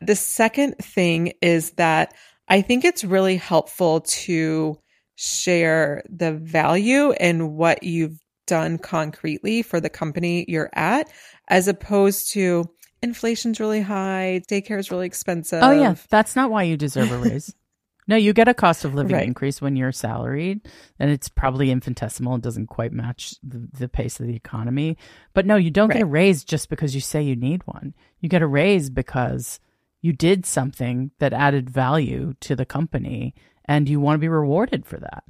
The 0.00 0.14
second 0.14 0.76
thing 0.78 1.32
is 1.42 1.72
that 1.72 2.14
I 2.48 2.62
think 2.62 2.84
it's 2.84 3.02
really 3.02 3.36
helpful 3.36 4.02
to 4.02 4.78
share 5.16 6.04
the 6.08 6.32
value 6.32 7.12
and 7.12 7.54
what 7.54 7.82
you've 7.82 8.18
done 8.46 8.78
concretely 8.78 9.62
for 9.62 9.80
the 9.80 9.90
company 9.90 10.44
you're 10.48 10.70
at, 10.72 11.10
as 11.48 11.68
opposed 11.68 12.32
to 12.32 12.70
inflation's 13.02 13.60
really 13.60 13.80
high, 13.80 14.42
daycare 14.48 14.78
is 14.78 14.90
really 14.90 15.06
expensive. 15.06 15.62
Oh, 15.62 15.70
yeah. 15.70 15.94
That's 16.08 16.36
not 16.36 16.50
why 16.50 16.64
you 16.64 16.76
deserve 16.76 17.12
a 17.12 17.18
raise. 17.18 17.54
No, 18.06 18.16
you 18.16 18.34
get 18.34 18.48
a 18.48 18.54
cost 18.54 18.84
of 18.84 18.94
living 18.94 19.16
right. 19.16 19.26
increase 19.26 19.62
when 19.62 19.76
you're 19.76 19.90
salaried, 19.90 20.68
and 20.98 21.10
it's 21.10 21.30
probably 21.30 21.70
infinitesimal 21.70 22.34
and 22.34 22.42
doesn't 22.42 22.66
quite 22.66 22.92
match 22.92 23.34
the, 23.42 23.66
the 23.78 23.88
pace 23.88 24.20
of 24.20 24.26
the 24.26 24.36
economy. 24.36 24.98
But 25.32 25.46
no, 25.46 25.56
you 25.56 25.70
don't 25.70 25.88
right. 25.88 25.96
get 25.96 26.02
a 26.02 26.06
raise 26.06 26.44
just 26.44 26.68
because 26.68 26.94
you 26.94 27.00
say 27.00 27.22
you 27.22 27.34
need 27.34 27.62
one. 27.66 27.94
You 28.20 28.28
get 28.28 28.42
a 28.42 28.46
raise 28.46 28.90
because 28.90 29.58
you 30.02 30.12
did 30.12 30.44
something 30.44 31.12
that 31.18 31.32
added 31.32 31.70
value 31.70 32.34
to 32.40 32.54
the 32.54 32.66
company 32.66 33.34
and 33.64 33.88
you 33.88 34.00
want 34.00 34.16
to 34.16 34.20
be 34.20 34.28
rewarded 34.28 34.84
for 34.84 34.98
that. 34.98 35.24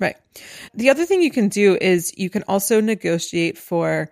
Right. 0.00 0.16
The 0.74 0.90
other 0.90 1.04
thing 1.04 1.22
you 1.22 1.30
can 1.30 1.48
do 1.48 1.76
is 1.80 2.12
you 2.16 2.30
can 2.30 2.44
also 2.48 2.80
negotiate 2.80 3.58
for 3.58 4.10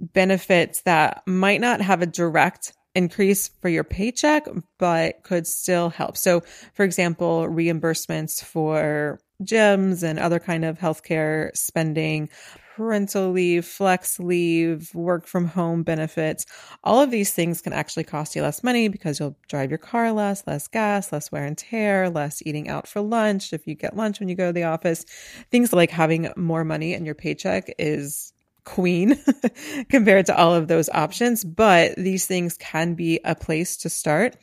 benefits 0.00 0.82
that 0.82 1.22
might 1.26 1.60
not 1.60 1.80
have 1.80 2.02
a 2.02 2.06
direct 2.06 2.72
increase 2.94 3.48
for 3.60 3.68
your 3.68 3.84
paycheck, 3.84 4.46
but 4.78 5.22
could 5.22 5.46
still 5.46 5.90
help. 5.90 6.16
So, 6.16 6.42
for 6.74 6.84
example, 6.84 7.46
reimbursements 7.48 8.42
for 8.42 9.20
gyms 9.42 10.02
and 10.02 10.18
other 10.18 10.38
kind 10.38 10.64
of 10.64 10.78
healthcare 10.78 11.54
spending, 11.56 12.28
parental 12.76 13.30
leave, 13.30 13.64
flex 13.64 14.18
leave, 14.18 14.94
work 14.94 15.26
from 15.26 15.46
home 15.46 15.82
benefits. 15.82 16.46
All 16.84 17.00
of 17.00 17.10
these 17.10 17.32
things 17.32 17.60
can 17.60 17.72
actually 17.72 18.04
cost 18.04 18.36
you 18.36 18.42
less 18.42 18.62
money 18.62 18.88
because 18.88 19.18
you'll 19.18 19.36
drive 19.48 19.70
your 19.70 19.78
car 19.78 20.12
less, 20.12 20.46
less 20.46 20.68
gas, 20.68 21.12
less 21.12 21.32
wear 21.32 21.44
and 21.44 21.58
tear, 21.58 22.08
less 22.10 22.42
eating 22.46 22.68
out 22.68 22.86
for 22.86 23.00
lunch 23.00 23.52
if 23.52 23.66
you 23.66 23.74
get 23.74 23.96
lunch 23.96 24.20
when 24.20 24.28
you 24.28 24.34
go 24.34 24.48
to 24.48 24.52
the 24.52 24.64
office. 24.64 25.04
Things 25.50 25.72
like 25.72 25.90
having 25.90 26.30
more 26.36 26.64
money 26.64 26.94
in 26.94 27.04
your 27.04 27.14
paycheck 27.14 27.74
is 27.78 28.32
queen 28.64 29.18
compared 29.88 30.26
to 30.26 30.36
all 30.36 30.54
of 30.54 30.68
those 30.68 30.88
options, 30.90 31.44
but 31.44 31.96
these 31.96 32.26
things 32.26 32.56
can 32.58 32.94
be 32.94 33.20
a 33.24 33.34
place 33.34 33.76
to 33.78 33.90
start. 33.90 34.36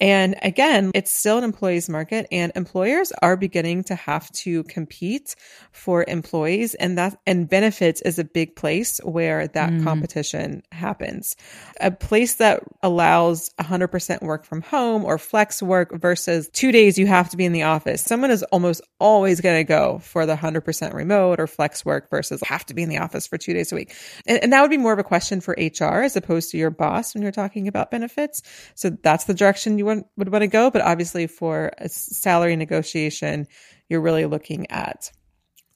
And 0.00 0.36
again, 0.42 0.90
it's 0.94 1.10
still 1.10 1.36
an 1.36 1.44
employee's 1.44 1.88
market 1.88 2.26
and 2.32 2.52
employers 2.56 3.12
are 3.20 3.36
beginning 3.36 3.84
to 3.84 3.94
have 3.94 4.30
to 4.32 4.64
compete 4.64 5.36
for 5.72 6.04
employees 6.08 6.74
and 6.74 6.96
that 6.96 7.20
and 7.26 7.48
benefits 7.48 8.00
is 8.00 8.18
a 8.18 8.24
big 8.24 8.56
place 8.56 8.98
where 9.04 9.46
that 9.48 9.70
mm. 9.70 9.84
competition 9.84 10.62
happens. 10.72 11.36
A 11.80 11.90
place 11.90 12.36
that 12.36 12.62
allows 12.82 13.50
100% 13.60 14.22
work 14.22 14.44
from 14.46 14.62
home 14.62 15.04
or 15.04 15.18
flex 15.18 15.62
work 15.62 15.92
versus 16.00 16.48
2 16.54 16.72
days 16.72 16.98
you 16.98 17.06
have 17.06 17.28
to 17.28 17.36
be 17.36 17.44
in 17.44 17.52
the 17.52 17.64
office. 17.64 18.02
Someone 18.02 18.30
is 18.30 18.42
almost 18.44 18.80
always 18.98 19.42
going 19.42 19.58
to 19.58 19.64
go 19.64 19.98
for 19.98 20.24
the 20.24 20.34
100% 20.34 20.94
remote 20.94 21.38
or 21.38 21.46
flex 21.46 21.84
work 21.84 22.08
versus 22.08 22.40
have 22.42 22.64
to 22.66 22.74
be 22.74 22.82
in 22.82 22.88
the 22.88 22.98
office 22.98 23.26
for 23.26 23.36
2 23.36 23.52
days 23.52 23.70
a 23.70 23.74
week. 23.74 23.94
And, 24.26 24.42
and 24.42 24.52
that 24.54 24.62
would 24.62 24.70
be 24.70 24.78
more 24.78 24.94
of 24.94 24.98
a 24.98 25.04
question 25.04 25.42
for 25.42 25.54
HR 25.58 26.02
as 26.02 26.16
opposed 26.16 26.50
to 26.52 26.58
your 26.58 26.70
boss 26.70 27.12
when 27.12 27.22
you're 27.22 27.32
talking 27.32 27.68
about 27.68 27.90
benefits. 27.90 28.42
So 28.74 28.90
that's 28.90 29.24
the 29.24 29.34
direction 29.34 29.76
you 29.76 29.89
want, 29.90 30.06
would 30.16 30.30
want 30.30 30.42
to 30.42 30.48
go. 30.48 30.70
But 30.70 30.82
obviously, 30.82 31.26
for 31.26 31.72
a 31.78 31.88
salary 31.88 32.56
negotiation, 32.56 33.46
you're 33.88 34.00
really 34.00 34.26
looking 34.26 34.70
at 34.70 35.10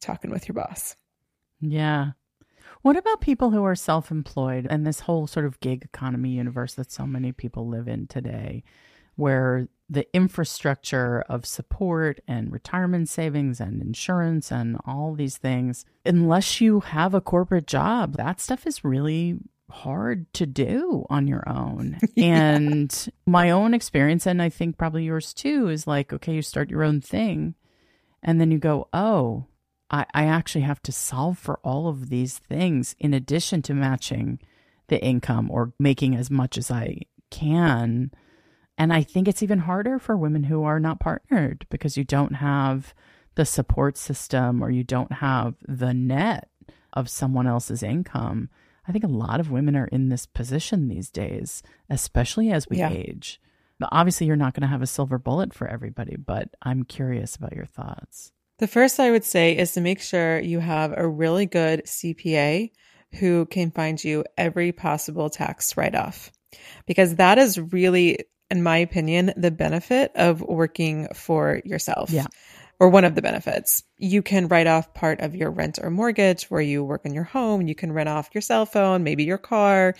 talking 0.00 0.30
with 0.30 0.48
your 0.48 0.54
boss. 0.54 0.96
Yeah. 1.60 2.12
What 2.82 2.96
about 2.96 3.22
people 3.22 3.50
who 3.50 3.64
are 3.64 3.74
self 3.74 4.10
employed 4.10 4.66
and 4.68 4.86
this 4.86 5.00
whole 5.00 5.26
sort 5.26 5.46
of 5.46 5.60
gig 5.60 5.84
economy 5.84 6.30
universe 6.30 6.74
that 6.74 6.92
so 6.92 7.06
many 7.06 7.32
people 7.32 7.66
live 7.66 7.88
in 7.88 8.06
today, 8.06 8.62
where 9.16 9.68
the 9.88 10.06
infrastructure 10.14 11.24
of 11.28 11.46
support 11.46 12.20
and 12.26 12.52
retirement 12.52 13.08
savings 13.08 13.60
and 13.60 13.82
insurance 13.82 14.50
and 14.50 14.78
all 14.86 15.14
these 15.14 15.38
things, 15.38 15.84
unless 16.04 16.60
you 16.60 16.80
have 16.80 17.14
a 17.14 17.20
corporate 17.20 17.66
job, 17.66 18.16
that 18.16 18.40
stuff 18.40 18.66
is 18.66 18.84
really 18.84 19.38
hard 19.74 20.32
to 20.34 20.46
do 20.46 21.04
on 21.10 21.26
your 21.26 21.46
own. 21.48 21.98
yeah. 22.14 22.54
And 22.54 23.08
my 23.26 23.50
own 23.50 23.74
experience, 23.74 24.26
and 24.26 24.40
I 24.40 24.48
think 24.48 24.78
probably 24.78 25.04
yours 25.04 25.34
too, 25.34 25.68
is 25.68 25.86
like, 25.86 26.12
okay, 26.12 26.34
you 26.34 26.42
start 26.42 26.70
your 26.70 26.84
own 26.84 27.00
thing, 27.00 27.54
and 28.22 28.40
then 28.40 28.50
you 28.50 28.58
go, 28.58 28.88
oh, 28.92 29.46
I, 29.90 30.06
I 30.14 30.24
actually 30.26 30.62
have 30.62 30.82
to 30.82 30.92
solve 30.92 31.38
for 31.38 31.58
all 31.64 31.88
of 31.88 32.08
these 32.08 32.38
things 32.38 32.96
in 32.98 33.12
addition 33.12 33.62
to 33.62 33.74
matching 33.74 34.38
the 34.88 35.02
income 35.02 35.50
or 35.50 35.72
making 35.78 36.14
as 36.14 36.30
much 36.30 36.56
as 36.56 36.70
I 36.70 37.00
can. 37.30 38.10
And 38.78 38.92
I 38.92 39.02
think 39.02 39.28
it's 39.28 39.42
even 39.42 39.60
harder 39.60 39.98
for 39.98 40.16
women 40.16 40.44
who 40.44 40.64
are 40.64 40.80
not 40.80 41.00
partnered 41.00 41.66
because 41.68 41.96
you 41.96 42.04
don't 42.04 42.34
have 42.34 42.94
the 43.34 43.44
support 43.44 43.96
system 43.96 44.62
or 44.62 44.70
you 44.70 44.84
don't 44.84 45.12
have 45.12 45.54
the 45.66 45.92
net 45.92 46.48
of 46.92 47.10
someone 47.10 47.46
else's 47.46 47.82
income 47.82 48.48
I 48.86 48.92
think 48.92 49.04
a 49.04 49.08
lot 49.08 49.40
of 49.40 49.50
women 49.50 49.76
are 49.76 49.86
in 49.86 50.08
this 50.08 50.26
position 50.26 50.88
these 50.88 51.10
days, 51.10 51.62
especially 51.88 52.50
as 52.50 52.68
we 52.68 52.78
yeah. 52.78 52.90
age. 52.90 53.40
But 53.78 53.88
obviously, 53.92 54.26
you're 54.26 54.36
not 54.36 54.54
going 54.54 54.62
to 54.62 54.68
have 54.68 54.82
a 54.82 54.86
silver 54.86 55.18
bullet 55.18 55.52
for 55.52 55.66
everybody, 55.66 56.16
but 56.16 56.50
I'm 56.62 56.84
curious 56.84 57.36
about 57.36 57.54
your 57.54 57.66
thoughts. 57.66 58.32
The 58.58 58.68
first 58.68 59.00
I 59.00 59.10
would 59.10 59.24
say 59.24 59.56
is 59.56 59.72
to 59.72 59.80
make 59.80 60.00
sure 60.00 60.38
you 60.38 60.60
have 60.60 60.94
a 60.96 61.08
really 61.08 61.46
good 61.46 61.84
CPA 61.84 62.70
who 63.18 63.46
can 63.46 63.70
find 63.70 64.02
you 64.02 64.24
every 64.38 64.72
possible 64.72 65.28
tax 65.28 65.76
write 65.76 65.94
off, 65.94 66.30
because 66.86 67.16
that 67.16 67.38
is 67.38 67.58
really, 67.58 68.20
in 68.50 68.62
my 68.62 68.78
opinion, 68.78 69.32
the 69.36 69.50
benefit 69.50 70.12
of 70.14 70.40
working 70.40 71.08
for 71.14 71.60
yourself. 71.64 72.10
Yeah 72.10 72.26
or 72.80 72.88
one 72.88 73.04
of 73.04 73.14
the 73.14 73.22
benefits. 73.22 73.82
You 73.98 74.22
can 74.22 74.48
write 74.48 74.66
off 74.66 74.94
part 74.94 75.20
of 75.20 75.34
your 75.34 75.50
rent 75.50 75.78
or 75.80 75.90
mortgage 75.90 76.44
where 76.44 76.60
you 76.60 76.84
work 76.84 77.04
in 77.04 77.14
your 77.14 77.24
home. 77.24 77.66
You 77.66 77.74
can 77.74 77.92
rent 77.92 78.08
off 78.08 78.30
your 78.34 78.42
cell 78.42 78.66
phone, 78.66 79.04
maybe 79.04 79.24
your 79.24 79.38
car. 79.38 79.94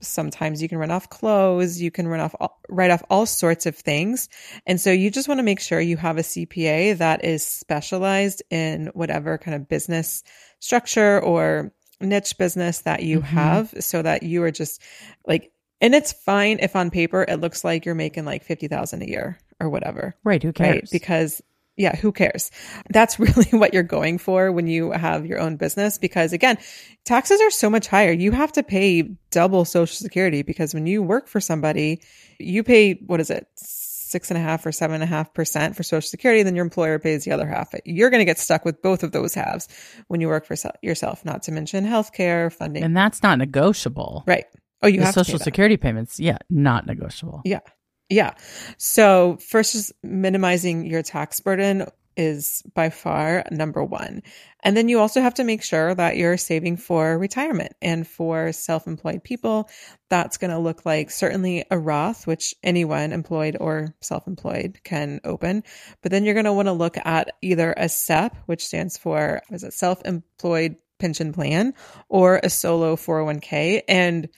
Sometimes 0.00 0.60
you 0.60 0.68
can 0.68 0.78
run 0.78 0.90
off 0.90 1.10
clothes. 1.10 1.80
You 1.80 1.90
can 1.90 2.08
run 2.08 2.20
off, 2.20 2.34
all, 2.40 2.60
write 2.68 2.90
off 2.90 3.02
all 3.08 3.26
sorts 3.26 3.66
of 3.66 3.76
things. 3.76 4.28
And 4.66 4.80
so 4.80 4.90
you 4.90 5.10
just 5.10 5.28
want 5.28 5.38
to 5.38 5.44
make 5.44 5.60
sure 5.60 5.80
you 5.80 5.96
have 5.96 6.18
a 6.18 6.22
CPA 6.22 6.98
that 6.98 7.24
is 7.24 7.46
specialized 7.46 8.42
in 8.50 8.90
whatever 8.94 9.38
kind 9.38 9.54
of 9.54 9.68
business 9.68 10.22
structure 10.58 11.20
or 11.20 11.72
niche 12.00 12.36
business 12.36 12.80
that 12.80 13.02
you 13.02 13.18
mm-hmm. 13.18 13.26
have 13.26 13.74
so 13.78 14.02
that 14.02 14.24
you 14.24 14.42
are 14.42 14.50
just 14.50 14.82
like 15.26 15.52
And 15.80 15.94
it's 15.94 16.12
fine 16.12 16.58
if 16.60 16.74
on 16.74 16.90
paper 16.90 17.24
it 17.28 17.36
looks 17.36 17.62
like 17.62 17.84
you're 17.84 17.94
making 17.94 18.24
like 18.24 18.42
50,000 18.42 19.02
a 19.02 19.08
year 19.08 19.38
or 19.60 19.68
whatever. 19.68 20.16
Right. 20.24 20.42
Who 20.42 20.52
cares? 20.52 20.74
Right? 20.74 20.88
Because 20.90 21.40
yeah, 21.76 21.96
who 21.96 22.12
cares? 22.12 22.50
That's 22.90 23.18
really 23.18 23.50
what 23.50 23.72
you're 23.72 23.82
going 23.82 24.18
for 24.18 24.52
when 24.52 24.66
you 24.66 24.90
have 24.92 25.26
your 25.26 25.40
own 25.40 25.56
business. 25.56 25.98
Because 25.98 26.32
again, 26.32 26.58
taxes 27.04 27.40
are 27.40 27.50
so 27.50 27.70
much 27.70 27.86
higher. 27.86 28.12
You 28.12 28.32
have 28.32 28.52
to 28.52 28.62
pay 28.62 29.16
double 29.30 29.64
social 29.64 29.96
security 29.96 30.42
because 30.42 30.74
when 30.74 30.86
you 30.86 31.02
work 31.02 31.28
for 31.28 31.40
somebody, 31.40 32.02
you 32.38 32.62
pay, 32.62 32.94
what 33.06 33.20
is 33.20 33.30
it? 33.30 33.46
Six 33.56 34.30
and 34.30 34.36
a 34.36 34.42
half 34.42 34.66
or 34.66 34.72
seven 34.72 34.94
and 34.96 35.02
a 35.02 35.06
half 35.06 35.32
percent 35.32 35.74
for 35.74 35.82
social 35.82 36.06
security. 36.06 36.42
Then 36.42 36.54
your 36.54 36.64
employer 36.64 36.98
pays 36.98 37.24
the 37.24 37.32
other 37.32 37.46
half. 37.46 37.72
You're 37.86 38.10
going 38.10 38.20
to 38.20 38.26
get 38.26 38.38
stuck 38.38 38.62
with 38.62 38.82
both 38.82 39.02
of 39.02 39.12
those 39.12 39.32
halves 39.32 39.68
when 40.08 40.20
you 40.20 40.28
work 40.28 40.44
for 40.44 40.54
yourself, 40.82 41.24
not 41.24 41.44
to 41.44 41.52
mention 41.52 41.86
healthcare 41.86 42.52
funding. 42.52 42.82
And 42.82 42.94
that's 42.94 43.22
not 43.22 43.38
negotiable. 43.38 44.22
Right. 44.26 44.44
Oh, 44.82 44.88
you 44.88 44.98
the 44.98 45.06
have 45.06 45.14
social 45.14 45.38
security 45.38 45.78
payments. 45.78 46.20
Yeah. 46.20 46.38
Not 46.50 46.86
negotiable. 46.86 47.40
Yeah. 47.46 47.60
Yeah. 48.08 48.34
So, 48.76 49.38
first 49.48 49.74
is 49.74 49.92
minimizing 50.02 50.84
your 50.86 51.02
tax 51.02 51.40
burden 51.40 51.86
is 52.16 52.62
by 52.74 52.90
far 52.90 53.44
number 53.50 53.82
one. 53.82 54.22
And 54.62 54.76
then 54.76 54.88
you 54.88 55.00
also 55.00 55.20
have 55.20 55.34
to 55.34 55.44
make 55.44 55.62
sure 55.62 55.94
that 55.94 56.16
you're 56.16 56.36
saving 56.36 56.76
for 56.76 57.18
retirement 57.18 57.72
and 57.80 58.06
for 58.06 58.52
self 58.52 58.86
employed 58.86 59.24
people. 59.24 59.68
That's 60.08 60.36
going 60.36 60.50
to 60.50 60.58
look 60.58 60.84
like 60.84 61.10
certainly 61.10 61.64
a 61.70 61.78
Roth, 61.78 62.26
which 62.26 62.54
anyone 62.62 63.12
employed 63.12 63.56
or 63.58 63.94
self 64.00 64.26
employed 64.26 64.80
can 64.84 65.20
open. 65.24 65.64
But 66.02 66.12
then 66.12 66.24
you're 66.24 66.34
going 66.34 66.44
to 66.44 66.52
want 66.52 66.68
to 66.68 66.72
look 66.72 66.96
at 67.04 67.32
either 67.40 67.74
a 67.76 67.88
SEP, 67.88 68.36
which 68.46 68.66
stands 68.66 68.96
for, 68.96 69.42
was 69.50 69.64
it 69.64 69.72
self 69.72 70.02
employed 70.04 70.76
pension 70.98 71.32
plan, 71.32 71.74
or 72.08 72.40
a 72.42 72.50
solo 72.50 72.94
401k. 72.96 73.82
And 73.88 74.28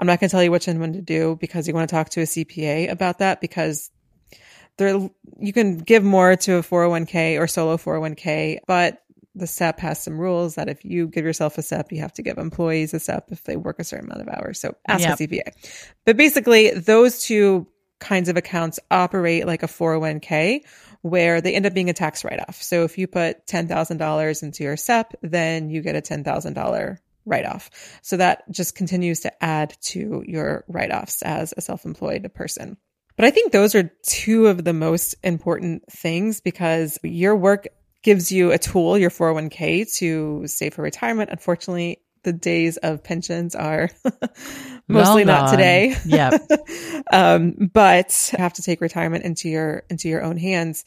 I'm 0.00 0.06
not 0.06 0.18
going 0.18 0.28
to 0.28 0.32
tell 0.32 0.42
you 0.42 0.50
which 0.50 0.66
one 0.66 0.94
to 0.94 1.02
do 1.02 1.36
because 1.40 1.68
you 1.68 1.74
want 1.74 1.88
to 1.90 1.94
talk 1.94 2.08
to 2.10 2.22
a 2.22 2.24
CPA 2.24 2.90
about 2.90 3.18
that 3.18 3.40
because 3.40 3.90
there 4.78 5.10
you 5.38 5.52
can 5.52 5.76
give 5.76 6.02
more 6.02 6.36
to 6.36 6.54
a 6.54 6.62
401k 6.62 7.38
or 7.38 7.46
solo 7.46 7.76
401k, 7.76 8.60
but 8.66 9.02
the 9.34 9.46
SEP 9.46 9.78
has 9.80 10.02
some 10.02 10.18
rules 10.18 10.54
that 10.54 10.68
if 10.68 10.84
you 10.84 11.06
give 11.06 11.24
yourself 11.24 11.58
a 11.58 11.62
SEP, 11.62 11.92
you 11.92 12.00
have 12.00 12.14
to 12.14 12.22
give 12.22 12.38
employees 12.38 12.94
a 12.94 12.98
SEP 12.98 13.30
if 13.30 13.44
they 13.44 13.56
work 13.56 13.78
a 13.78 13.84
certain 13.84 14.06
amount 14.06 14.26
of 14.26 14.34
hours. 14.34 14.58
So 14.58 14.74
ask 14.88 15.02
yep. 15.02 15.20
a 15.20 15.22
CPA. 15.22 15.88
But 16.06 16.16
basically, 16.16 16.70
those 16.70 17.22
two 17.22 17.66
kinds 18.00 18.30
of 18.30 18.36
accounts 18.38 18.80
operate 18.90 19.46
like 19.46 19.62
a 19.62 19.66
401k 19.66 20.62
where 21.02 21.40
they 21.40 21.54
end 21.54 21.66
up 21.66 21.74
being 21.74 21.90
a 21.90 21.94
tax 21.94 22.24
write 22.24 22.40
off. 22.40 22.62
So 22.62 22.84
if 22.84 22.98
you 22.98 23.06
put 23.06 23.46
$10,000 23.46 24.42
into 24.42 24.64
your 24.64 24.76
SEP, 24.76 25.14
then 25.22 25.68
you 25.68 25.82
get 25.82 25.94
a 25.94 26.00
$10,000 26.00 26.98
write 27.30 27.46
off. 27.46 27.70
So 28.02 28.16
that 28.18 28.42
just 28.50 28.74
continues 28.74 29.20
to 29.20 29.44
add 29.44 29.76
to 29.82 30.22
your 30.26 30.64
write 30.68 30.92
offs 30.92 31.22
as 31.22 31.54
a 31.56 31.60
self 31.60 31.84
employed 31.84 32.30
person. 32.34 32.76
But 33.16 33.24
I 33.24 33.30
think 33.30 33.52
those 33.52 33.74
are 33.74 33.90
two 34.02 34.46
of 34.46 34.64
the 34.64 34.72
most 34.72 35.14
important 35.22 35.84
things 35.90 36.40
because 36.40 36.98
your 37.02 37.36
work 37.36 37.68
gives 38.02 38.32
you 38.32 38.52
a 38.52 38.58
tool, 38.58 38.96
your 38.96 39.10
401k, 39.10 39.94
to 39.96 40.46
save 40.46 40.74
for 40.74 40.82
retirement. 40.82 41.30
Unfortunately, 41.30 42.02
the 42.22 42.32
days 42.32 42.76
of 42.78 43.02
pensions 43.02 43.54
are 43.54 43.90
mostly 44.88 45.24
well 45.24 45.42
not 45.42 45.50
today. 45.50 45.96
Yeah. 46.04 46.36
um, 47.12 47.70
but 47.72 48.32
have 48.36 48.54
to 48.54 48.62
take 48.62 48.80
retirement 48.80 49.24
into 49.24 49.48
your 49.48 49.84
into 49.88 50.08
your 50.08 50.22
own 50.22 50.36
hands. 50.36 50.84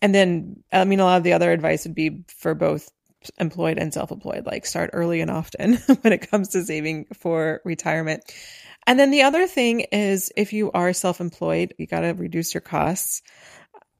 And 0.00 0.14
then 0.14 0.62
I 0.72 0.84
mean 0.84 1.00
a 1.00 1.04
lot 1.04 1.18
of 1.18 1.24
the 1.24 1.32
other 1.32 1.50
advice 1.50 1.84
would 1.84 1.94
be 1.94 2.24
for 2.28 2.54
both 2.54 2.90
employed 3.38 3.78
and 3.78 3.92
self-employed 3.92 4.46
like 4.46 4.66
start 4.66 4.90
early 4.92 5.20
and 5.20 5.30
often 5.30 5.74
when 6.00 6.12
it 6.12 6.30
comes 6.30 6.48
to 6.48 6.64
saving 6.64 7.06
for 7.14 7.60
retirement. 7.64 8.22
And 8.86 8.98
then 8.98 9.10
the 9.10 9.22
other 9.22 9.46
thing 9.46 9.80
is 9.80 10.32
if 10.36 10.52
you 10.52 10.70
are 10.72 10.92
self-employed 10.92 11.74
you 11.78 11.86
got 11.86 12.00
to 12.00 12.12
reduce 12.12 12.54
your 12.54 12.60
costs. 12.60 13.22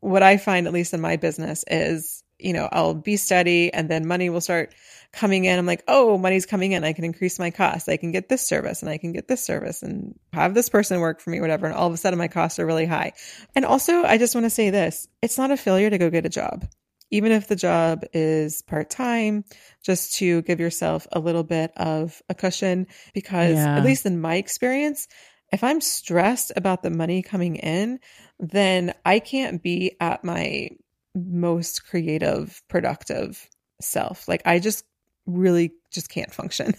What 0.01 0.22
i 0.22 0.37
find 0.37 0.66
at 0.66 0.72
least 0.72 0.95
in 0.95 1.01
my 1.01 1.16
business 1.16 1.64
is 1.66 2.22
you 2.39 2.53
know 2.53 2.68
i'll 2.70 2.95
be 2.95 3.16
steady 3.16 3.72
and 3.72 3.89
then 3.89 4.07
money 4.07 4.29
will 4.29 4.41
start 4.41 4.74
coming 5.12 5.47
in. 5.47 5.59
I'm 5.59 5.66
like 5.66 5.83
oh 5.89 6.18
money's 6.18 6.47
coming 6.47 6.72
in. 6.72 6.85
I 6.85 6.93
can 6.93 7.05
increase 7.05 7.39
my 7.39 7.51
costs. 7.51 7.89
I 7.89 7.97
can 7.97 8.12
get 8.12 8.29
this 8.29 8.47
service 8.47 8.83
and 8.83 8.91
i 8.91 8.99
can 8.99 9.12
get 9.12 9.29
this 9.29 9.45
service 9.45 9.83
and 9.83 10.18
have 10.33 10.55
this 10.55 10.68
person 10.68 11.01
work 11.01 11.20
for 11.20 11.31
me 11.31 11.41
whatever 11.41 11.66
and 11.66 11.74
all 11.74 11.87
of 11.87 11.95
a 11.95 11.97
sudden 11.97 12.18
my 12.18 12.29
costs 12.29 12.59
are 12.59 12.66
really 12.66 12.87
high. 12.87 13.12
And 13.55 13.64
also 13.64 14.03
i 14.05 14.18
just 14.18 14.35
want 14.35 14.45
to 14.45 14.51
say 14.51 14.70
this 14.70 15.09
it's 15.22 15.39
not 15.39 15.51
a 15.51 15.57
failure 15.57 15.91
to 15.91 15.99
go 15.99 16.11
get 16.11 16.27
a 16.27 16.31
job 16.31 16.66
even 17.11 17.32
if 17.32 17.48
the 17.48 17.57
job 17.57 18.04
is 18.12 18.62
part 18.62 18.90
time, 18.90 19.44
just 19.82 20.14
to 20.16 20.42
give 20.42 20.61
yourself 20.61 21.07
a 21.12 21.20
little 21.20 21.44
bit 21.44 21.72
of 21.76 22.20
a 22.28 22.34
cushion. 22.34 22.86
Because, 23.14 23.54
yeah. 23.54 23.76
at 23.76 23.84
least 23.84 24.07
in 24.07 24.20
my 24.20 24.36
experience, 24.36 25.09
if 25.52 25.62
I'm 25.62 25.80
stressed 25.80 26.52
about 26.57 26.82
the 26.82 26.90
money 26.90 27.22
coming 27.22 27.57
in, 27.57 28.00
then 28.38 28.94
I 29.04 29.20
can't 29.20 29.62
be 29.62 29.96
at 30.00 30.24
my 30.24 30.70
most 31.14 31.86
creative, 31.86 32.62
productive 32.68 33.48
self. 33.80 34.28
Like, 34.28 34.42
I 34.44 34.59
just 34.59 34.84
really 35.26 35.72
just 35.90 36.09
can't 36.09 36.32
function. 36.32 36.74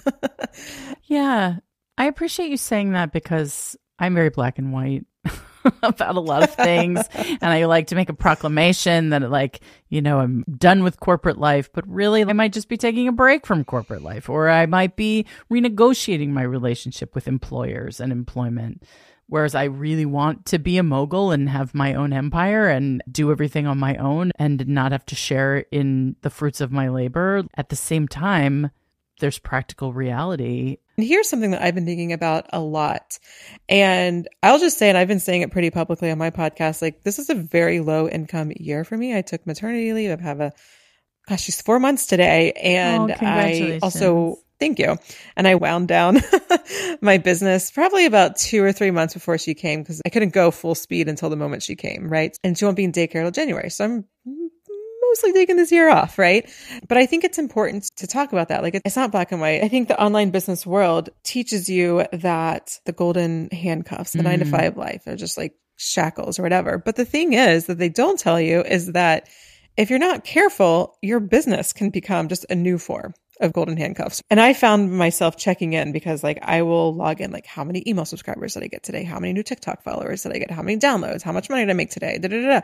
yeah. 1.04 1.58
I 1.98 2.06
appreciate 2.06 2.52
you 2.52 2.58
saying 2.58 2.92
that 2.92 3.12
because 3.12 3.76
I'm 4.00 4.14
very 4.14 4.30
black 4.30 4.60
and 4.60 4.72
white. 4.72 5.06
about 5.84 6.16
a 6.16 6.20
lot 6.20 6.44
of 6.44 6.54
things. 6.54 7.02
and 7.14 7.44
I 7.44 7.66
like 7.66 7.88
to 7.88 7.96
make 7.96 8.10
a 8.10 8.14
proclamation 8.14 9.10
that, 9.10 9.30
like, 9.30 9.62
you 9.90 10.02
know, 10.02 10.20
I'm 10.20 10.44
done 10.58 10.84
with 10.84 11.00
corporate 11.00 11.38
life, 11.38 11.70
but 11.74 11.88
really 11.88 12.24
I 12.24 12.34
might 12.34 12.54
just 12.54 12.70
be 12.70 12.78
taking 12.78 13.08
a 13.08 13.12
break 13.12 13.46
from 13.46 13.64
corporate 13.64 14.02
life, 14.02 14.30
or 14.30 14.50
I 14.50 14.66
might 14.66 14.96
be 14.96 15.26
renegotiating 15.52 16.30
my 16.30 16.44
relationship 16.44 17.16
with 17.16 17.28
employers 17.28 18.00
and 18.00 18.12
employment. 18.12 18.84
Whereas 19.30 19.56
I 19.56 19.66
really 19.66 20.06
want 20.06 20.46
to 20.48 20.60
be 20.60 20.78
a 20.78 20.84
mogul 20.84 21.32
and 21.32 21.50
have 21.50 21.76
my 21.76 21.94
own 21.94 22.14
empire 22.14 22.70
and 22.70 23.04
do 23.12 23.30
everything 23.30 23.68
on 23.68 23.78
my 23.78 23.98
own 23.98 24.32
and 24.40 24.66
not 24.68 24.94
have 24.94 25.06
to 25.08 25.16
share 25.16 25.66
in 25.70 26.16
the 26.22 26.30
fruits 26.30 26.62
of 26.62 26.72
my 26.72 26.88
labor. 26.88 27.44
At 27.56 27.68
the 27.68 27.76
same 27.76 28.08
time, 28.08 28.72
there's 29.20 29.40
practical 29.40 29.94
reality 29.94 30.78
and 30.98 31.06
here's 31.06 31.30
something 31.30 31.52
that 31.52 31.62
I've 31.62 31.76
been 31.76 31.86
thinking 31.86 32.12
about 32.12 32.48
a 32.52 32.60
lot. 32.60 33.20
And 33.70 34.28
I'll 34.42 34.58
just 34.58 34.80
say, 34.80 34.90
and 34.90 34.98
I've 34.98 35.08
been 35.08 35.20
saying 35.20 35.44
it 35.44 35.52
pretty 35.52 35.70
publicly 35.70 36.10
on 36.10 36.18
my 36.18 36.32
podcast, 36.32 36.82
like 36.82 37.04
this 37.04 37.20
is 37.20 37.30
a 37.30 37.36
very 37.36 37.82
low 37.82 38.10
income 38.10 38.52
year 38.56 38.84
for 38.84 38.98
me. 38.98 39.16
I 39.16 39.22
took 39.22 39.46
maternity 39.46 39.94
leave. 39.94 40.10
I 40.10 40.22
have 40.24 40.42
a, 40.42 40.54
gosh, 41.30 41.44
she's 41.44 41.62
four 41.62 41.80
months 41.80 42.08
today. 42.08 42.52
And 42.54 43.12
oh, 43.12 43.16
I 43.22 43.78
also, 43.84 44.38
thank 44.60 44.80
you. 44.80 44.98
And 45.36 45.48
I 45.48 45.54
wound 45.54 45.88
down 45.88 46.18
my 47.02 47.20
business 47.20 47.70
probably 47.70 48.08
about 48.08 48.38
two 48.38 48.64
or 48.64 48.72
three 48.72 48.90
months 48.90 49.14
before 49.14 49.38
she 49.38 49.54
came 49.54 49.84
because 49.84 50.02
I 50.04 50.10
couldn't 50.10 50.34
go 50.34 50.50
full 50.50 50.74
speed 50.74 51.10
until 51.10 51.30
the 51.30 51.36
moment 51.36 51.62
she 51.62 51.76
came. 51.76 52.10
Right. 52.10 52.36
And 52.44 52.58
she 52.58 52.66
won't 52.66 52.76
be 52.78 52.86
in 52.86 52.92
daycare 52.92 53.22
till 53.22 53.30
January. 53.30 53.70
So 53.70 53.86
I'm 53.86 54.06
mostly 55.18 55.34
taking 55.34 55.58
this 55.58 55.72
year 55.72 55.90
off, 55.90 56.18
right? 56.18 56.50
But 56.88 56.98
I 56.98 57.06
think 57.06 57.24
it's 57.24 57.38
important 57.38 57.90
to 57.98 58.08
talk 58.08 58.32
about 58.32 58.50
that. 58.50 58.64
Like 58.64 58.80
it's 58.86 58.96
not 58.96 59.12
black 59.12 59.32
and 59.32 59.42
white. 59.42 59.64
I 59.64 59.68
think 59.68 59.88
the 59.88 60.02
online 60.02 60.30
business 60.30 60.66
world 60.66 61.10
teaches 61.24 61.70
you 61.70 62.06
that 62.12 62.80
the 62.86 62.92
golden 62.92 63.50
handcuffs, 63.52 64.14
the 64.14 64.20
mm. 64.20 64.26
nine 64.26 64.40
to 64.40 64.46
mm. 64.46 64.52
five 64.52 64.78
life 64.78 65.08
are 65.08 65.16
just 65.16 65.38
like 65.38 65.54
shackles 65.78 66.40
or 66.40 66.44
whatever. 66.44 66.78
But 66.78 66.96
the 66.96 67.06
thing 67.06 67.34
is 67.34 67.66
that 67.66 67.78
they 67.78 67.90
don't 67.90 68.20
tell 68.20 68.40
you 68.40 68.62
is 68.62 68.92
that 68.94 69.28
if 69.76 69.90
you're 69.90 70.00
not 70.00 70.24
careful, 70.24 70.98
your 71.02 71.20
business 71.20 71.74
can 71.74 71.90
become 71.90 72.28
just 72.28 72.46
a 72.50 72.56
new 72.56 72.78
form 72.78 73.14
of 73.40 73.54
golden 73.54 73.78
handcuffs. 73.78 74.22
And 74.32 74.40
I 74.40 74.54
found 74.54 74.92
myself 74.92 75.38
checking 75.38 75.74
in 75.74 75.92
because 75.92 76.24
like 76.24 76.40
I 76.42 76.64
will 76.64 76.96
log 76.96 77.22
in 77.22 77.32
like 77.32 77.46
how 77.46 77.64
many 77.64 77.84
email 77.88 78.06
subscribers 78.06 78.56
did 78.56 78.64
I 78.64 78.68
get 78.68 78.82
today? 78.82 79.04
How 79.04 79.20
many 79.20 79.34
new 79.34 79.44
TikTok 79.44 79.84
followers 79.84 80.24
did 80.24 80.34
I 80.34 80.40
get? 80.40 80.50
How 80.50 80.64
many 80.64 80.78
downloads? 80.78 81.22
How 81.22 81.32
much 81.32 81.50
money 81.50 81.64
did 81.64 81.70
I 81.70 81.74
make 81.74 81.92
today? 81.92 82.18
Da, 82.18 82.28
da, 82.28 82.42
da, 82.42 82.62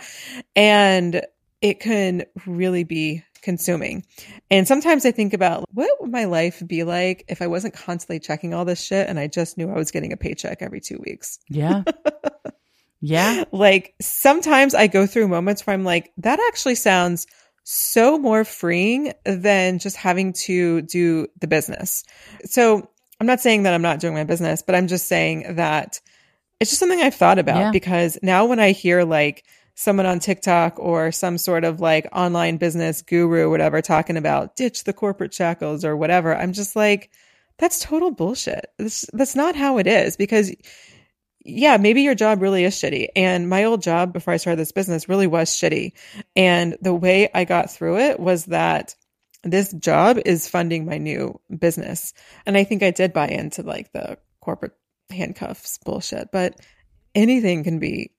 and 0.56 1.22
it 1.64 1.80
can 1.80 2.26
really 2.46 2.84
be 2.84 3.24
consuming. 3.42 4.06
And 4.52 4.68
sometimes 4.68 5.06
I 5.06 5.12
think 5.12 5.34
about 5.34 5.66
what 5.72 5.90
would 6.02 6.12
my 6.12 6.26
life 6.26 6.62
be 6.68 6.84
like 6.84 7.24
if 7.30 7.42
I 7.42 7.48
wasn't 7.48 7.74
constantly 7.74 8.20
checking 8.20 8.54
all 8.54 8.66
this 8.66 8.84
shit 8.84 9.08
and 9.08 9.18
I 9.18 9.28
just 9.28 9.58
knew 9.58 9.70
I 9.70 9.76
was 9.76 9.90
getting 9.90 10.12
a 10.12 10.18
paycheck 10.18 10.62
every 10.62 10.82
two 10.82 11.02
weeks. 11.06 11.40
Yeah. 11.50 11.84
yeah. 13.02 13.46
Like 13.54 13.96
sometimes 14.02 14.76
I 14.76 14.88
go 14.88 15.08
through 15.08 15.30
moments 15.30 15.66
where 15.66 15.74
I'm 15.74 15.86
like, 15.86 16.12
that 16.18 16.40
actually 16.50 16.76
sounds 16.76 17.28
so 17.64 18.20
more 18.20 18.44
freeing 18.44 19.14
than 19.26 19.80
just 19.80 19.96
having 19.96 20.34
to 20.34 20.82
do 20.82 21.28
the 21.40 21.48
business. 21.48 22.04
So 22.44 22.90
I'm 23.22 23.28
not 23.28 23.40
saying 23.40 23.64
that 23.64 23.74
I'm 23.74 23.82
not 23.82 24.02
doing 24.02 24.16
my 24.16 24.26
business, 24.26 24.62
but 24.62 24.76
I'm 24.76 24.88
just 24.88 25.08
saying 25.08 25.56
that 25.56 26.02
it's 26.60 26.72
just 26.72 26.80
something 26.82 27.00
I've 27.00 27.16
thought 27.16 27.40
about 27.40 27.60
yeah. 27.60 27.72
because 27.72 28.18
now 28.22 28.46
when 28.46 28.60
I 28.60 28.72
hear 28.72 29.06
like, 29.06 29.46
someone 29.76 30.06
on 30.06 30.20
TikTok 30.20 30.78
or 30.78 31.12
some 31.12 31.38
sort 31.38 31.64
of 31.64 31.80
like 31.80 32.08
online 32.12 32.58
business 32.58 33.02
guru, 33.02 33.50
whatever, 33.50 33.82
talking 33.82 34.18
about 34.18 34.56
ditch 34.56 34.84
the 34.84 34.94
corporate 34.94 35.34
shackles 35.34 35.84
or 35.84 35.98
whatever. 35.98 36.36
I'm 36.36 36.54
just 36.54 36.76
like, 36.76 37.12
that's 37.58 37.80
total 37.80 38.12
bullshit. 38.12 38.68
That's, 38.78 39.06
that's 39.14 39.36
not 39.36 39.56
how 39.56 39.78
it 39.78 39.88
is 39.88 40.16
because 40.18 40.52
yeah, 41.46 41.78
maybe 41.78 42.04
your 42.04 42.16
job 42.16 42.42
really 42.42 42.64
is 42.64 42.76
shitty. 42.76 43.08
And 43.16 43.50
my 43.50 43.66
old 43.66 43.82
job 43.82 44.14
before 44.14 44.34
I 44.34 44.38
started 44.38 44.60
this 44.60 44.72
business 44.72 45.10
really 45.10 45.28
was 45.28 45.50
shitty. 45.50 45.92
And 46.36 46.78
the 46.82 46.94
way 46.94 47.30
I 47.34 47.44
got 47.44 47.70
through 47.70 48.00
it 48.00 48.20
was 48.20 48.46
that 48.46 48.96
this 49.44 49.74
job 49.74 50.20
is 50.26 50.48
funding 50.48 50.86
my 50.86 50.98
new 50.98 51.40
business. 51.60 52.14
And 52.46 52.56
I 52.56 52.64
think 52.64 52.82
I 52.82 52.92
did 52.92 53.12
buy 53.12 53.28
into 53.28 53.62
like 53.62 53.92
the 53.92 54.18
corporate 54.40 54.72
handcuffs 55.10 55.80
bullshit, 55.80 56.30
but 56.32 56.60
anything 57.14 57.66
can 57.66 57.80
be 57.80 58.12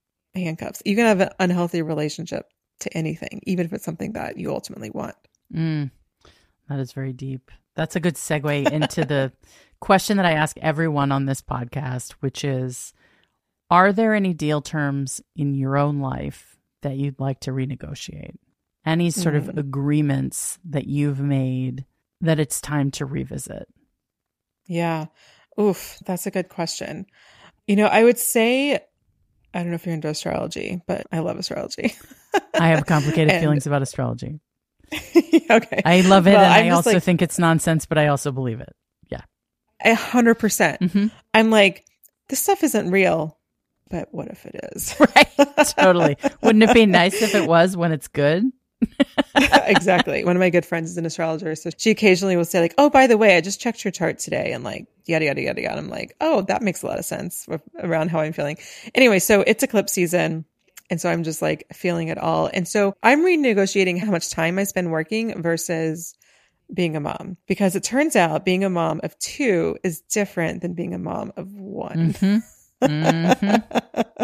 handcuffs. 0.42 0.82
You 0.84 0.96
can 0.96 1.06
have 1.06 1.20
an 1.20 1.30
unhealthy 1.38 1.82
relationship 1.82 2.46
to 2.80 2.96
anything, 2.96 3.40
even 3.44 3.66
if 3.66 3.72
it's 3.72 3.84
something 3.84 4.12
that 4.12 4.36
you 4.36 4.52
ultimately 4.52 4.90
want. 4.90 5.16
Mm, 5.54 5.90
that 6.68 6.78
is 6.78 6.92
very 6.92 7.12
deep. 7.12 7.50
That's 7.76 7.96
a 7.96 8.00
good 8.00 8.14
segue 8.14 8.70
into 8.70 9.04
the 9.04 9.32
question 9.80 10.16
that 10.16 10.26
I 10.26 10.32
ask 10.32 10.56
everyone 10.58 11.12
on 11.12 11.26
this 11.26 11.42
podcast, 11.42 12.12
which 12.20 12.44
is 12.44 12.92
Are 13.70 13.92
there 13.92 14.14
any 14.14 14.34
deal 14.34 14.60
terms 14.60 15.20
in 15.36 15.54
your 15.54 15.76
own 15.76 16.00
life 16.00 16.56
that 16.82 16.96
you'd 16.96 17.20
like 17.20 17.40
to 17.40 17.50
renegotiate? 17.50 18.36
Any 18.86 19.10
sort 19.10 19.34
mm. 19.34 19.38
of 19.38 19.56
agreements 19.56 20.58
that 20.64 20.86
you've 20.86 21.20
made 21.20 21.86
that 22.20 22.38
it's 22.38 22.60
time 22.60 22.90
to 22.92 23.06
revisit? 23.06 23.66
Yeah. 24.66 25.06
Oof, 25.60 25.98
that's 26.04 26.26
a 26.26 26.30
good 26.30 26.48
question. 26.48 27.06
You 27.66 27.76
know, 27.76 27.86
I 27.86 28.04
would 28.04 28.18
say 28.18 28.80
I 29.54 29.60
don't 29.60 29.70
know 29.70 29.76
if 29.76 29.86
you're 29.86 29.94
into 29.94 30.08
astrology, 30.08 30.82
but 30.86 31.06
I 31.12 31.20
love 31.20 31.38
astrology. 31.38 31.94
I 32.54 32.68
have 32.68 32.86
complicated 32.86 33.30
and, 33.30 33.40
feelings 33.40 33.66
about 33.66 33.82
astrology. 33.82 34.40
okay. 34.92 35.82
I 35.84 36.00
love 36.00 36.26
it. 36.26 36.32
Well, 36.32 36.44
and 36.44 36.52
I'm 36.52 36.66
I 36.66 36.70
also 36.70 36.94
like, 36.94 37.02
think 37.04 37.22
it's 37.22 37.38
nonsense, 37.38 37.86
but 37.86 37.96
I 37.96 38.08
also 38.08 38.32
believe 38.32 38.60
it. 38.60 38.74
Yeah. 39.08 39.22
A 39.84 39.94
hundred 39.94 40.34
percent. 40.36 40.80
Mm-hmm. 40.80 41.06
I'm 41.32 41.50
like, 41.50 41.84
this 42.28 42.40
stuff 42.40 42.64
isn't 42.64 42.90
real, 42.90 43.38
but 43.90 44.08
what 44.12 44.28
if 44.28 44.44
it 44.44 44.56
is? 44.74 44.94
right. 45.16 45.30
Totally. 45.78 46.16
Wouldn't 46.42 46.64
it 46.64 46.74
be 46.74 46.86
nice 46.86 47.22
if 47.22 47.34
it 47.34 47.46
was 47.46 47.76
when 47.76 47.92
it's 47.92 48.08
good? 48.08 48.44
exactly. 49.66 50.24
One 50.24 50.36
of 50.36 50.40
my 50.40 50.50
good 50.50 50.66
friends 50.66 50.90
is 50.90 50.96
an 50.96 51.06
astrologer. 51.06 51.54
So 51.54 51.70
she 51.76 51.90
occasionally 51.90 52.36
will 52.36 52.44
say, 52.44 52.60
like, 52.60 52.74
oh, 52.78 52.90
by 52.90 53.06
the 53.06 53.18
way, 53.18 53.36
I 53.36 53.40
just 53.40 53.60
checked 53.60 53.84
your 53.84 53.92
chart 53.92 54.18
today 54.18 54.52
and 54.52 54.62
like 54.64 54.86
yada, 55.06 55.26
yada, 55.26 55.42
yada, 55.42 55.62
yada. 55.62 55.78
I'm 55.78 55.88
like, 55.88 56.14
oh, 56.20 56.42
that 56.42 56.62
makes 56.62 56.82
a 56.82 56.86
lot 56.86 56.98
of 56.98 57.04
sense 57.04 57.46
around 57.78 58.10
how 58.10 58.20
I'm 58.20 58.32
feeling. 58.32 58.58
Anyway, 58.94 59.18
so 59.18 59.42
it's 59.46 59.62
eclipse 59.62 59.92
season. 59.92 60.44
And 60.90 61.00
so 61.00 61.10
I'm 61.10 61.24
just 61.24 61.42
like 61.42 61.66
feeling 61.72 62.08
it 62.08 62.18
all. 62.18 62.50
And 62.52 62.68
so 62.68 62.94
I'm 63.02 63.24
renegotiating 63.24 63.98
how 63.98 64.10
much 64.10 64.30
time 64.30 64.58
I 64.58 64.64
spend 64.64 64.90
working 64.90 65.42
versus 65.42 66.14
being 66.72 66.96
a 66.96 67.00
mom 67.00 67.36
because 67.46 67.76
it 67.76 67.82
turns 67.82 68.16
out 68.16 68.44
being 68.44 68.64
a 68.64 68.70
mom 68.70 69.00
of 69.02 69.18
two 69.18 69.76
is 69.82 70.00
different 70.00 70.62
than 70.62 70.74
being 70.74 70.94
a 70.94 70.98
mom 70.98 71.32
of 71.36 71.52
one. 71.52 72.14
Mm-hmm. 72.14 72.86
Mm-hmm. 72.86 74.23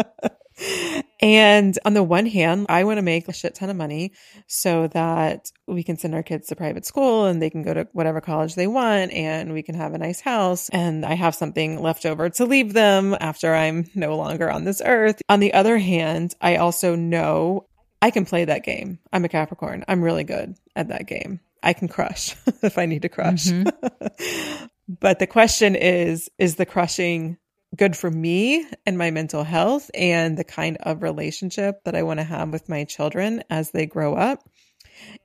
And 1.21 1.77
on 1.85 1.93
the 1.93 2.01
one 2.03 2.25
hand, 2.25 2.65
I 2.69 2.83
want 2.83 2.97
to 2.97 3.03
make 3.03 3.27
a 3.27 3.33
shit 3.33 3.53
ton 3.53 3.69
of 3.69 3.75
money 3.75 4.13
so 4.47 4.87
that 4.87 5.51
we 5.67 5.83
can 5.83 5.97
send 5.97 6.15
our 6.15 6.23
kids 6.23 6.47
to 6.47 6.55
private 6.55 6.85
school 6.85 7.25
and 7.25 7.39
they 7.39 7.51
can 7.51 7.61
go 7.61 7.73
to 7.73 7.87
whatever 7.93 8.21
college 8.21 8.55
they 8.55 8.65
want 8.65 9.11
and 9.13 9.53
we 9.53 9.61
can 9.61 9.75
have 9.75 9.93
a 9.93 9.99
nice 9.99 10.19
house 10.19 10.69
and 10.69 11.05
I 11.05 11.13
have 11.13 11.35
something 11.35 11.81
left 11.81 12.05
over 12.07 12.29
to 12.31 12.45
leave 12.45 12.73
them 12.73 13.15
after 13.19 13.53
I'm 13.53 13.87
no 13.93 14.17
longer 14.17 14.49
on 14.49 14.63
this 14.63 14.81
earth. 14.83 15.21
On 15.29 15.39
the 15.39 15.53
other 15.53 15.77
hand, 15.77 16.33
I 16.41 16.55
also 16.55 16.95
know 16.95 17.67
I 18.01 18.09
can 18.09 18.25
play 18.25 18.45
that 18.45 18.63
game. 18.63 18.97
I'm 19.13 19.25
a 19.25 19.29
Capricorn. 19.29 19.85
I'm 19.87 20.03
really 20.03 20.23
good 20.23 20.55
at 20.75 20.87
that 20.87 21.05
game. 21.05 21.39
I 21.61 21.73
can 21.73 21.87
crush 21.87 22.35
if 22.63 22.79
I 22.79 22.87
need 22.87 23.03
to 23.03 23.09
crush. 23.09 23.45
Mm-hmm. 23.45 24.65
but 24.99 25.19
the 25.19 25.27
question 25.27 25.75
is, 25.75 26.29
is 26.39 26.55
the 26.55 26.65
crushing 26.65 27.37
good 27.75 27.95
for 27.95 28.11
me 28.11 28.65
and 28.85 28.97
my 28.97 29.11
mental 29.11 29.43
health 29.43 29.89
and 29.93 30.37
the 30.37 30.43
kind 30.43 30.77
of 30.81 31.03
relationship 31.03 31.83
that 31.85 31.95
I 31.95 32.03
want 32.03 32.19
to 32.19 32.25
have 32.25 32.49
with 32.49 32.69
my 32.69 32.83
children 32.83 33.43
as 33.49 33.71
they 33.71 33.85
grow 33.85 34.15
up? 34.15 34.47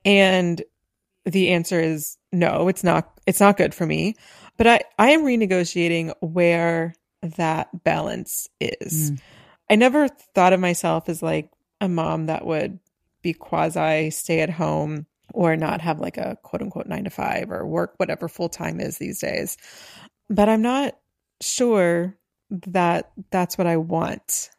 And 0.04 0.62
the 1.24 1.50
answer 1.50 1.80
is 1.80 2.16
no, 2.32 2.68
it's 2.68 2.84
not 2.84 3.20
it's 3.26 3.40
not 3.40 3.56
good 3.56 3.74
for 3.74 3.86
me. 3.86 4.14
But 4.56 4.66
I, 4.66 4.80
I 4.98 5.10
am 5.10 5.24
renegotiating 5.24 6.14
where 6.20 6.94
that 7.22 7.68
balance 7.84 8.48
is. 8.60 9.10
Mm. 9.10 9.20
I 9.70 9.74
never 9.74 10.08
thought 10.08 10.52
of 10.52 10.60
myself 10.60 11.08
as 11.08 11.22
like 11.22 11.50
a 11.80 11.88
mom 11.88 12.26
that 12.26 12.46
would 12.46 12.78
be 13.22 13.32
quasi 13.32 14.10
stay 14.10 14.40
at 14.40 14.50
home 14.50 15.06
or 15.34 15.56
not 15.56 15.80
have 15.80 15.98
like 15.98 16.16
a 16.16 16.38
quote 16.42 16.62
unquote 16.62 16.86
nine 16.86 17.04
to 17.04 17.10
five 17.10 17.50
or 17.50 17.66
work 17.66 17.94
whatever 17.96 18.28
full 18.28 18.48
time 18.48 18.80
is 18.80 18.98
these 18.98 19.18
days. 19.18 19.56
But 20.30 20.48
I'm 20.48 20.62
not 20.62 20.96
sure 21.40 22.16
that 22.50 23.10
that's 23.30 23.58
what 23.58 23.66
I 23.66 23.76
want 23.76 24.50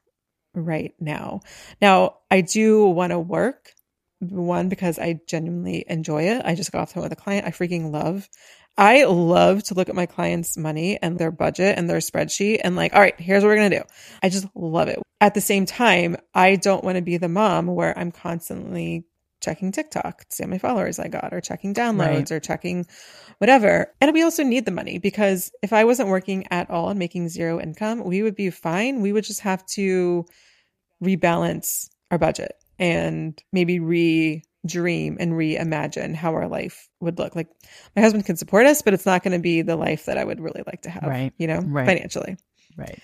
right 0.53 0.93
now. 0.99 1.41
Now, 1.81 2.17
I 2.29 2.41
do 2.41 2.85
want 2.85 3.11
to 3.11 3.19
work. 3.19 3.73
One, 4.19 4.67
because 4.67 4.97
I 4.97 5.19
genuinely 5.27 5.85
enjoy 5.87 6.23
it. 6.23 6.41
I 6.43 6.55
just 6.55 6.71
got 6.71 6.81
off 6.81 6.89
the 6.89 6.95
phone 6.95 7.03
with 7.03 7.11
a 7.11 7.15
client 7.15 7.45
I 7.45 7.51
freaking 7.51 7.91
love. 7.91 8.27
I 8.75 9.03
love 9.03 9.61
to 9.65 9.75
look 9.75 9.89
at 9.89 9.95
my 9.95 10.07
clients' 10.07 10.57
money 10.57 10.97
and 11.01 11.19
their 11.19 11.29
budget 11.29 11.77
and 11.77 11.87
their 11.87 11.97
spreadsheet 11.97 12.61
and 12.63 12.75
like, 12.75 12.95
all 12.95 12.99
right, 12.99 13.19
here's 13.19 13.43
what 13.43 13.49
we're 13.49 13.57
going 13.57 13.69
to 13.71 13.79
do. 13.79 13.83
I 14.23 14.29
just 14.29 14.47
love 14.55 14.87
it. 14.87 14.99
At 15.21 15.35
the 15.35 15.41
same 15.41 15.67
time, 15.67 16.17
I 16.33 16.55
don't 16.55 16.83
want 16.83 16.95
to 16.95 17.03
be 17.03 17.17
the 17.17 17.29
mom 17.29 17.67
where 17.67 17.97
I'm 17.97 18.11
constantly 18.11 19.05
checking 19.41 19.71
TikTok 19.71 20.25
to 20.25 20.35
see 20.35 20.43
how 20.43 20.49
many 20.49 20.59
followers 20.59 20.99
I 20.99 21.07
got 21.07 21.33
or 21.33 21.41
checking 21.41 21.73
downloads 21.73 21.99
right. 21.99 22.31
or 22.31 22.39
checking 22.39 22.85
whatever. 23.37 23.93
And 24.01 24.13
we 24.13 24.23
also 24.23 24.43
need 24.43 24.65
the 24.65 24.71
money 24.71 24.97
because 24.97 25.51
if 25.61 25.73
I 25.73 25.83
wasn't 25.83 26.09
working 26.09 26.47
at 26.51 26.69
all 26.69 26.89
and 26.89 26.99
making 26.99 27.29
zero 27.29 27.59
income, 27.59 28.03
we 28.03 28.23
would 28.23 28.35
be 28.35 28.49
fine. 28.49 29.01
We 29.01 29.11
would 29.11 29.23
just 29.23 29.41
have 29.41 29.65
to 29.67 30.25
rebalance 31.03 31.89
our 32.11 32.17
budget 32.17 32.55
and 32.79 33.41
maybe 33.51 33.79
re 33.79 34.43
dream 34.65 35.17
and 35.19 35.33
reimagine 35.33 36.13
how 36.13 36.33
our 36.33 36.47
life 36.47 36.89
would 36.99 37.19
look. 37.19 37.35
Like 37.35 37.47
my 37.95 38.01
husband 38.01 38.25
can 38.25 38.35
support 38.35 38.65
us, 38.65 38.81
but 38.81 38.93
it's 38.93 39.05
not 39.05 39.23
going 39.23 39.33
to 39.33 39.41
be 39.41 39.61
the 39.61 39.75
life 39.75 40.05
that 40.05 40.17
I 40.17 40.23
would 40.23 40.41
really 40.41 40.63
like 40.65 40.81
to 40.81 40.89
have, 40.89 41.03
right? 41.03 41.33
You 41.37 41.47
know, 41.47 41.59
right. 41.59 41.85
financially. 41.85 42.37
Right. 42.75 42.99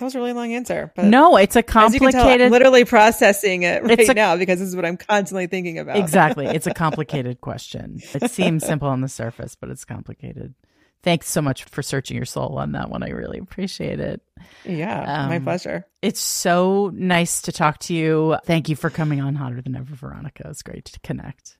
That 0.00 0.06
was 0.06 0.14
a 0.14 0.18
really 0.18 0.32
long 0.32 0.54
answer. 0.54 0.90
But 0.96 1.04
no, 1.04 1.36
it's 1.36 1.56
a 1.56 1.62
complicated. 1.62 2.12
Tell, 2.12 2.26
I'm 2.26 2.50
literally 2.50 2.86
processing 2.86 3.64
it 3.64 3.82
right 3.82 4.08
a, 4.08 4.14
now 4.14 4.34
because 4.38 4.58
this 4.58 4.68
is 4.68 4.74
what 4.74 4.86
I'm 4.86 4.96
constantly 4.96 5.46
thinking 5.46 5.78
about. 5.78 5.98
exactly. 5.98 6.46
It's 6.46 6.66
a 6.66 6.72
complicated 6.74 7.42
question. 7.42 8.00
It 8.14 8.30
seems 8.30 8.64
simple 8.64 8.88
on 8.88 9.02
the 9.02 9.10
surface, 9.10 9.56
but 9.56 9.68
it's 9.68 9.84
complicated. 9.84 10.54
Thanks 11.02 11.28
so 11.28 11.42
much 11.42 11.64
for 11.64 11.82
searching 11.82 12.16
your 12.16 12.24
soul 12.24 12.56
on 12.56 12.72
that 12.72 12.88
one. 12.88 13.02
I 13.02 13.10
really 13.10 13.38
appreciate 13.38 14.00
it. 14.00 14.22
Yeah, 14.64 15.24
um, 15.24 15.28
my 15.28 15.38
pleasure. 15.38 15.84
It's 16.00 16.20
so 16.20 16.90
nice 16.94 17.42
to 17.42 17.52
talk 17.52 17.78
to 17.80 17.94
you. 17.94 18.38
Thank 18.46 18.70
you 18.70 18.76
for 18.76 18.88
coming 18.88 19.20
on 19.20 19.34
Hotter 19.34 19.60
Than 19.60 19.76
Ever, 19.76 19.94
Veronica. 19.94 20.48
It's 20.48 20.62
great 20.62 20.86
to 20.86 21.00
connect. 21.00 21.58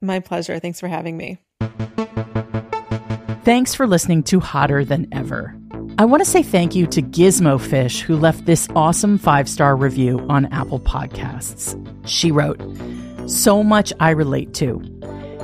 My 0.00 0.20
pleasure. 0.20 0.60
Thanks 0.60 0.78
for 0.78 0.86
having 0.86 1.16
me. 1.16 1.38
Thanks 3.42 3.74
for 3.74 3.88
listening 3.88 4.22
to 4.24 4.38
Hotter 4.38 4.84
Than 4.84 5.08
Ever. 5.10 5.56
I 5.98 6.06
want 6.06 6.24
to 6.24 6.28
say 6.28 6.42
thank 6.42 6.74
you 6.74 6.86
to 6.86 7.02
Gizmo 7.02 7.60
Fish, 7.60 8.00
who 8.00 8.16
left 8.16 8.46
this 8.46 8.66
awesome 8.74 9.18
five 9.18 9.46
star 9.46 9.76
review 9.76 10.24
on 10.28 10.46
Apple 10.46 10.80
Podcasts. 10.80 11.76
She 12.08 12.32
wrote, 12.32 12.58
So 13.28 13.62
much 13.62 13.92
I 14.00 14.10
relate 14.10 14.54
to. 14.54 14.82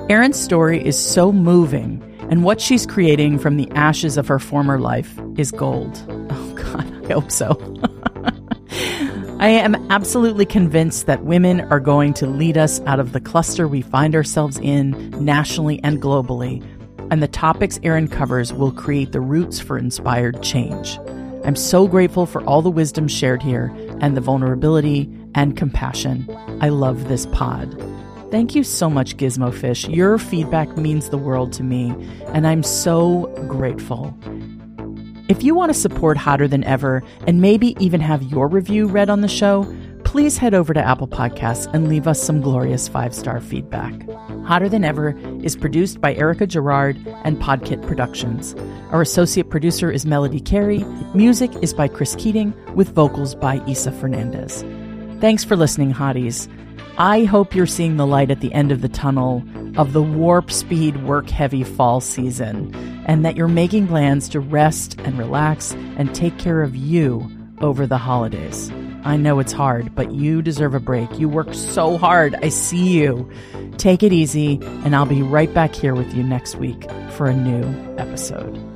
Erin's 0.08 0.38
story 0.40 0.84
is 0.84 0.98
so 0.98 1.32
moving, 1.32 2.02
and 2.30 2.44
what 2.44 2.62
she's 2.62 2.86
creating 2.86 3.38
from 3.38 3.58
the 3.58 3.70
ashes 3.72 4.16
of 4.16 4.26
her 4.26 4.38
former 4.38 4.80
life 4.80 5.18
is 5.36 5.52
gold. 5.52 6.02
Oh, 6.30 6.54
God, 6.54 7.06
I 7.10 7.12
hope 7.14 7.30
so. 7.30 7.50
I 9.40 9.48
am 9.48 9.74
absolutely 9.90 10.44
convinced 10.44 11.06
that 11.06 11.24
women 11.24 11.62
are 11.62 11.80
going 11.80 12.12
to 12.14 12.26
lead 12.26 12.58
us 12.58 12.80
out 12.80 13.00
of 13.00 13.12
the 13.12 13.20
cluster 13.20 13.66
we 13.66 13.80
find 13.80 14.14
ourselves 14.14 14.58
in 14.58 15.10
nationally 15.24 15.82
and 15.82 16.02
globally 16.02 16.62
and 17.10 17.22
the 17.22 17.28
topics 17.28 17.80
Erin 17.82 18.08
covers 18.08 18.52
will 18.52 18.72
create 18.72 19.12
the 19.12 19.20
roots 19.20 19.60
for 19.60 19.78
inspired 19.78 20.42
change. 20.42 20.98
I'm 21.44 21.56
so 21.56 21.86
grateful 21.88 22.26
for 22.26 22.42
all 22.44 22.62
the 22.62 22.70
wisdom 22.70 23.08
shared 23.08 23.42
here 23.42 23.74
and 24.00 24.16
the 24.16 24.20
vulnerability 24.20 25.10
and 25.34 25.56
compassion. 25.56 26.28
I 26.60 26.68
love 26.68 27.08
this 27.08 27.26
pod. 27.26 27.82
Thank 28.30 28.54
you 28.54 28.62
so 28.62 28.90
much, 28.90 29.16
Gizmo 29.16 29.54
Fish. 29.54 29.88
Your 29.88 30.18
feedback 30.18 30.76
means 30.76 31.08
the 31.08 31.16
world 31.16 31.52
to 31.54 31.62
me, 31.62 31.94
and 32.34 32.46
I'm 32.46 32.62
so 32.62 33.32
grateful. 33.48 34.14
If 35.28 35.42
you 35.42 35.54
want 35.54 35.72
to 35.72 35.78
support 35.78 36.16
Hotter 36.18 36.48
Than 36.48 36.64
Ever 36.64 37.02
and 37.26 37.40
maybe 37.40 37.76
even 37.82 38.00
have 38.00 38.22
your 38.22 38.48
review 38.48 38.86
read 38.86 39.08
on 39.08 39.22
the 39.22 39.28
show, 39.28 39.64
please 40.18 40.36
head 40.36 40.52
over 40.52 40.74
to 40.74 40.82
Apple 40.82 41.06
Podcasts 41.06 41.72
and 41.72 41.88
leave 41.88 42.08
us 42.08 42.20
some 42.20 42.40
glorious 42.40 42.88
five 42.88 43.14
star 43.14 43.40
feedback. 43.40 43.94
Hotter 44.44 44.68
Than 44.68 44.82
Ever 44.82 45.16
is 45.44 45.54
produced 45.54 46.00
by 46.00 46.12
Erica 46.16 46.44
Gerard 46.44 46.96
and 47.22 47.36
Podkit 47.36 47.86
Productions. 47.86 48.56
Our 48.90 49.00
associate 49.00 49.48
producer 49.48 49.92
is 49.92 50.04
Melody 50.04 50.40
Carey. 50.40 50.78
Music 51.14 51.52
is 51.62 51.72
by 51.72 51.86
Chris 51.86 52.16
Keating, 52.16 52.52
with 52.74 52.96
vocals 52.96 53.36
by 53.36 53.64
Isa 53.68 53.92
Fernandez. 53.92 54.64
Thanks 55.20 55.44
for 55.44 55.54
listening, 55.54 55.94
hotties. 55.94 56.48
I 56.98 57.22
hope 57.22 57.54
you're 57.54 57.66
seeing 57.66 57.96
the 57.96 58.04
light 58.04 58.32
at 58.32 58.40
the 58.40 58.52
end 58.52 58.72
of 58.72 58.82
the 58.82 58.88
tunnel 58.88 59.44
of 59.76 59.92
the 59.92 60.02
warp 60.02 60.50
speed 60.50 61.04
work 61.04 61.30
heavy 61.30 61.62
fall 61.62 62.00
season, 62.00 62.74
and 63.06 63.24
that 63.24 63.36
you're 63.36 63.46
making 63.46 63.86
plans 63.86 64.28
to 64.30 64.40
rest 64.40 64.98
and 64.98 65.16
relax 65.16 65.74
and 65.96 66.12
take 66.12 66.38
care 66.38 66.62
of 66.62 66.74
you 66.74 67.30
over 67.60 67.86
the 67.86 67.98
holidays. 67.98 68.72
I 69.04 69.16
know 69.16 69.38
it's 69.38 69.52
hard, 69.52 69.94
but 69.94 70.12
you 70.12 70.42
deserve 70.42 70.74
a 70.74 70.80
break. 70.80 71.18
You 71.18 71.28
work 71.28 71.54
so 71.54 71.96
hard. 71.96 72.34
I 72.42 72.48
see 72.48 72.98
you. 72.98 73.30
Take 73.76 74.02
it 74.02 74.12
easy, 74.12 74.58
and 74.84 74.94
I'll 74.94 75.06
be 75.06 75.22
right 75.22 75.52
back 75.52 75.74
here 75.74 75.94
with 75.94 76.12
you 76.14 76.22
next 76.22 76.56
week 76.56 76.90
for 77.12 77.26
a 77.26 77.34
new 77.34 77.96
episode. 77.96 78.67